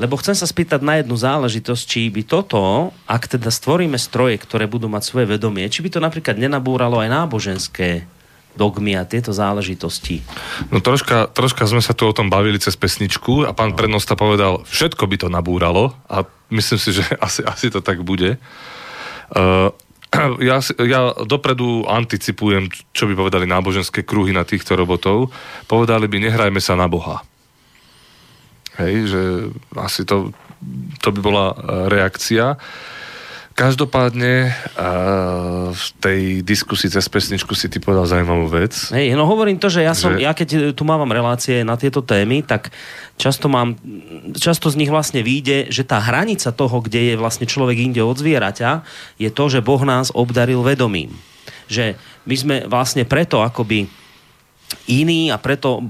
lebo 0.00 0.16
chcem 0.16 0.32
sa 0.32 0.48
spýtať 0.48 0.80
na 0.80 0.96
jednu 1.04 1.12
záležitosť, 1.12 1.82
či 1.84 2.08
by 2.08 2.24
toto, 2.24 2.88
ak 3.04 3.36
teda 3.36 3.52
stvoríme 3.52 4.00
stroje, 4.00 4.40
ktoré 4.40 4.64
budú 4.64 4.88
mať 4.88 5.04
svoje 5.04 5.26
vedomie, 5.28 5.68
či 5.68 5.84
by 5.84 5.92
to 5.92 6.00
napríklad 6.00 6.40
nenabúralo 6.40 7.04
aj 7.04 7.12
náboženské 7.12 8.08
dogmy 8.56 8.98
a 8.98 9.06
tieto 9.06 9.30
záležitosti. 9.30 10.24
No 10.72 10.82
troška, 10.82 11.30
troška 11.30 11.68
sme 11.68 11.84
sa 11.84 11.94
tu 11.94 12.08
o 12.08 12.16
tom 12.16 12.32
bavili 12.32 12.58
cez 12.58 12.74
pesničku 12.74 13.46
a 13.46 13.54
pán 13.54 13.76
prednosta 13.78 14.18
povedal, 14.18 14.64
všetko 14.66 15.04
by 15.06 15.16
to 15.20 15.28
nabúralo 15.28 15.94
a 16.10 16.26
myslím 16.50 16.80
si, 16.80 16.90
že 16.96 17.04
asi, 17.26 17.44
asi 17.44 17.68
to 17.68 17.84
tak 17.84 18.00
bude. 18.00 18.40
Uh, 19.30 19.70
ja, 20.42 20.58
ja 20.82 21.00
dopredu 21.22 21.86
anticipujem, 21.86 22.66
čo 22.90 23.06
by 23.06 23.14
povedali 23.14 23.46
náboženské 23.46 24.02
kruhy 24.02 24.34
na 24.34 24.42
týchto 24.42 24.74
robotov. 24.74 25.30
Povedali 25.70 26.10
by, 26.10 26.16
nehrajme 26.18 26.58
sa 26.58 26.74
na 26.74 26.90
Boha. 26.90 27.22
Hej, 28.80 28.94
že 29.12 29.20
asi 29.76 30.08
to, 30.08 30.32
to 31.04 31.08
by 31.12 31.20
bola 31.20 31.46
eh, 31.52 31.56
reakcia. 31.92 32.56
Každopádne 33.50 34.48
eh, 34.48 34.54
v 35.68 35.86
tej 36.00 36.20
diskusii 36.40 36.88
cez 36.88 37.04
pesničku 37.12 37.52
si 37.52 37.68
ty 37.68 37.76
povedal 37.76 38.08
zaujímavú 38.08 38.48
vec. 38.48 38.72
Hej, 38.88 39.12
no 39.12 39.28
hovorím 39.28 39.60
to, 39.60 39.68
že 39.68 39.84
ja, 39.84 39.92
som, 39.92 40.16
Že- 40.16 40.24
ja 40.24 40.32
keď 40.32 40.48
e, 40.48 40.58
tu 40.72 40.88
mávam 40.88 41.12
relácie 41.12 41.60
na 41.60 41.76
tieto 41.76 42.00
témy, 42.00 42.40
tak 42.40 42.72
často 43.20 43.52
mám, 43.52 43.76
často 44.32 44.72
z 44.72 44.80
nich 44.80 44.88
vlastne 44.88 45.20
vyjde, 45.20 45.68
že 45.68 45.84
tá 45.84 46.00
hranica 46.00 46.48
toho, 46.56 46.80
kde 46.80 47.12
je 47.12 47.14
vlastne 47.20 47.44
človek 47.44 47.76
inde 47.84 48.00
od 48.00 48.16
zvieraťa, 48.16 48.80
je 49.20 49.28
to, 49.28 49.44
že 49.52 49.60
Boh 49.60 49.82
nás 49.84 50.08
obdaril 50.08 50.64
vedomím. 50.64 51.12
Že 51.68 52.00
my 52.24 52.34
sme 52.34 52.56
vlastne 52.64 53.04
preto 53.04 53.44
akoby 53.44 53.99
iný 54.86 55.30
a 55.30 55.36
preto 55.36 55.82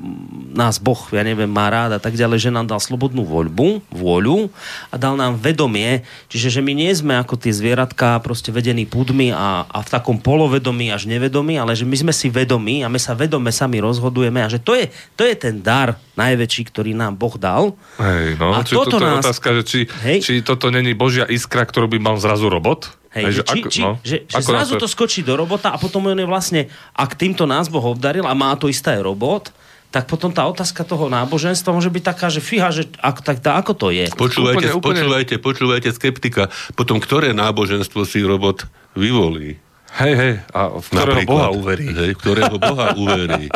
nás 0.51 0.77
Boh, 0.77 0.99
ja 1.13 1.21
neviem, 1.21 1.49
má 1.49 1.69
rád 1.69 1.97
a 1.97 2.01
tak 2.01 2.17
ďalej, 2.17 2.49
že 2.49 2.51
nám 2.51 2.67
dal 2.67 2.81
slobodnú 2.81 3.23
voľbu, 3.23 3.89
vôľu 3.89 4.49
a 4.89 4.97
dal 4.97 5.15
nám 5.15 5.37
vedomie, 5.37 6.03
čiže 6.27 6.49
že 6.49 6.61
my 6.61 6.73
nie 6.73 6.91
sme 6.91 7.17
ako 7.17 7.37
tie 7.37 7.53
zvieratka 7.53 8.19
proste 8.21 8.51
vedení 8.51 8.85
púdmi 8.85 9.31
a, 9.31 9.65
a 9.65 9.79
v 9.81 9.89
takom 9.89 10.19
polovedomí 10.19 10.91
až 10.91 11.07
nevedomí, 11.07 11.57
ale 11.57 11.73
že 11.73 11.85
my 11.85 11.97
sme 11.97 12.13
si 12.13 12.29
vedomí 12.29 12.83
a 12.83 12.91
my 12.91 12.99
sa 12.99 13.13
vedome 13.13 13.49
sami 13.49 13.81
rozhodujeme 13.81 14.43
a 14.43 14.49
že 14.51 14.59
to 14.59 14.77
je, 14.77 14.89
to 15.17 15.25
je 15.25 15.35
ten 15.37 15.61
dar 15.61 15.97
najväčší, 16.19 16.69
ktorý 16.69 16.93
nám 16.93 17.17
Boh 17.17 17.37
dal. 17.41 17.73
Hej, 17.97 18.37
no, 18.37 18.53
A 18.53 18.61
či 18.61 18.77
toto 18.77 18.97
toto 18.99 19.07
je 19.07 19.13
nás- 19.13 19.25
otázka, 19.25 19.49
že 19.57 19.63
či, 19.65 19.81
Hej. 20.05 20.19
či 20.21 20.33
toto 20.45 20.69
není 20.69 20.93
Božia 20.93 21.25
iskra, 21.25 21.65
ktorú 21.65 21.89
by 21.89 21.99
mal 22.03 22.17
zrazu 22.21 22.51
robot? 22.53 23.00
Hej, 23.11 23.43
že, 23.43 23.43
či, 23.43 23.59
či, 23.67 23.81
no, 23.83 23.99
že, 24.07 24.23
že 24.23 24.39
ako 24.39 24.51
zrazu 24.55 24.73
to 24.79 24.87
skočí 24.87 25.27
do 25.27 25.35
robota 25.35 25.75
a 25.75 25.79
potom 25.83 26.07
on 26.07 26.15
je 26.15 26.27
vlastne, 26.31 26.71
ak 26.95 27.19
týmto 27.19 27.43
nás 27.43 27.67
Boh 27.67 27.83
obdaril 27.83 28.23
a 28.23 28.39
má 28.39 28.55
to 28.55 28.71
isté 28.71 29.03
robot, 29.03 29.51
tak 29.91 30.07
potom 30.07 30.31
tá 30.31 30.47
otázka 30.47 30.87
toho 30.87 31.11
náboženstva 31.11 31.75
môže 31.75 31.91
byť 31.91 32.05
taká, 32.07 32.31
že 32.31 32.39
fíha, 32.39 32.71
že 32.71 32.87
ako, 33.03 33.21
tak, 33.27 33.43
tá, 33.43 33.59
ako 33.59 33.75
to 33.75 33.89
je. 33.91 34.07
Počúvajte, 34.15 34.71
Úplne, 34.71 34.79
úplne. 34.79 35.03
počúvajte, 35.03 35.35
počúvajte 35.43 35.89
skeptika. 35.91 36.43
Potom, 36.79 37.03
ktoré 37.03 37.35
náboženstvo 37.35 38.07
si 38.07 38.23
robot 38.23 38.71
vyvolí? 38.95 39.59
Hej, 39.91 40.15
hej, 40.15 40.35
a 40.55 40.71
v 40.79 40.87
ktorého 40.87 41.21
Boha 41.27 41.49
uverí. 41.51 41.87
Hej, 41.91 42.15
v 42.15 42.19
ktorého 42.23 42.57
Boha 42.63 42.95
uverí. 42.95 43.51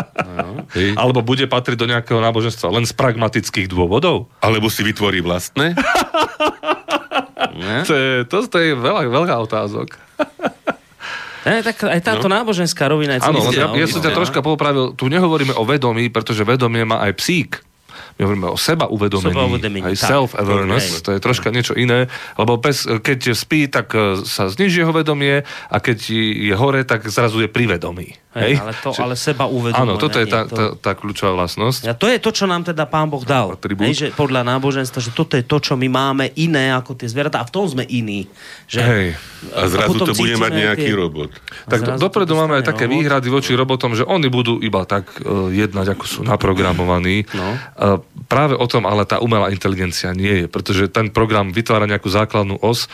Hej. 0.74 0.99
Alebo 0.99 1.22
bude 1.22 1.47
patriť 1.47 1.78
do 1.78 1.87
nejakého 1.87 2.18
náboženstva 2.18 2.74
len 2.74 2.82
z 2.82 2.93
pragmatických 2.93 3.70
dôvodov? 3.70 4.26
Alebo 4.43 4.66
si 4.66 4.82
vytvorí 4.82 5.22
vlastné? 5.22 5.72
To 7.87 7.95
je, 7.95 8.12
to, 8.26 8.51
to 8.51 8.59
je 8.59 8.74
veľa, 8.74 9.07
veľa 9.07 9.39
otázok. 9.47 9.95
Ne, 11.45 11.61
tak 11.61 11.85
aj 11.85 12.01
táto 12.01 12.26
no. 12.26 12.41
náboženská 12.41 12.89
rovina 12.89 13.20
je 13.20 13.20
Áno, 13.22 13.45
ja, 13.53 13.68
citlivá. 13.68 13.76
ja 13.76 13.87
som 13.87 14.01
ťa 14.01 14.12
troška 14.16 14.41
popravil. 14.41 14.97
Tu 14.97 15.12
nehovoríme 15.12 15.53
o 15.55 15.62
vedomí, 15.68 16.09
pretože 16.09 16.41
vedomie 16.43 16.89
má 16.89 17.05
aj 17.05 17.12
psík. 17.20 17.61
My 18.15 18.31
hovoríme 18.31 18.47
o 18.47 18.55
seba 18.55 18.87
uvedomení, 18.87 19.35
Sebauvedomení, 19.35 19.85
aj 19.91 19.97
tak. 19.99 20.11
self-awareness, 20.15 20.87
Hej. 20.87 21.03
to 21.03 21.11
je 21.12 21.21
troška 21.21 21.51
niečo 21.51 21.75
iné, 21.75 22.07
lebo 22.39 22.55
bez, 22.57 22.87
keď 22.87 23.35
spí, 23.35 23.67
tak 23.67 23.91
e, 23.91 24.23
sa 24.23 24.47
zniží 24.47 24.87
jeho 24.87 24.95
vedomie 24.95 25.43
a 25.67 25.77
keď 25.83 25.99
je 26.15 26.55
hore, 26.55 26.87
tak 26.87 27.03
zrazu 27.11 27.43
je 27.43 27.51
pri 27.51 27.75
vedomí. 27.75 28.15
Hej, 28.35 28.59
ale 28.59 28.75
to, 28.83 28.91
ale 28.99 29.15
seba 29.15 29.47
uvedomuje. 29.47 29.79
Áno, 29.79 29.95
toto 29.95 30.19
je 30.19 30.27
tá, 30.27 30.43
to- 30.47 30.55
tá, 30.55 30.65
tá 30.75 30.93
kľúčová 30.99 31.39
vlastnosť. 31.39 31.87
A 31.87 31.95
to 31.95 32.11
je 32.11 32.19
to, 32.19 32.35
čo 32.35 32.51
nám 32.51 32.67
teda 32.67 32.83
pán 32.87 33.07
Boh 33.07 33.23
dal. 33.23 33.55
Atribút. 33.55 33.87
Hej, 33.87 33.95
že 33.95 34.07
podľa 34.11 34.43
náboženstva, 34.43 34.99
že 34.99 35.15
toto 35.15 35.39
je 35.39 35.47
to, 35.47 35.62
čo 35.62 35.79
my 35.79 35.87
máme 35.87 36.35
iné 36.35 36.75
ako 36.75 36.99
tie 36.99 37.07
zvieratá 37.07 37.43
a 37.43 37.47
v 37.47 37.55
tom 37.55 37.67
sme 37.71 37.87
iní. 37.87 38.27
Že, 38.67 38.81
Hej. 38.83 39.07
A 39.55 39.71
zrazu 39.71 39.91
potom 39.95 40.07
to 40.11 40.19
bude 40.19 40.35
mať 40.35 40.51
nejaký 40.51 40.91
tie- 40.91 40.99
robot. 40.99 41.31
Tak 41.71 41.79
do, 41.83 41.91
dopredu 41.95 42.35
máme 42.35 42.59
aj 42.59 42.65
také 42.67 42.91
robot. 42.91 42.95
výhrady 42.99 43.29
voči 43.31 43.51
robotom, 43.55 43.95
že 43.95 44.03
oni 44.03 44.27
budú 44.27 44.59
iba 44.59 44.83
tak 44.83 45.15
uh, 45.23 45.47
jednať, 45.55 45.95
ako 45.95 46.05
sú 46.05 46.21
naprogramovaní. 46.27 47.31
No. 47.39 47.55
Uh, 47.79 48.03
práve 48.27 48.55
o 48.57 48.67
tom 48.69 48.87
ale 48.89 49.05
tá 49.05 49.21
umelá 49.21 49.51
inteligencia 49.51 50.15
nie 50.17 50.45
je, 50.45 50.47
pretože 50.47 50.91
ten 50.91 51.11
program 51.11 51.51
vytvára 51.51 51.89
nejakú 51.89 52.09
základnú 52.09 52.61
os, 52.63 52.87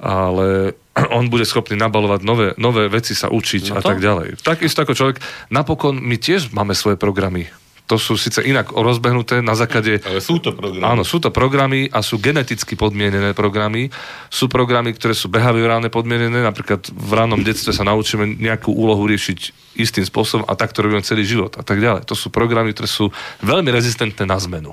ale 0.00 0.76
on 1.18 1.28
bude 1.28 1.44
schopný 1.44 1.76
nabalovať 1.76 2.20
nové, 2.24 2.46
nové 2.56 2.88
veci 2.88 3.12
sa 3.12 3.28
učiť 3.28 3.72
No 3.72 3.78
a 3.78 3.82
tak 3.84 4.00
ďalej. 4.00 4.40
Takisto 4.40 4.82
ako 4.82 4.96
človek, 4.96 5.16
napokon 5.52 6.00
my 6.00 6.16
tiež 6.16 6.50
máme 6.50 6.72
svoje 6.72 6.96
programy. 6.96 7.48
To 7.90 7.98
sú 7.98 8.14
síce 8.14 8.38
inak 8.46 8.70
rozbehnuté 8.70 9.42
na 9.42 9.58
základe 9.58 9.98
Ale 10.06 10.22
sú 10.22 10.38
to 10.38 10.54
programy. 10.54 10.86
Áno, 10.86 11.02
sú 11.02 11.18
to 11.18 11.34
programy 11.34 11.90
a 11.90 12.06
sú 12.06 12.22
geneticky 12.22 12.78
podmienené 12.78 13.34
programy. 13.34 13.90
Sú 14.30 14.46
programy, 14.46 14.94
ktoré 14.94 15.10
sú 15.10 15.26
behaviorálne 15.26 15.90
podmienené, 15.90 16.46
napríklad 16.46 16.86
v 16.86 17.10
rannom 17.10 17.42
detstve 17.42 17.74
sa 17.74 17.82
naučíme 17.82 18.38
nejakú 18.38 18.70
úlohu 18.70 19.10
riešiť 19.10 19.74
istým 19.74 20.06
spôsobom 20.06 20.46
a 20.46 20.54
tak 20.54 20.70
to 20.70 20.86
robíme 20.86 21.02
celý 21.02 21.26
život 21.26 21.58
a 21.58 21.66
tak 21.66 21.82
ďalej. 21.82 22.06
To 22.06 22.14
sú 22.14 22.30
programy, 22.30 22.70
ktoré 22.70 22.86
sú 22.86 23.10
veľmi 23.42 23.74
rezistentné 23.74 24.22
na 24.22 24.38
zmenu. 24.38 24.70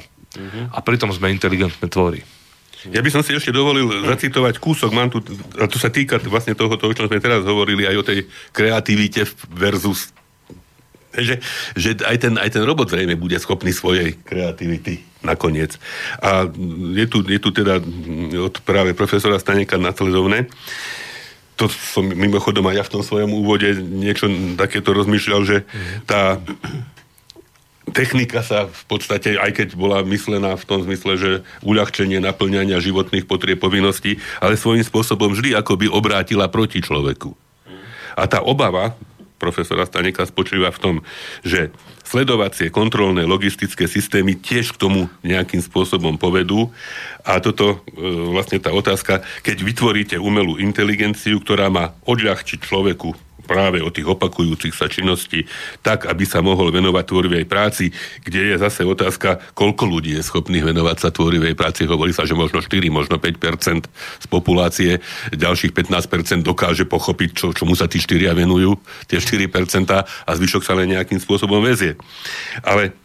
A 0.70 0.80
pritom 0.86 1.10
sme 1.10 1.34
inteligentné 1.34 1.90
tvory. 1.90 2.22
Ja 2.94 3.02
by 3.02 3.10
som 3.10 3.26
si 3.26 3.34
ešte 3.34 3.50
dovolil 3.50 3.90
zacitovať 4.06 4.62
kúsok, 4.62 4.94
mám 4.94 5.10
tu, 5.10 5.20
a 5.58 5.66
to 5.66 5.82
sa 5.82 5.90
týka 5.90 6.22
vlastne 6.30 6.54
toho, 6.54 6.78
toho, 6.78 6.94
čo 6.94 7.10
sme 7.10 7.18
teraz 7.18 7.42
hovorili, 7.42 7.90
aj 7.90 7.98
o 7.98 8.06
tej 8.06 8.30
kreativite 8.54 9.26
versus 9.50 10.14
že, 11.18 11.36
že 11.74 11.90
aj, 12.06 12.18
ten, 12.22 12.34
aj 12.38 12.50
ten 12.54 12.64
robot 12.64 12.94
zrejme 12.94 13.18
bude 13.18 13.38
schopný 13.42 13.74
svojej 13.74 14.18
kreativity 14.22 15.02
nakoniec. 15.26 15.76
A 16.22 16.46
je 16.94 17.06
tu, 17.10 17.26
je 17.26 17.40
tu 17.42 17.50
teda 17.50 17.82
od 18.38 18.56
práve 18.62 18.94
profesora 18.94 19.42
Staneka 19.42 19.82
nasledovné. 19.82 20.48
To 21.58 21.66
som 21.70 22.06
mimochodom 22.06 22.70
aj 22.70 22.76
ja 22.78 22.84
v 22.86 22.94
tom 22.94 23.04
svojom 23.04 23.34
úvode 23.34 23.74
niečo 23.82 24.30
takéto 24.54 24.94
rozmýšľal, 24.94 25.42
že 25.42 25.58
tá 26.06 26.38
technika 27.92 28.44
sa 28.44 28.68
v 28.68 28.84
podstate, 28.86 29.40
aj 29.40 29.52
keď 29.58 29.68
bola 29.74 30.04
myslená 30.06 30.54
v 30.54 30.68
tom 30.68 30.84
zmysle, 30.84 31.14
že 31.18 31.32
uľahčenie 31.64 32.20
naplňania 32.20 32.84
životných 32.84 33.26
potrieb 33.26 33.58
povinností, 33.58 34.20
ale 34.44 34.60
svojím 34.60 34.84
spôsobom 34.84 35.34
vždy 35.34 35.56
akoby 35.56 35.88
obrátila 35.90 36.52
proti 36.52 36.84
človeku. 36.84 37.34
A 38.18 38.26
tá 38.26 38.42
obava 38.42 38.98
profesora 39.38 39.86
Staneka 39.86 40.26
spočíva 40.26 40.74
v 40.74 40.82
tom, 40.82 40.96
že 41.46 41.70
sledovacie, 42.08 42.74
kontrolné, 42.74 43.28
logistické 43.28 43.86
systémy 43.86 44.40
tiež 44.40 44.74
k 44.74 44.82
tomu 44.82 45.12
nejakým 45.22 45.60
spôsobom 45.60 46.16
povedú. 46.16 46.74
A 47.28 47.38
toto 47.44 47.84
e, 47.94 48.02
vlastne 48.32 48.58
tá 48.64 48.72
otázka, 48.72 49.22
keď 49.44 49.58
vytvoríte 49.62 50.16
umelú 50.18 50.58
inteligenciu, 50.58 51.44
ktorá 51.44 51.68
má 51.68 51.94
odľahčiť 52.08 52.60
človeku 52.64 53.27
práve 53.46 53.80
o 53.84 53.94
tých 53.94 54.08
opakujúcich 54.10 54.74
sa 54.74 54.90
činností, 54.90 55.46
tak, 55.86 56.10
aby 56.10 56.24
sa 56.26 56.42
mohol 56.42 56.74
venovať 56.74 57.06
tvorivej 57.06 57.46
práci, 57.46 57.94
kde 58.26 58.54
je 58.54 58.56
zase 58.58 58.82
otázka, 58.82 59.40
koľko 59.54 59.84
ľudí 59.86 60.18
je 60.18 60.26
schopných 60.26 60.66
venovať 60.66 60.98
sa 60.98 61.10
tvorivej 61.14 61.54
práci. 61.54 61.86
Hovorí 61.86 62.12
sa, 62.12 62.26
že 62.26 62.34
možno 62.34 62.60
4, 62.60 62.74
možno 62.90 63.22
5 63.22 63.88
z 64.24 64.28
populácie, 64.28 65.00
ďalších 65.32 65.72
15% 65.72 66.42
dokáže 66.42 66.90
pochopiť, 66.90 67.30
čo, 67.38 67.48
čomu 67.54 67.78
sa 67.78 67.86
tí 67.86 68.02
štyria 68.02 68.34
venujú, 68.34 68.80
tie 69.06 69.22
4% 69.22 69.48
a 70.04 70.32
zvyšok 70.34 70.64
sa 70.66 70.74
len 70.74 70.98
nejakým 70.98 71.22
spôsobom 71.22 71.62
vezie. 71.62 71.96
Ale 72.66 72.96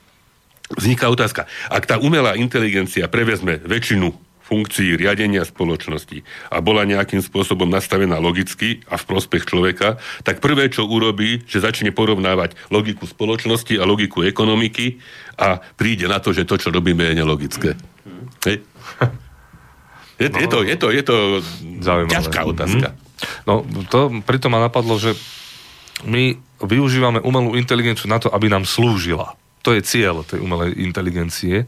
vzniká 0.74 1.12
otázka, 1.12 1.44
ak 1.68 1.84
tá 1.84 1.96
umelá 2.00 2.34
inteligencia 2.38 3.06
prevezme 3.10 3.60
väčšinu 3.62 4.31
funkcií 4.52 5.00
riadenia 5.00 5.48
spoločnosti 5.48 6.20
a 6.52 6.60
bola 6.60 6.84
nejakým 6.84 7.24
spôsobom 7.24 7.64
nastavená 7.72 8.20
logicky 8.20 8.84
a 8.92 9.00
v 9.00 9.04
prospech 9.08 9.48
človeka, 9.48 9.96
tak 10.28 10.44
prvé, 10.44 10.68
čo 10.68 10.84
urobí, 10.84 11.40
že 11.48 11.64
začne 11.64 11.88
porovnávať 11.96 12.52
logiku 12.68 13.08
spoločnosti 13.08 13.80
a 13.80 13.88
logiku 13.88 14.20
ekonomiky 14.28 15.00
a 15.40 15.64
príde 15.80 16.04
na 16.04 16.20
to, 16.20 16.36
že 16.36 16.44
to, 16.44 16.60
čo 16.60 16.68
robíme, 16.68 17.00
je 17.00 17.14
nelogické. 17.16 17.72
Hej? 18.44 18.60
Je, 20.22 20.30
je, 20.30 20.46
to, 20.46 20.62
je 20.62 20.76
to, 20.78 20.86
je 20.94 21.02
to 21.02 21.16
Zaujímavé. 21.82 22.14
ťažká 22.14 22.40
otázka. 22.46 22.94
No, 23.42 23.66
to 23.90 24.22
pritom 24.22 24.54
ma 24.54 24.62
napadlo, 24.62 24.94
že 24.94 25.18
my 26.06 26.38
využívame 26.62 27.18
umelú 27.26 27.58
inteligenciu 27.58 28.06
na 28.06 28.22
to, 28.22 28.30
aby 28.30 28.46
nám 28.46 28.62
slúžila. 28.62 29.34
To 29.66 29.74
je 29.74 29.82
cieľ 29.82 30.22
tej 30.22 30.38
umelej 30.38 30.78
inteligencie. 30.78 31.66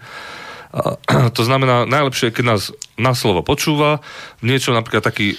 To 1.39 1.43
znamená, 1.47 1.87
najlepšie 1.87 2.31
je, 2.31 2.37
keď 2.41 2.45
nás 2.45 2.63
na 2.99 3.15
slovo 3.15 3.47
počúva, 3.47 4.03
niečo 4.43 4.75
napríklad 4.75 5.07
taký, 5.07 5.39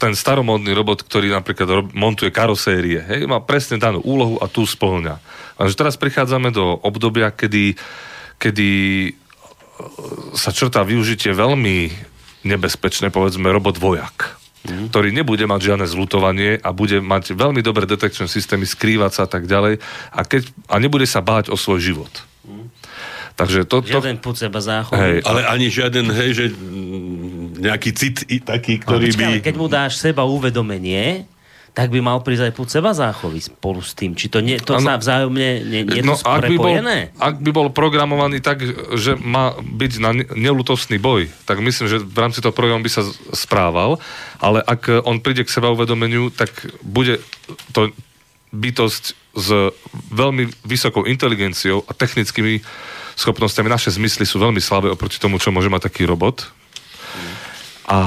ten 0.00 0.16
staromodný 0.16 0.72
robot, 0.72 1.04
ktorý 1.04 1.28
napríklad 1.32 1.68
rob- 1.68 1.92
montuje 1.92 2.32
karosérie, 2.32 3.04
hej, 3.04 3.28
má 3.28 3.44
presne 3.44 3.76
danú 3.76 4.00
úlohu 4.00 4.40
a 4.40 4.48
tu 4.48 4.64
splňa. 4.64 5.20
Takže 5.60 5.76
teraz 5.76 5.94
prichádzame 6.00 6.50
do 6.50 6.80
obdobia, 6.80 7.28
kedy, 7.30 7.76
kedy 8.40 8.70
e, 9.08 9.10
sa 10.32 10.50
črtá 10.50 10.80
využitie 10.82 11.36
veľmi 11.36 11.92
nebezpečné, 12.42 13.12
povedzme, 13.12 13.52
robot 13.52 13.76
vojak 13.78 14.42
mm. 14.66 14.90
ktorý 14.90 15.14
nebude 15.14 15.44
mať 15.46 15.60
žiadne 15.72 15.86
zlutovanie 15.86 16.58
a 16.58 16.74
bude 16.74 16.98
mať 17.02 17.34
veľmi 17.36 17.60
dobré 17.62 17.86
detekčné 17.86 18.26
systémy, 18.26 18.66
skrývať 18.66 19.12
sa 19.14 19.22
a 19.26 19.30
tak 19.30 19.46
ďalej 19.46 19.78
a, 20.10 20.20
keď, 20.26 20.48
a 20.70 20.76
nebude 20.82 21.06
sa 21.06 21.22
báť 21.22 21.50
o 21.50 21.56
svoj 21.58 21.82
život. 21.82 22.31
Takže 23.36 23.64
to, 23.64 23.80
to, 23.80 23.98
Žiaden 23.98 24.18
púd 24.20 24.36
seba 24.36 24.60
záchod. 24.60 24.96
Hej. 24.96 25.24
Ale 25.24 25.48
ani 25.48 25.66
žiaden, 25.72 26.06
hej, 26.12 26.30
že 26.36 26.44
mm, 26.52 27.62
nejaký 27.62 27.90
cit 27.96 28.16
i 28.28 28.38
taký, 28.42 28.82
ktorý 28.82 29.12
Počkaj, 29.12 29.34
by... 29.40 29.44
keď 29.44 29.54
mu 29.56 29.66
dáš 29.70 29.98
seba 29.98 30.26
uvedomenie, 30.28 31.24
tak 31.72 31.88
by 31.88 32.04
mal 32.04 32.20
prísť 32.20 32.52
aj 32.52 32.52
púd 32.52 32.68
seba 32.68 32.92
záchovy 32.92 33.40
spolu 33.40 33.80
s 33.80 33.96
tým. 33.96 34.12
Či 34.12 34.28
to, 34.28 34.44
nie, 34.44 34.60
to 34.60 34.76
Áno. 34.76 34.84
sa 34.84 35.00
vzájomne 35.00 35.64
nie, 35.64 35.82
nie 35.88 36.04
no, 36.04 36.20
to 36.20 36.28
ak 36.28 36.44
by, 36.44 36.56
bol, 36.60 36.76
ak 37.16 37.36
by 37.40 37.50
bol 37.50 37.68
programovaný 37.72 38.44
tak, 38.44 38.60
že 38.92 39.16
má 39.16 39.56
byť 39.56 39.92
na 39.96 40.12
ne- 40.12 40.28
nelutostný 40.36 41.00
boj, 41.00 41.32
tak 41.48 41.64
myslím, 41.64 41.88
že 41.88 42.04
v 42.04 42.18
rámci 42.20 42.44
toho 42.44 42.52
programu 42.52 42.84
by 42.84 42.92
sa 42.92 43.08
správal, 43.32 43.96
ale 44.36 44.60
ak 44.60 45.00
on 45.08 45.24
príde 45.24 45.48
k 45.48 45.54
seba 45.54 45.72
uvedomeniu, 45.72 46.28
tak 46.28 46.52
bude 46.84 47.24
to 47.72 47.88
bytosť 48.52 49.04
s 49.32 49.48
veľmi 50.12 50.52
vysokou 50.68 51.08
inteligenciou 51.08 51.88
a 51.88 51.96
technickými 51.96 52.60
schopnosťami. 53.16 53.68
Naše 53.68 53.94
zmysly 53.94 54.24
sú 54.24 54.40
veľmi 54.40 54.60
slabé 54.62 54.92
oproti 54.92 55.20
tomu, 55.20 55.40
čo 55.40 55.54
môže 55.54 55.72
mať 55.72 55.88
taký 55.90 56.08
robot. 56.08 56.48
A 57.86 57.98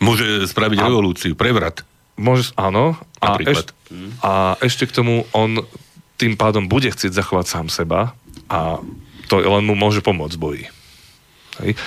Môže 0.00 0.44
spraviť 0.48 0.78
revolúciu, 0.80 1.32
prevrat. 1.32 1.82
Môže, 2.20 2.52
áno. 2.56 3.00
A, 3.20 3.36
Napríklad. 3.36 3.72
eš, 3.72 4.20
a 4.20 4.60
ešte 4.60 4.84
k 4.84 4.92
tomu 4.92 5.24
on 5.32 5.64
tým 6.20 6.36
pádom 6.36 6.68
bude 6.68 6.92
chcieť 6.92 7.16
zachovať 7.16 7.46
sám 7.48 7.66
seba 7.72 8.12
a 8.52 8.76
to 9.32 9.40
len 9.40 9.64
mu 9.64 9.72
môže 9.72 10.04
pomôcť 10.04 10.36
v 10.36 10.42
boji. 10.42 10.64
Hej. 11.64 11.72
E, 11.72 11.78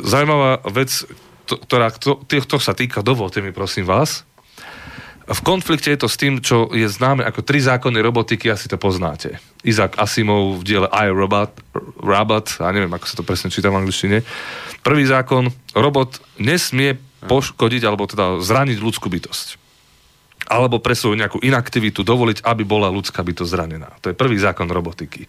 zaujímavá 0.00 0.64
vec, 0.72 1.04
to, 1.44 1.60
ktorá 1.60 1.92
to, 1.92 2.24
to 2.24 2.56
sa 2.56 2.72
týka, 2.72 3.04
dovolte 3.04 3.44
mi 3.44 3.52
prosím 3.52 3.84
vás, 3.84 4.24
v 5.30 5.40
konflikte 5.46 5.92
je 5.92 6.00
to 6.00 6.08
s 6.08 6.16
tým, 6.18 6.40
čo 6.40 6.72
je 6.72 6.88
známe 6.88 7.22
ako 7.22 7.44
tri 7.44 7.60
zákony 7.62 8.00
robotiky, 8.02 8.50
asi 8.50 8.66
to 8.66 8.80
poznáte. 8.80 9.38
Isaac 9.60 10.00
Asimov 10.00 10.60
v 10.60 10.62
diele 10.64 10.88
I, 10.88 11.12
Robot, 11.12 11.52
Robot, 12.00 12.60
a 12.64 12.72
neviem, 12.72 12.92
ako 12.92 13.06
sa 13.06 13.16
to 13.20 13.24
presne 13.26 13.52
číta 13.52 13.68
v 13.68 13.84
angličtine. 13.84 14.24
Prvý 14.80 15.04
zákon, 15.04 15.52
robot 15.76 16.24
nesmie 16.40 16.96
poškodiť, 17.28 17.82
alebo 17.84 18.08
teda 18.08 18.40
zraniť 18.40 18.80
ľudskú 18.80 19.12
bytosť. 19.12 19.60
Alebo 20.50 20.80
pre 20.80 20.96
svoju 20.96 21.14
nejakú 21.14 21.38
inaktivitu 21.44 22.00
dovoliť, 22.02 22.42
aby 22.42 22.64
bola 22.64 22.90
ľudská 22.90 23.20
bytosť 23.20 23.50
zranená. 23.52 23.92
To 24.00 24.10
je 24.10 24.18
prvý 24.18 24.40
zákon 24.40 24.66
robotiky. 24.66 25.28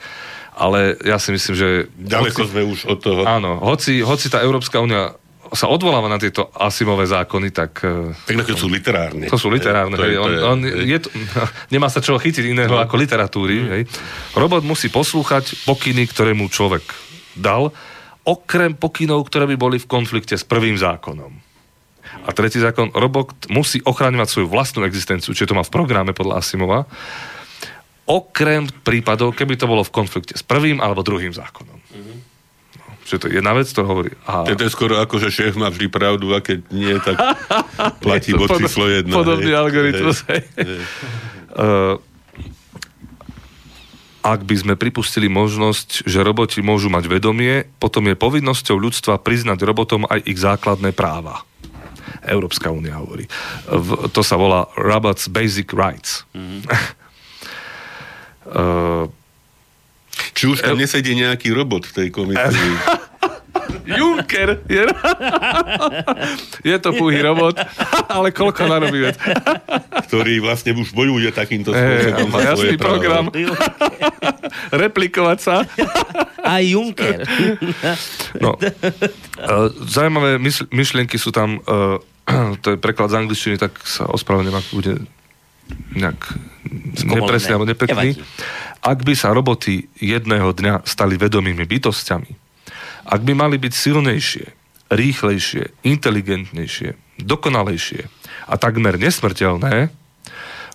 Ale 0.55 0.97
ja 1.03 1.19
si 1.19 1.35
myslím, 1.35 1.53
že... 1.53 1.67
Ďaleko 1.99 2.41
sme 2.47 2.61
už 2.65 2.79
od 2.87 2.99
toho. 3.03 3.21
Áno, 3.27 3.59
hoci, 3.61 4.01
hoci 4.01 4.31
tá 4.31 4.41
Európska 4.41 4.81
únia 4.81 5.13
sa 5.51 5.67
odvoláva 5.67 6.07
na 6.07 6.15
tieto 6.15 6.47
Asimové 6.55 7.03
zákony, 7.07 7.51
tak 7.51 7.83
eh, 7.83 8.15
Tak 8.15 8.35
na 8.35 8.43
sú 8.55 8.71
literárne. 8.71 9.27
to 9.27 9.35
sú 9.35 9.51
literárne. 9.51 9.99
To 9.99 10.03
je- 10.07 10.15
hej. 10.15 10.19
to 10.19 10.29
je- 10.31 10.43
on, 10.47 10.59
je 10.63 10.97
to, 11.03 11.09
nemá 11.75 11.91
sa 11.91 11.99
čo 11.99 12.15
chytiť 12.15 12.55
iného 12.55 12.71
ako 12.79 12.95
literatúry. 12.95 13.55
Hej. 13.67 13.81
Robot 14.33 14.63
musí 14.63 14.87
poslúchať 14.87 15.67
pokyny, 15.67 16.07
ktoré 16.07 16.31
mu 16.31 16.47
človek 16.47 16.83
dal, 17.35 17.75
okrem 18.23 18.71
pokynov, 18.77 19.27
ktoré 19.27 19.49
by 19.51 19.57
boli 19.59 19.77
v 19.81 19.87
konflikte 19.89 20.39
s 20.39 20.45
prvým 20.47 20.77
zákonom. 20.79 21.31
A 22.27 22.29
tretí 22.35 22.59
zákon, 22.61 22.91
robot 22.93 23.49
musí 23.49 23.81
ochraňovať 23.81 24.27
svoju 24.29 24.47
vlastnú 24.51 24.83
existenciu, 24.85 25.31
čiže 25.33 25.51
to 25.51 25.57
má 25.57 25.63
v 25.65 25.73
programe 25.73 26.11
podľa 26.13 26.43
Asimova, 26.43 26.85
okrem 28.05 28.67
prípadov, 28.83 29.33
keby 29.33 29.55
to 29.55 29.65
bolo 29.65 29.81
v 29.81 29.93
konflikte 29.93 30.35
s 30.35 30.43
prvým 30.43 30.83
alebo 30.83 31.01
druhým 31.01 31.31
zákonom. 31.33 31.80
Čiže 33.11 33.19
to 33.19 33.27
je 33.27 33.43
jedna 33.43 33.51
vec, 33.51 33.67
to 33.67 33.83
hovorí. 33.83 34.15
A... 34.23 34.47
To 34.47 34.55
je 34.55 34.71
skoro 34.71 34.95
ako, 34.95 35.19
že 35.19 35.35
šéf 35.35 35.59
má 35.59 35.67
vždy 35.67 35.91
pravdu 35.91 36.31
a 36.31 36.39
keď 36.39 36.63
nie, 36.71 36.95
tak 37.03 37.19
platí 38.07 38.31
bod 38.31 38.55
číslo 38.55 38.87
jedna. 38.87 39.11
Podobný 39.11 39.51
algoritmus. 39.51 40.23
Hej. 40.31 40.47
Hej. 40.55 40.79
ak 44.23 44.39
by 44.47 44.55
sme 44.55 44.79
pripustili 44.79 45.27
možnosť, 45.27 46.07
že 46.07 46.23
roboti 46.23 46.63
môžu 46.63 46.87
mať 46.87 47.11
vedomie, 47.11 47.67
potom 47.83 48.07
je 48.07 48.15
povinnosťou 48.15 48.79
ľudstva 48.79 49.19
priznať 49.19 49.59
robotom 49.59 50.07
aj 50.07 50.23
ich 50.23 50.39
základné 50.39 50.95
práva. 50.95 51.43
Európska 52.23 52.71
únia 52.71 52.95
hovorí. 52.95 53.27
V, 53.67 54.07
to 54.07 54.23
sa 54.23 54.39
volá 54.39 54.71
Robots 54.79 55.27
Basic 55.27 55.67
Rights. 55.75 56.23
Mm-hmm. 56.31 56.63
uh, 58.55 59.11
Či 60.31 60.43
už 60.47 60.57
tam 60.61 60.75
nesedí 60.75 61.11
nejaký 61.11 61.51
robot 61.51 61.85
v 61.87 61.93
tej 61.93 62.07
komisii. 62.09 62.73
Juncker 63.81 64.63
je, 64.65 64.83
je 66.71 66.77
to 66.79 66.89
púhý 66.93 67.19
robot, 67.19 67.59
ale 68.07 68.31
koľko 68.31 68.63
narobí 68.63 69.03
vec. 69.03 69.17
ktorý 70.07 70.39
vlastne 70.39 70.71
už 70.73 70.91
bojuje 70.91 71.31
takýmto 71.31 71.71
Hey, 71.71 72.11
spôsobom. 72.13 72.29
má 72.29 72.39
za 72.39 72.47
jasný 72.47 72.75
program. 72.77 73.25
Replikovať 74.71 75.37
sa. 75.39 75.55
Aj 76.41 76.63
Juncker. 76.63 77.23
No, 78.39 78.55
zaujímavé 79.83 80.39
mysl- 80.39 80.67
myšlienky 80.69 81.15
sú 81.15 81.31
tam, 81.31 81.59
uh, 81.63 81.99
to 82.63 82.75
je 82.75 82.77
preklad 82.77 83.11
z 83.11 83.19
angličtiny, 83.19 83.55
tak 83.57 83.75
sa 83.83 84.07
ospravedlňujem, 84.07 84.57
ak 84.57 84.67
bude 84.71 84.93
nejak 85.95 86.19
nepresný 87.05 87.51
alebo 87.55 87.69
nepekný. 87.69 88.17
Ak 88.81 89.05
by 89.05 89.13
sa 89.13 89.29
roboty 89.35 89.85
jedného 90.01 90.51
dňa 90.57 90.87
stali 90.89 91.17
vedomými 91.17 91.65
bytostiami, 91.69 92.31
ak 93.05 93.21
by 93.21 93.33
mali 93.33 93.61
byť 93.61 93.73
silnejšie, 93.73 94.45
rýchlejšie, 94.91 95.85
inteligentnejšie, 95.85 97.21
dokonalejšie 97.21 98.01
a 98.49 98.53
takmer 98.57 98.97
nesmrteľné, 98.97 99.93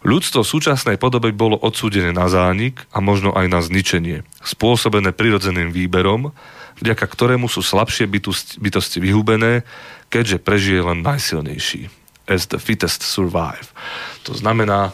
ľudstvo 0.07 0.47
v 0.47 0.53
súčasnej 0.55 0.97
podobe 1.03 1.34
bolo 1.34 1.59
odsúdené 1.59 2.14
na 2.14 2.30
zánik 2.30 2.87
a 2.95 3.03
možno 3.03 3.34
aj 3.34 3.47
na 3.51 3.61
zničenie, 3.61 4.22
spôsobené 4.43 5.11
prirodzeným 5.11 5.74
výberom, 5.74 6.30
vďaka 6.78 7.05
ktorému 7.09 7.51
sú 7.51 7.64
slabšie 7.64 8.07
bytosti 8.61 8.99
vyhubené, 9.03 9.66
keďže 10.12 10.39
prežije 10.39 10.80
len 10.87 11.03
najsilnejší. 11.03 12.05
As 12.27 12.51
the 12.51 12.59
fittest 12.59 13.07
survive. 13.07 13.70
To 14.27 14.35
znamená, 14.35 14.91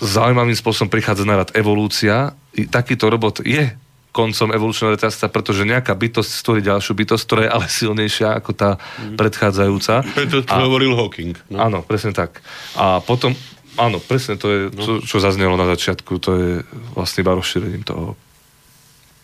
zaujímavým 0.00 0.56
spôsobom 0.56 0.90
prichádza 0.90 1.28
na 1.28 1.38
rad 1.38 1.54
evolúcia. 1.54 2.34
I 2.56 2.66
takýto 2.66 3.06
robot 3.06 3.46
je 3.46 3.70
koncom 4.10 4.50
evolučného 4.50 4.98
reťazca, 4.98 5.30
pretože 5.30 5.62
nejaká 5.62 5.94
bytosť 5.94 6.30
stvorí 6.42 6.60
ďalšiu 6.66 6.92
bytosť, 6.98 7.22
ktorá 7.22 7.40
je 7.46 7.50
ale 7.54 7.66
silnejšia 7.70 8.28
ako 8.42 8.50
tá 8.58 8.70
predchádzajúca. 9.14 10.02
Preto 10.02 10.42
to 10.42 10.50
hovoril 10.50 10.98
Hawking. 10.98 11.38
No. 11.46 11.62
Áno, 11.62 11.78
presne 11.86 12.10
tak. 12.10 12.42
A 12.74 12.98
potom, 12.98 13.38
áno, 13.78 14.02
presne 14.02 14.34
to 14.34 14.46
je, 14.50 14.60
čo, 14.74 14.92
čo 15.06 15.16
zaznelo 15.22 15.54
na 15.54 15.70
začiatku, 15.70 16.18
to 16.18 16.30
je 16.34 16.50
vlastne 16.98 17.22
iba 17.22 17.38
rozšírením 17.38 17.86
toho. 17.86 18.18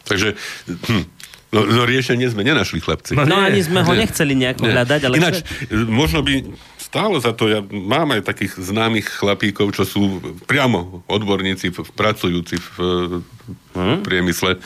Takže 0.07 0.39
hm, 0.71 1.05
no, 1.51 1.61
no 1.67 1.83
riešenie 1.83 2.31
sme 2.31 2.47
nenašli, 2.47 2.79
chlapci. 2.79 3.19
No 3.19 3.27
Nie, 3.27 3.51
ani 3.51 3.67
sme 3.67 3.83
ho 3.83 3.91
nechceli 3.91 4.39
nejako 4.39 4.71
Nie. 4.71 4.73
hľadať, 4.79 5.01
ale... 5.03 5.15
Ináč, 5.19 5.43
možno 5.91 6.23
by 6.23 6.47
stálo 6.87 7.19
za 7.19 7.35
to, 7.35 7.51
ja 7.51 7.59
mám 7.67 8.15
aj 8.15 8.23
takých 8.23 8.63
známych 8.63 9.11
chlapíkov, 9.11 9.75
čo 9.75 9.83
sú 9.83 10.03
priamo 10.47 11.03
odborníci, 11.05 11.75
pracujúci 11.93 12.57
v, 12.57 12.69
v 13.75 13.79
priemysle 14.01 14.63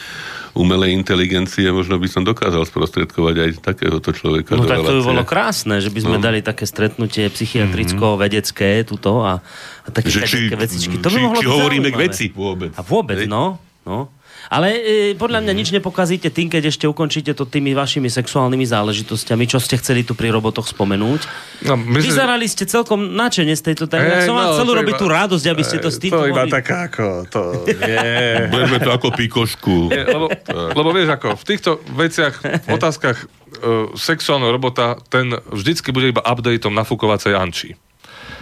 umelej 0.53 0.93
inteligencie, 0.93 1.71
možno 1.71 1.97
by 1.97 2.07
som 2.07 2.23
dokázal 2.23 2.66
sprostredkovať 2.66 3.35
aj 3.39 3.51
takéhoto 3.62 4.11
človeka 4.11 4.59
No 4.59 4.66
tak 4.66 4.83
to 4.83 4.99
by 4.99 5.03
bolo 5.07 5.23
krásne, 5.23 5.79
že 5.79 5.89
by 5.89 6.01
sme 6.03 6.16
No. 6.18 6.23
dali 6.23 6.43
také 6.43 6.66
stretnutie 6.66 7.31
psychiatricko-vedecké 7.31 8.83
tuto 8.85 9.23
a, 9.23 9.41
a 9.85 9.89
také, 9.89 10.11
Že 10.11 10.21
či, 10.27 10.39
také 10.45 10.57
vecičky. 10.59 10.95
To 10.99 11.09
by 11.09 11.16
či, 11.16 11.25
mohlo 11.25 11.41
či 11.41 11.47
hovoríme 11.47 11.89
k 11.89 11.95
zaujímavé. 11.95 12.11
veci 12.11 12.25
vôbec. 12.31 12.71
A 12.75 12.83
vôbec, 12.83 13.18
Hej? 13.23 13.31
no. 13.31 13.57
no. 13.87 14.11
Ale 14.51 14.68
e, 14.74 14.80
podľa 15.14 15.46
mňa 15.46 15.53
nič 15.55 15.70
nepokazíte 15.70 16.26
tým, 16.26 16.51
keď 16.51 16.74
ešte 16.74 16.82
ukončíte 16.90 17.38
to 17.38 17.46
tými 17.46 17.70
vašimi 17.70 18.11
sexuálnymi 18.11 18.66
záležitosťami, 18.66 19.46
čo 19.46 19.62
ste 19.62 19.78
chceli 19.78 20.03
tu 20.03 20.18
pri 20.18 20.34
robotoch 20.34 20.66
spomenúť. 20.66 21.22
No, 21.70 21.78
myslím, 21.78 22.11
Vyzerali 22.11 22.51
ste 22.51 22.66
celkom 22.66 23.14
načene 23.14 23.55
z 23.55 23.62
tejto 23.70 23.86
témy. 23.86 24.11
Ja 24.11 24.18
Ej, 24.18 24.26
som 24.26 24.34
no, 24.34 24.42
vám 24.42 24.48
chcel 24.59 24.66
to 24.66 24.74
iba- 24.74 24.98
tú 24.98 25.07
radosť, 25.07 25.46
aby 25.46 25.62
ste 25.62 25.78
to 25.78 25.86
To 25.86 25.94
stimulovali. 25.94 26.34
iba 26.34 26.44
taká 26.51 26.90
ako, 26.90 27.07
to 27.30 27.40
nie. 27.62 28.03
Berme 28.53 28.78
to 28.82 28.90
ako 28.90 29.09
pikošku. 29.14 29.76
Nie, 29.86 30.03
lebo, 30.11 30.26
lebo 30.51 30.88
vieš 30.90 31.14
ako, 31.14 31.38
v 31.38 31.44
týchto 31.46 31.70
veciach, 31.94 32.34
v 32.42 32.68
otázkach 32.74 33.18
uh, 33.22 33.94
sexuálneho 33.94 34.51
robota, 34.51 34.98
ten 35.07 35.30
vždycky 35.46 35.94
bude 35.94 36.11
iba 36.11 36.26
updateom 36.26 36.74
nafúkovacej 36.74 37.38
Anči. 37.38 37.78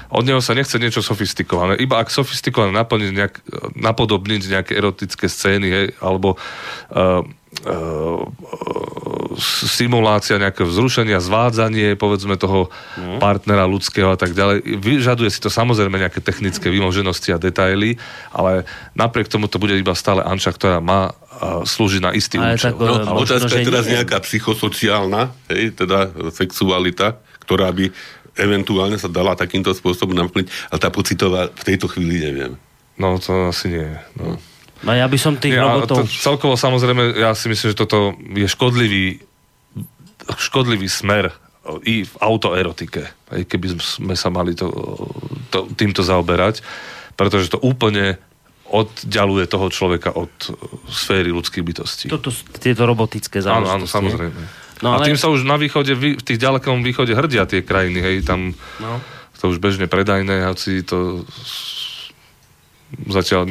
Od 0.08 0.24
neho 0.24 0.40
sa 0.40 0.56
nechce 0.56 0.80
niečo 0.80 1.04
sofistikované. 1.04 1.76
Iba 1.76 2.00
ak 2.00 2.08
sofistikované 2.08 2.72
naplniť 2.72 3.10
nejak, 3.12 3.34
napodobniť 3.76 4.42
nejaké 4.48 4.72
erotické 4.72 5.28
scény, 5.28 5.68
hej, 5.68 5.86
alebo 6.00 6.34
uh, 6.34 7.20
uh, 7.68 8.24
simulácia 9.68 10.40
nejakého 10.40 10.66
vzrušenia, 10.66 11.22
zvádzanie, 11.22 11.94
povedzme 11.94 12.40
toho 12.40 12.72
partnera 13.22 13.68
ľudského 13.68 14.12
a 14.12 14.18
tak 14.18 14.34
ďalej. 14.34 14.64
Vyžaduje 14.80 15.30
si 15.30 15.38
to 15.38 15.52
samozrejme 15.52 15.94
nejaké 16.00 16.24
technické 16.24 16.72
vymoženosti 16.72 17.30
a 17.32 17.38
detaily, 17.38 18.00
ale 18.34 18.64
napriek 18.96 19.30
tomu 19.30 19.46
to 19.46 19.60
bude 19.60 19.76
iba 19.76 19.94
stále 19.94 20.24
Anča, 20.24 20.50
ktorá 20.50 20.80
má 20.82 21.12
uh, 21.12 21.62
slúžiť 21.68 22.00
na 22.02 22.10
istý 22.16 22.40
Ale 22.40 22.56
účel. 22.56 22.74
tak, 22.74 22.80
No, 22.80 22.94
e, 22.96 23.04
možno, 23.04 23.36
otázka 23.36 23.60
je 23.60 23.68
teraz 23.68 23.86
nejaká 23.86 24.18
psychosociálna, 24.24 25.22
hej, 25.52 25.76
teda 25.76 26.10
sexualita, 26.32 27.20
ktorá 27.44 27.72
by 27.72 27.88
eventuálne 28.38 28.96
sa 28.96 29.10
dala 29.10 29.34
takýmto 29.34 29.74
spôsobom 29.74 30.14
naplniť, 30.14 30.70
ale 30.70 30.78
tá 30.78 30.88
pocitová 30.88 31.50
v 31.50 31.62
tejto 31.66 31.90
chvíli 31.90 32.22
neviem. 32.22 32.54
No 32.98 33.18
to 33.18 33.50
asi 33.50 33.70
nie. 33.70 33.88
No. 34.14 34.38
No 34.78 34.90
ja 34.94 35.10
by 35.10 35.18
som 35.18 35.34
tých 35.34 35.58
Ja, 35.58 35.74
robotov... 35.74 36.06
to, 36.06 36.10
celkovo 36.10 36.54
samozrejme, 36.54 37.18
ja 37.18 37.34
si 37.34 37.50
myslím, 37.50 37.74
že 37.74 37.78
toto 37.78 38.14
je 38.14 38.46
škodlivý, 38.46 39.18
škodlivý 40.38 40.86
smer 40.86 41.34
i 41.84 42.06
v 42.06 42.14
autoerotike, 42.22 43.02
aj 43.28 43.42
keby 43.44 43.76
sme 43.76 44.14
sa 44.16 44.30
mali 44.32 44.54
to, 44.56 44.70
to, 45.52 45.68
týmto 45.76 46.00
zaoberať, 46.00 46.62
pretože 47.12 47.52
to 47.52 47.58
úplne 47.60 48.16
oddialuje 48.68 49.48
toho 49.48 49.72
človeka 49.72 50.12
od 50.12 50.28
e, 50.44 50.52
sféry 50.92 51.32
ľudských 51.32 51.64
bytostí. 51.64 52.06
Toto, 52.12 52.28
tieto 52.60 52.84
robotické 52.84 53.40
Áno, 53.40 53.64
záležitosti. 53.64 53.80
áno, 53.80 53.86
samozrejme. 53.88 54.40
No, 54.82 54.94
ale- 54.94 55.04
A 55.04 55.08
tým 55.10 55.18
sa 55.18 55.28
už 55.28 55.42
na 55.42 55.58
východe, 55.58 55.94
v 55.94 56.22
tých 56.22 56.38
ďalekom 56.38 56.82
východe 56.86 57.14
hrdia 57.14 57.46
tie 57.46 57.62
krajiny, 57.62 57.98
hej, 57.98 58.16
tam 58.22 58.54
No. 58.78 59.02
to 59.38 59.50
už 59.50 59.58
bežne 59.58 59.90
predajné, 59.90 60.46
hoci 60.46 60.82
to 60.86 61.26
zatiaľ 63.08 63.44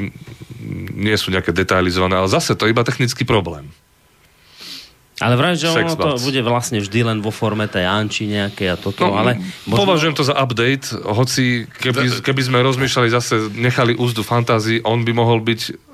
nie 0.97 1.15
sú 1.15 1.29
nejaké 1.29 1.53
detailizované, 1.53 2.17
ale 2.17 2.27
zase 2.31 2.57
to 2.57 2.65
je 2.65 2.73
iba 2.73 2.81
technický 2.81 3.23
problém. 3.23 3.69
Ale 5.17 5.33
vraj, 5.33 5.57
že 5.57 5.73
ono 5.73 5.97
to 5.97 6.21
bude 6.21 6.37
vlastne 6.45 6.77
vždy 6.77 7.01
len 7.01 7.17
vo 7.25 7.33
forme 7.33 7.65
tej 7.65 7.89
Anči 7.89 8.29
nejakej 8.29 8.67
a 8.69 8.77
toto, 8.77 9.01
no, 9.01 9.17
ale... 9.17 9.41
Považujem 9.65 10.13
to 10.13 10.21
za 10.21 10.37
update, 10.37 10.93
hoci 10.93 11.65
keby, 11.81 12.21
keby 12.21 12.41
sme 12.45 12.61
rozmýšľali 12.61 13.09
zase, 13.09 13.49
nechali 13.57 13.97
úzdu 13.97 14.21
fantázii, 14.21 14.85
on 14.85 15.01
by 15.01 15.17
mohol 15.17 15.41
byť 15.41 15.86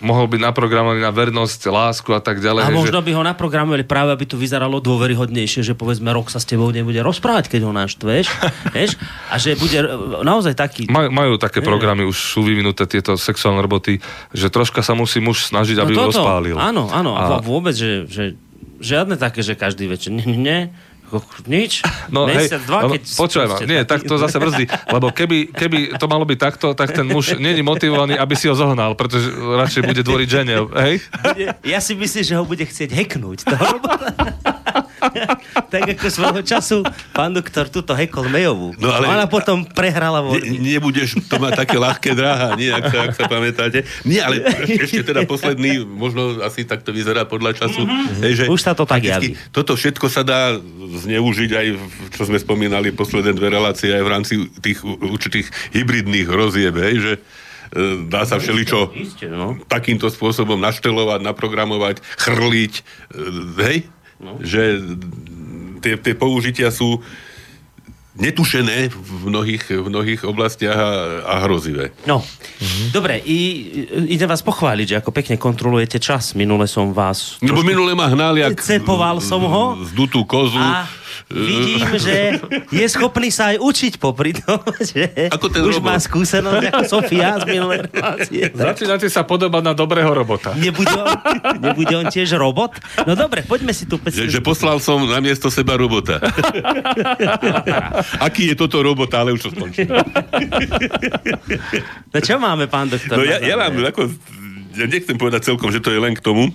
mohol 0.00 0.28
byť 0.28 0.40
naprogramovaný 0.44 1.00
na 1.00 1.12
vernosť, 1.12 1.72
lásku 1.72 2.10
a 2.12 2.20
tak 2.20 2.44
ďalej. 2.44 2.68
A 2.68 2.74
možno 2.74 3.00
by 3.00 3.12
ho 3.16 3.22
naprogramovali 3.24 3.84
práve, 3.88 4.12
aby 4.12 4.28
to 4.28 4.36
vyzeralo 4.36 4.80
dôveryhodnejšie, 4.84 5.64
že 5.64 5.72
povedzme 5.72 6.12
rok 6.12 6.28
sa 6.28 6.36
s 6.36 6.44
tebou 6.44 6.68
nebude 6.68 7.00
rozprávať, 7.00 7.48
keď 7.48 7.60
ho 7.64 7.72
naštveš, 7.72 8.28
vieš? 8.76 9.00
A 9.32 9.40
že 9.40 9.56
bude 9.56 9.78
e, 9.80 9.88
naozaj 10.20 10.52
taký... 10.52 10.84
Maj, 10.92 11.08
majú 11.08 11.40
také 11.40 11.64
programy, 11.64 12.04
už 12.04 12.16
sú 12.36 12.44
vyvinuté 12.44 12.84
tieto 12.84 13.16
sexuálne 13.16 13.64
roboty, 13.64 14.04
že 14.36 14.52
troška 14.52 14.84
sa 14.84 14.92
musí 14.92 15.18
muž 15.24 15.48
snažiť, 15.48 15.80
aby 15.80 15.96
ju 15.96 16.12
rozpálil. 16.12 16.56
No 16.56 16.64
Áno, 16.66 16.84
áno. 16.92 17.12
A... 17.16 17.40
Vôbec, 17.40 17.72
že, 17.72 18.04
že 18.10 18.36
žiadne 18.80 19.16
také, 19.16 19.40
že 19.40 19.56
každý 19.56 19.88
večer. 19.88 20.12
Nie, 20.12 20.26
nie, 20.28 20.60
Nič. 21.46 21.86
No 22.10 22.26
Mesiac, 22.26 22.58
hej, 22.58 22.66
dva, 22.66 22.78
no, 22.86 22.88
keď 22.94 23.02
počúvaj 23.14 23.46
ma, 23.46 23.56
nie, 23.62 23.80
tak 23.86 24.02
to 24.02 24.18
zase 24.18 24.36
brzdí, 24.38 24.64
lebo 24.90 25.14
keby, 25.14 25.54
keby 25.54 25.78
to 26.00 26.06
malo 26.10 26.26
byť 26.26 26.38
takto, 26.38 26.66
tak 26.74 26.92
ten 26.92 27.06
muž 27.06 27.38
není 27.38 27.62
motivovaný, 27.62 28.18
aby 28.18 28.34
si 28.34 28.50
ho 28.50 28.54
zohnal, 28.58 28.98
pretože 28.98 29.30
radšej 29.32 29.82
bude 29.86 30.02
dvoriť 30.02 30.28
žene, 30.28 30.54
hej? 30.86 30.94
Ja 31.62 31.78
si 31.78 31.94
myslím, 31.94 32.24
že 32.24 32.34
ho 32.34 32.44
bude 32.44 32.64
chcieť 32.66 32.90
heknúť. 32.90 33.46
Robota. 33.46 34.55
tak 35.72 35.82
ako 35.96 36.06
svojho 36.08 36.42
času 36.42 36.82
pán 37.12 37.32
doktor 37.32 37.68
tuto 37.68 37.92
hekol 37.92 38.26
Mejovú. 38.28 38.72
No 38.80 38.90
ale- 38.92 39.06
Ona 39.12 39.26
potom 39.28 39.64
prehrala 39.64 40.24
vo... 40.24 40.34
Ne, 40.36 40.76
nebudeš 40.76 41.20
to 41.28 41.36
mať 41.36 41.66
také 41.66 41.76
ľahké 41.76 42.10
dráha, 42.16 42.56
nie, 42.56 42.72
ak 42.72 42.84
sa, 42.88 42.98
ak 43.10 43.14
sa 43.14 43.24
pamätáte. 43.28 43.84
Nie, 44.08 44.24
ale 44.24 44.42
ešte 44.64 45.04
teda 45.04 45.28
posledný, 45.28 45.84
možno 45.84 46.40
asi 46.42 46.64
takto 46.64 46.90
vyzerá 46.90 47.28
podľa 47.28 47.56
času. 47.64 47.84
Hej, 48.24 48.32
že. 48.32 48.44
Už 48.48 48.60
sa 48.62 48.72
to 48.72 48.88
tak 48.88 49.04
javí. 49.04 49.36
Toto 49.52 49.76
všetko 49.76 50.06
sa 50.08 50.22
dá 50.26 50.56
zneužiť 51.06 51.50
aj, 51.52 51.66
čo 52.16 52.22
sme 52.26 52.40
spomínali 52.40 52.90
posledné 52.94 53.36
dve 53.36 53.52
relácie, 53.52 53.92
aj 53.92 54.04
v 54.04 54.10
rámci 54.10 54.34
tých 54.60 54.82
určitých 54.84 55.50
hybridných 55.76 56.28
rozieb, 56.30 56.74
hej, 56.78 56.94
že 56.98 57.12
e, 57.16 57.20
dá 58.06 58.24
sa 58.24 58.40
všeličo 58.40 58.94
no. 59.32 59.60
takýmto 59.66 60.08
spôsobom 60.08 60.58
naštelovať, 60.58 61.20
naprogramovať, 61.22 62.00
chrliť, 62.18 62.74
e, 62.74 62.82
hej? 63.62 63.76
No. 64.20 64.40
Že 64.40 64.80
tie, 65.84 65.94
tie 66.00 66.14
použitia 66.16 66.72
sú 66.72 67.04
netušené 68.16 68.88
v 68.88 69.28
mnohých, 69.28 69.64
v 69.76 69.86
mnohých 69.92 70.24
oblastiach 70.24 70.72
a, 70.76 70.92
a 71.20 71.34
hrozivé. 71.44 71.92
No, 72.08 72.24
mm-hmm. 72.24 72.88
dobre, 72.88 73.20
i, 73.20 73.38
idem 74.08 74.24
vás 74.24 74.40
pochváliť, 74.40 74.86
že 74.88 74.98
ako 75.04 75.12
pekne 75.12 75.36
kontrolujete 75.36 76.00
čas. 76.00 76.32
Minule 76.32 76.64
som 76.64 76.96
vás... 76.96 77.36
Lebo 77.44 77.60
minule 77.60 77.92
ma 77.92 78.08
hnal, 78.08 78.40
jak 78.40 78.56
Cepoval 78.64 79.20
som 79.20 79.44
ho. 79.44 79.76
zdutú 79.84 80.24
kozu. 80.24 80.56
A 80.56 80.88
vidím, 81.26 81.90
že 81.96 82.38
je 82.68 82.86
schopný 82.86 83.28
sa 83.28 83.50
aj 83.50 83.58
učiť 83.58 83.92
popri 83.96 84.30
tom, 84.32 84.62
že 84.78 85.26
Ako 85.28 85.46
ten 85.48 85.60
už 85.60 85.78
robot. 85.78 85.86
má 85.86 85.96
skúsenosť 85.96 86.64
ako 86.68 86.82
Sofia 86.86 87.34
z 87.36 87.44
minulej 87.48 87.78
relácie. 87.84 88.42
Začínate 88.48 89.06
sa 89.06 89.22
podobať 89.22 89.62
na 89.62 89.72
dobrého 89.72 90.06
robota. 90.08 90.54
Nebude 90.54 90.92
on, 90.92 91.10
nebude 91.58 91.94
on 91.94 92.06
tiež 92.06 92.34
robot? 92.34 92.78
No 93.02 93.12
dobre, 93.12 93.42
poďme 93.42 93.70
si 93.70 93.84
tu 93.84 93.96
Že, 93.96 94.02
pesničku. 94.04 94.30
že 94.30 94.40
poslal 94.40 94.78
som 94.78 95.02
na 95.02 95.18
miesto 95.18 95.48
seba 95.48 95.74
robota. 95.74 96.22
Aký 98.22 98.46
je 98.46 98.54
toto 98.54 98.78
robota, 98.80 99.20
ale 99.20 99.32
už 99.32 99.42
to 99.42 99.50
skončí. 99.50 99.86
No 102.08 102.18
čo 102.18 102.38
máme, 102.38 102.66
pán 102.66 102.86
doktor? 102.86 103.18
No 103.18 103.24
ja, 103.24 103.38
ja 103.38 103.54
mám 103.56 103.74
ako, 103.76 104.08
ja 104.74 104.86
nechcem 104.86 105.16
povedať 105.16 105.42
celkom, 105.44 105.68
že 105.68 105.80
to 105.80 105.90
je 105.90 105.98
len 105.98 106.12
k 106.12 106.22
tomu, 106.22 106.54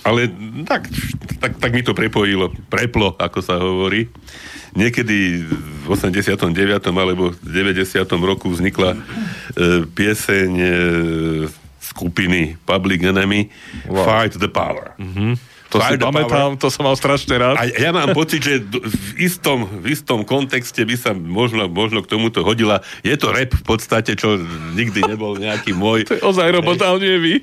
ale 0.00 0.32
tak, 0.64 0.88
tak, 1.38 1.52
tak 1.60 1.70
mi 1.70 1.84
to 1.84 1.92
prepojilo, 1.92 2.48
preplo, 2.72 3.12
ako 3.20 3.38
sa 3.44 3.60
hovorí. 3.60 4.08
Niekedy 4.72 5.44
v 5.84 5.86
89. 5.86 6.48
alebo 6.88 7.36
v 7.36 7.38
90. 7.44 8.00
roku 8.24 8.48
vznikla 8.48 8.96
e, 8.96 8.98
pieseň 9.84 10.50
e, 10.56 10.70
skupiny 11.82 12.56
Public 12.64 13.04
Enemy 13.04 13.52
Wow. 13.92 14.08
Fight 14.08 14.40
the 14.40 14.48
Power. 14.48 14.96
To 15.72 15.80
si 15.80 15.96
Fight 15.96 16.04
the 16.04 16.06
pamätám, 16.06 16.60
to 16.60 16.68
som 16.68 16.84
mal 16.84 16.92
strašne 17.00 17.32
rád. 17.32 17.56
A 17.56 17.64
ja 17.64 17.96
mám 17.96 18.12
pocit, 18.12 18.44
že 18.44 18.60
v 18.60 19.10
istom, 19.16 19.64
v 19.64 19.96
istom 19.96 20.20
kontexte 20.20 20.84
by 20.84 20.96
sa 21.00 21.16
možno, 21.16 21.64
možno 21.64 22.04
k 22.04 22.12
tomuto 22.12 22.44
hodila. 22.44 22.84
Je 23.00 23.16
to 23.16 23.32
rap 23.32 23.56
v 23.56 23.64
podstate, 23.64 24.12
čo 24.12 24.36
nikdy 24.76 25.00
nebol 25.00 25.40
nejaký 25.40 25.72
môj. 25.82 26.04
To 26.12 26.20
je 26.20 26.22
ozaj 26.22 26.52
robota, 26.52 26.92
ale 26.92 27.00
nie 27.00 27.16
vy. 27.16 27.34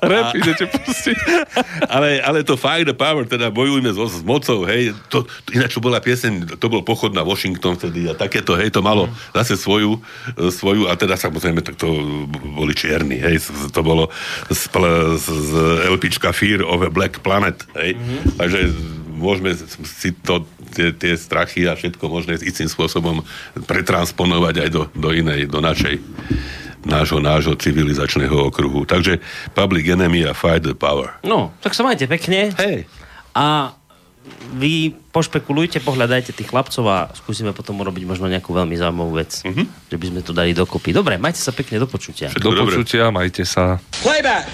Rap 0.00 0.32
idete 0.32 0.64
pustiť. 0.66 1.16
Ale, 1.94 2.22
ale 2.22 2.40
to 2.46 2.56
Fight 2.56 2.88
the 2.88 2.96
Power, 2.96 3.28
teda 3.28 3.52
bojujme 3.52 3.92
so, 3.92 4.08
s 4.08 4.24
mocou, 4.24 4.64
hej. 4.64 4.96
To, 5.12 5.26
to, 5.26 5.48
ináč 5.52 5.76
to 5.76 5.82
bola 5.82 6.00
pieseň, 6.00 6.56
to 6.56 6.66
bol 6.72 6.80
pochod 6.80 7.12
na 7.12 7.20
Washington 7.20 7.76
vtedy 7.76 8.08
a 8.08 8.16
takéto, 8.16 8.56
hej, 8.56 8.72
to 8.72 8.80
malo 8.80 9.10
zase 9.36 9.60
svoju, 9.60 10.00
e, 10.38 10.48
svoju 10.48 10.88
a 10.88 10.96
teda 10.96 11.20
samozrejme, 11.20 11.60
tak 11.60 11.76
to 11.76 11.90
boli 12.56 12.72
čierni, 12.72 13.20
hej. 13.20 13.42
To 13.74 13.80
bolo 13.84 14.08
z, 14.48 14.70
z, 15.20 15.26
z 15.26 15.52
LPčka 15.90 16.32
Fear 16.32 16.64
of 16.64 16.80
a 16.86 16.90
Black 16.92 17.20
Planet, 17.20 17.59
hej. 17.76 17.96
Takže 18.38 18.60
môžeme 19.20 19.52
si 19.84 20.16
to, 20.24 20.48
tie, 20.72 20.96
tie 20.96 21.12
strachy 21.14 21.68
a 21.68 21.76
všetko 21.76 22.04
možné 22.08 22.40
istým 22.40 22.66
spôsobom 22.66 23.20
pretransponovať 23.68 24.54
aj 24.64 24.68
do, 24.72 24.82
do 24.96 25.10
inej, 25.12 25.52
do 25.52 25.60
našej 25.60 26.00
nášho, 26.84 27.20
nášho 27.20 27.52
civilizačného 27.60 28.48
okruhu. 28.48 28.88
Takže 28.88 29.20
Public 29.52 29.84
Enemy 29.92 30.24
a 30.24 30.32
Fight 30.32 30.64
the 30.64 30.72
Power. 30.72 31.12
No, 31.20 31.52
tak 31.60 31.76
sa 31.76 31.84
majte 31.84 32.08
pekne. 32.08 32.56
Hej. 32.56 32.88
A 33.36 33.76
vy 34.56 34.94
pošpekulujte, 35.12 35.84
pohľadajte 35.84 36.32
tých 36.32 36.48
chlapcov 36.48 36.84
a 36.88 36.98
skúsime 37.12 37.52
potom 37.52 37.78
urobiť 37.80 38.04
možno 38.08 38.26
nejakú 38.26 38.50
veľmi 38.56 38.74
zaujímavú 38.76 39.12
vec. 39.16 39.44
Mm-hmm. 39.44 39.92
Že 39.92 39.96
by 39.96 40.06
sme 40.08 40.20
to 40.24 40.32
dali 40.32 40.50
dokopy. 40.56 40.90
Dobre, 40.96 41.20
majte 41.20 41.38
sa 41.38 41.52
pekne 41.52 41.78
do 41.78 41.86
počutia. 41.86 42.32
Všetko 42.32 42.48
Do 42.48 42.64
počutia, 42.66 43.12
majte 43.12 43.44
sa. 43.44 43.78
Playback. 44.00 44.48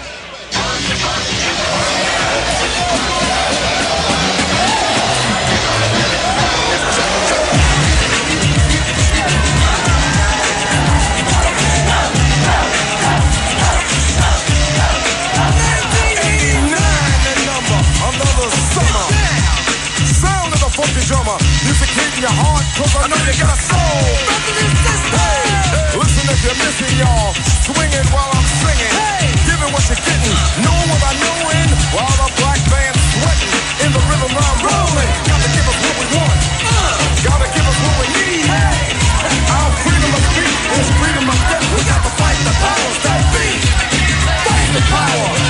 Drummer. 21.07 21.39
Music 21.63 21.87
hitting 21.87 22.19
your 22.19 22.35
heart, 22.35 22.67
cause 22.75 22.91
I 22.99 23.07
know 23.07 23.15
you 23.23 23.31
got 23.39 23.55
a 23.55 23.59
soul. 23.63 24.11
Hey, 25.15 25.95
listen 25.95 26.27
if 26.27 26.39
you're 26.43 26.59
missing, 26.59 26.93
y'all. 26.99 27.31
Swinging 27.63 28.07
while 28.11 28.27
I'm 28.27 28.43
singing. 28.59 28.91
Giving 29.47 29.71
what 29.71 29.87
you're 29.87 30.03
getting. 30.03 30.37
Know 30.59 30.75
what 30.91 31.01
I 31.07 31.15
know 31.15 31.39
in. 31.63 31.69
While 31.95 32.11
the 32.11 32.27
black 32.43 32.59
band's 32.67 32.99
sweating. 33.15 33.55
In 33.87 33.89
the 33.95 34.03
rhythm 34.11 34.35
I'm 34.35 34.59
rolling. 34.59 35.11
Gotta 35.31 35.47
give 35.55 35.67
us 35.71 35.79
what 35.79 35.95
we 35.95 36.07
want. 36.11 36.39
Gotta 37.23 37.47
give 37.55 37.67
us 37.71 37.79
what 37.87 37.95
we 38.03 38.07
need. 38.11 38.51
Our 39.47 39.71
freedom 39.79 40.11
of 40.11 40.23
speech 40.27 40.59
is 40.75 40.87
freedom 40.99 41.23
of 41.23 41.39
death. 41.47 41.67
We 41.71 41.87
got 41.87 42.03
to 42.03 42.11
fight 42.19 42.39
the 42.43 42.51
powers 42.59 42.97
that 43.07 43.23
be. 43.31 43.47
Fight 44.43 44.69
the 44.75 44.83
power. 44.91 45.46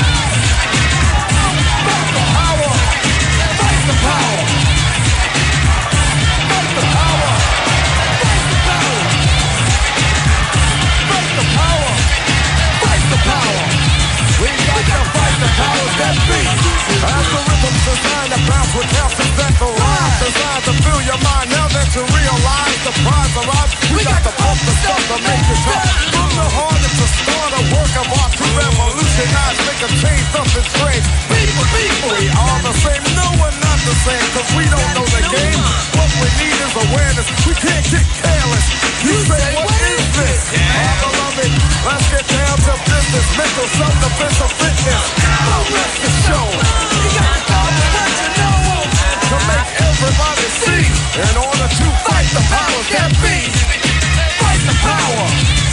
As 17.03 17.25
the 17.29 17.39
rhythm's 17.45 17.83
designed 17.85 18.33
to 18.33 18.39
bounce 18.49 18.73
with 18.75 18.89
calcium 18.89 19.29
that 19.37 19.53
the 19.59 19.65
rhyme 19.65 19.96
designed 20.27 20.63
to 20.67 20.73
fill 20.83 21.01
your 21.07 21.19
mind. 21.23 21.47
Now 21.55 21.67
that 21.71 21.87
you 21.95 22.03
realize 22.03 22.77
the 22.83 22.93
prize 22.99 23.33
arrives, 23.39 23.73
we 23.95 24.03
got 24.03 24.19
to 24.27 24.33
pump 24.35 24.59
the 24.59 24.73
stuff 24.83 25.01
to 25.07 25.17
make 25.23 25.45
it 25.47 25.59
tough. 25.63 25.87
From 26.11 26.31
the 26.35 26.47
heart, 26.51 26.79
it's 26.83 26.99
a 26.99 27.07
start, 27.07 27.51
a 27.55 27.61
work 27.71 27.93
of 27.95 28.07
art 28.11 28.33
to 28.35 28.45
revolutionize, 28.59 29.57
make 29.63 29.81
a 29.87 29.91
change, 30.03 30.25
something 30.35 30.67
strange. 30.67 31.05
People, 31.31 31.65
people, 31.71 32.11
we 32.19 32.27
are 32.27 32.59
the 32.59 32.75
same. 32.75 33.03
No, 33.15 33.27
we're 33.39 33.55
not 33.55 33.79
the 33.87 33.95
same, 34.03 34.25
cause 34.35 34.49
we 34.59 34.63
don't 34.67 34.91
know 34.99 35.07
the 35.07 35.23
game. 35.31 35.59
What 35.95 36.11
we 36.19 36.27
need 36.43 36.57
is 36.59 36.73
awareness. 36.75 37.27
We 37.47 37.53
can't 37.55 37.87
get 37.87 38.03
careless. 38.19 38.65
You 39.07 39.15
say, 39.31 39.43
what 39.63 39.79
is 39.95 40.05
this? 40.11 40.41
Our 40.51 40.95
beloved, 41.07 41.51
let's 41.87 42.07
get 42.11 42.25
down 42.27 42.57
to 42.67 42.73
business. 42.83 43.25
Mental 43.31 43.67
self-defense 43.79 44.37
of 44.43 44.51
fitness. 44.59 45.03
Don't 45.23 45.69
let 45.71 45.91
the 46.03 46.11
show. 46.27 46.45
You 46.51 47.11
got 47.15 47.56
everybody 49.55 50.47
see. 50.61 50.83
In 51.21 51.35
order 51.37 51.67
to 51.67 51.87
fight 52.05 52.29
the 52.35 52.43
powers 52.51 52.87
that 52.95 53.11
be. 53.21 53.37
Fight 54.39 54.61
the 54.67 54.75
power. 54.83 55.66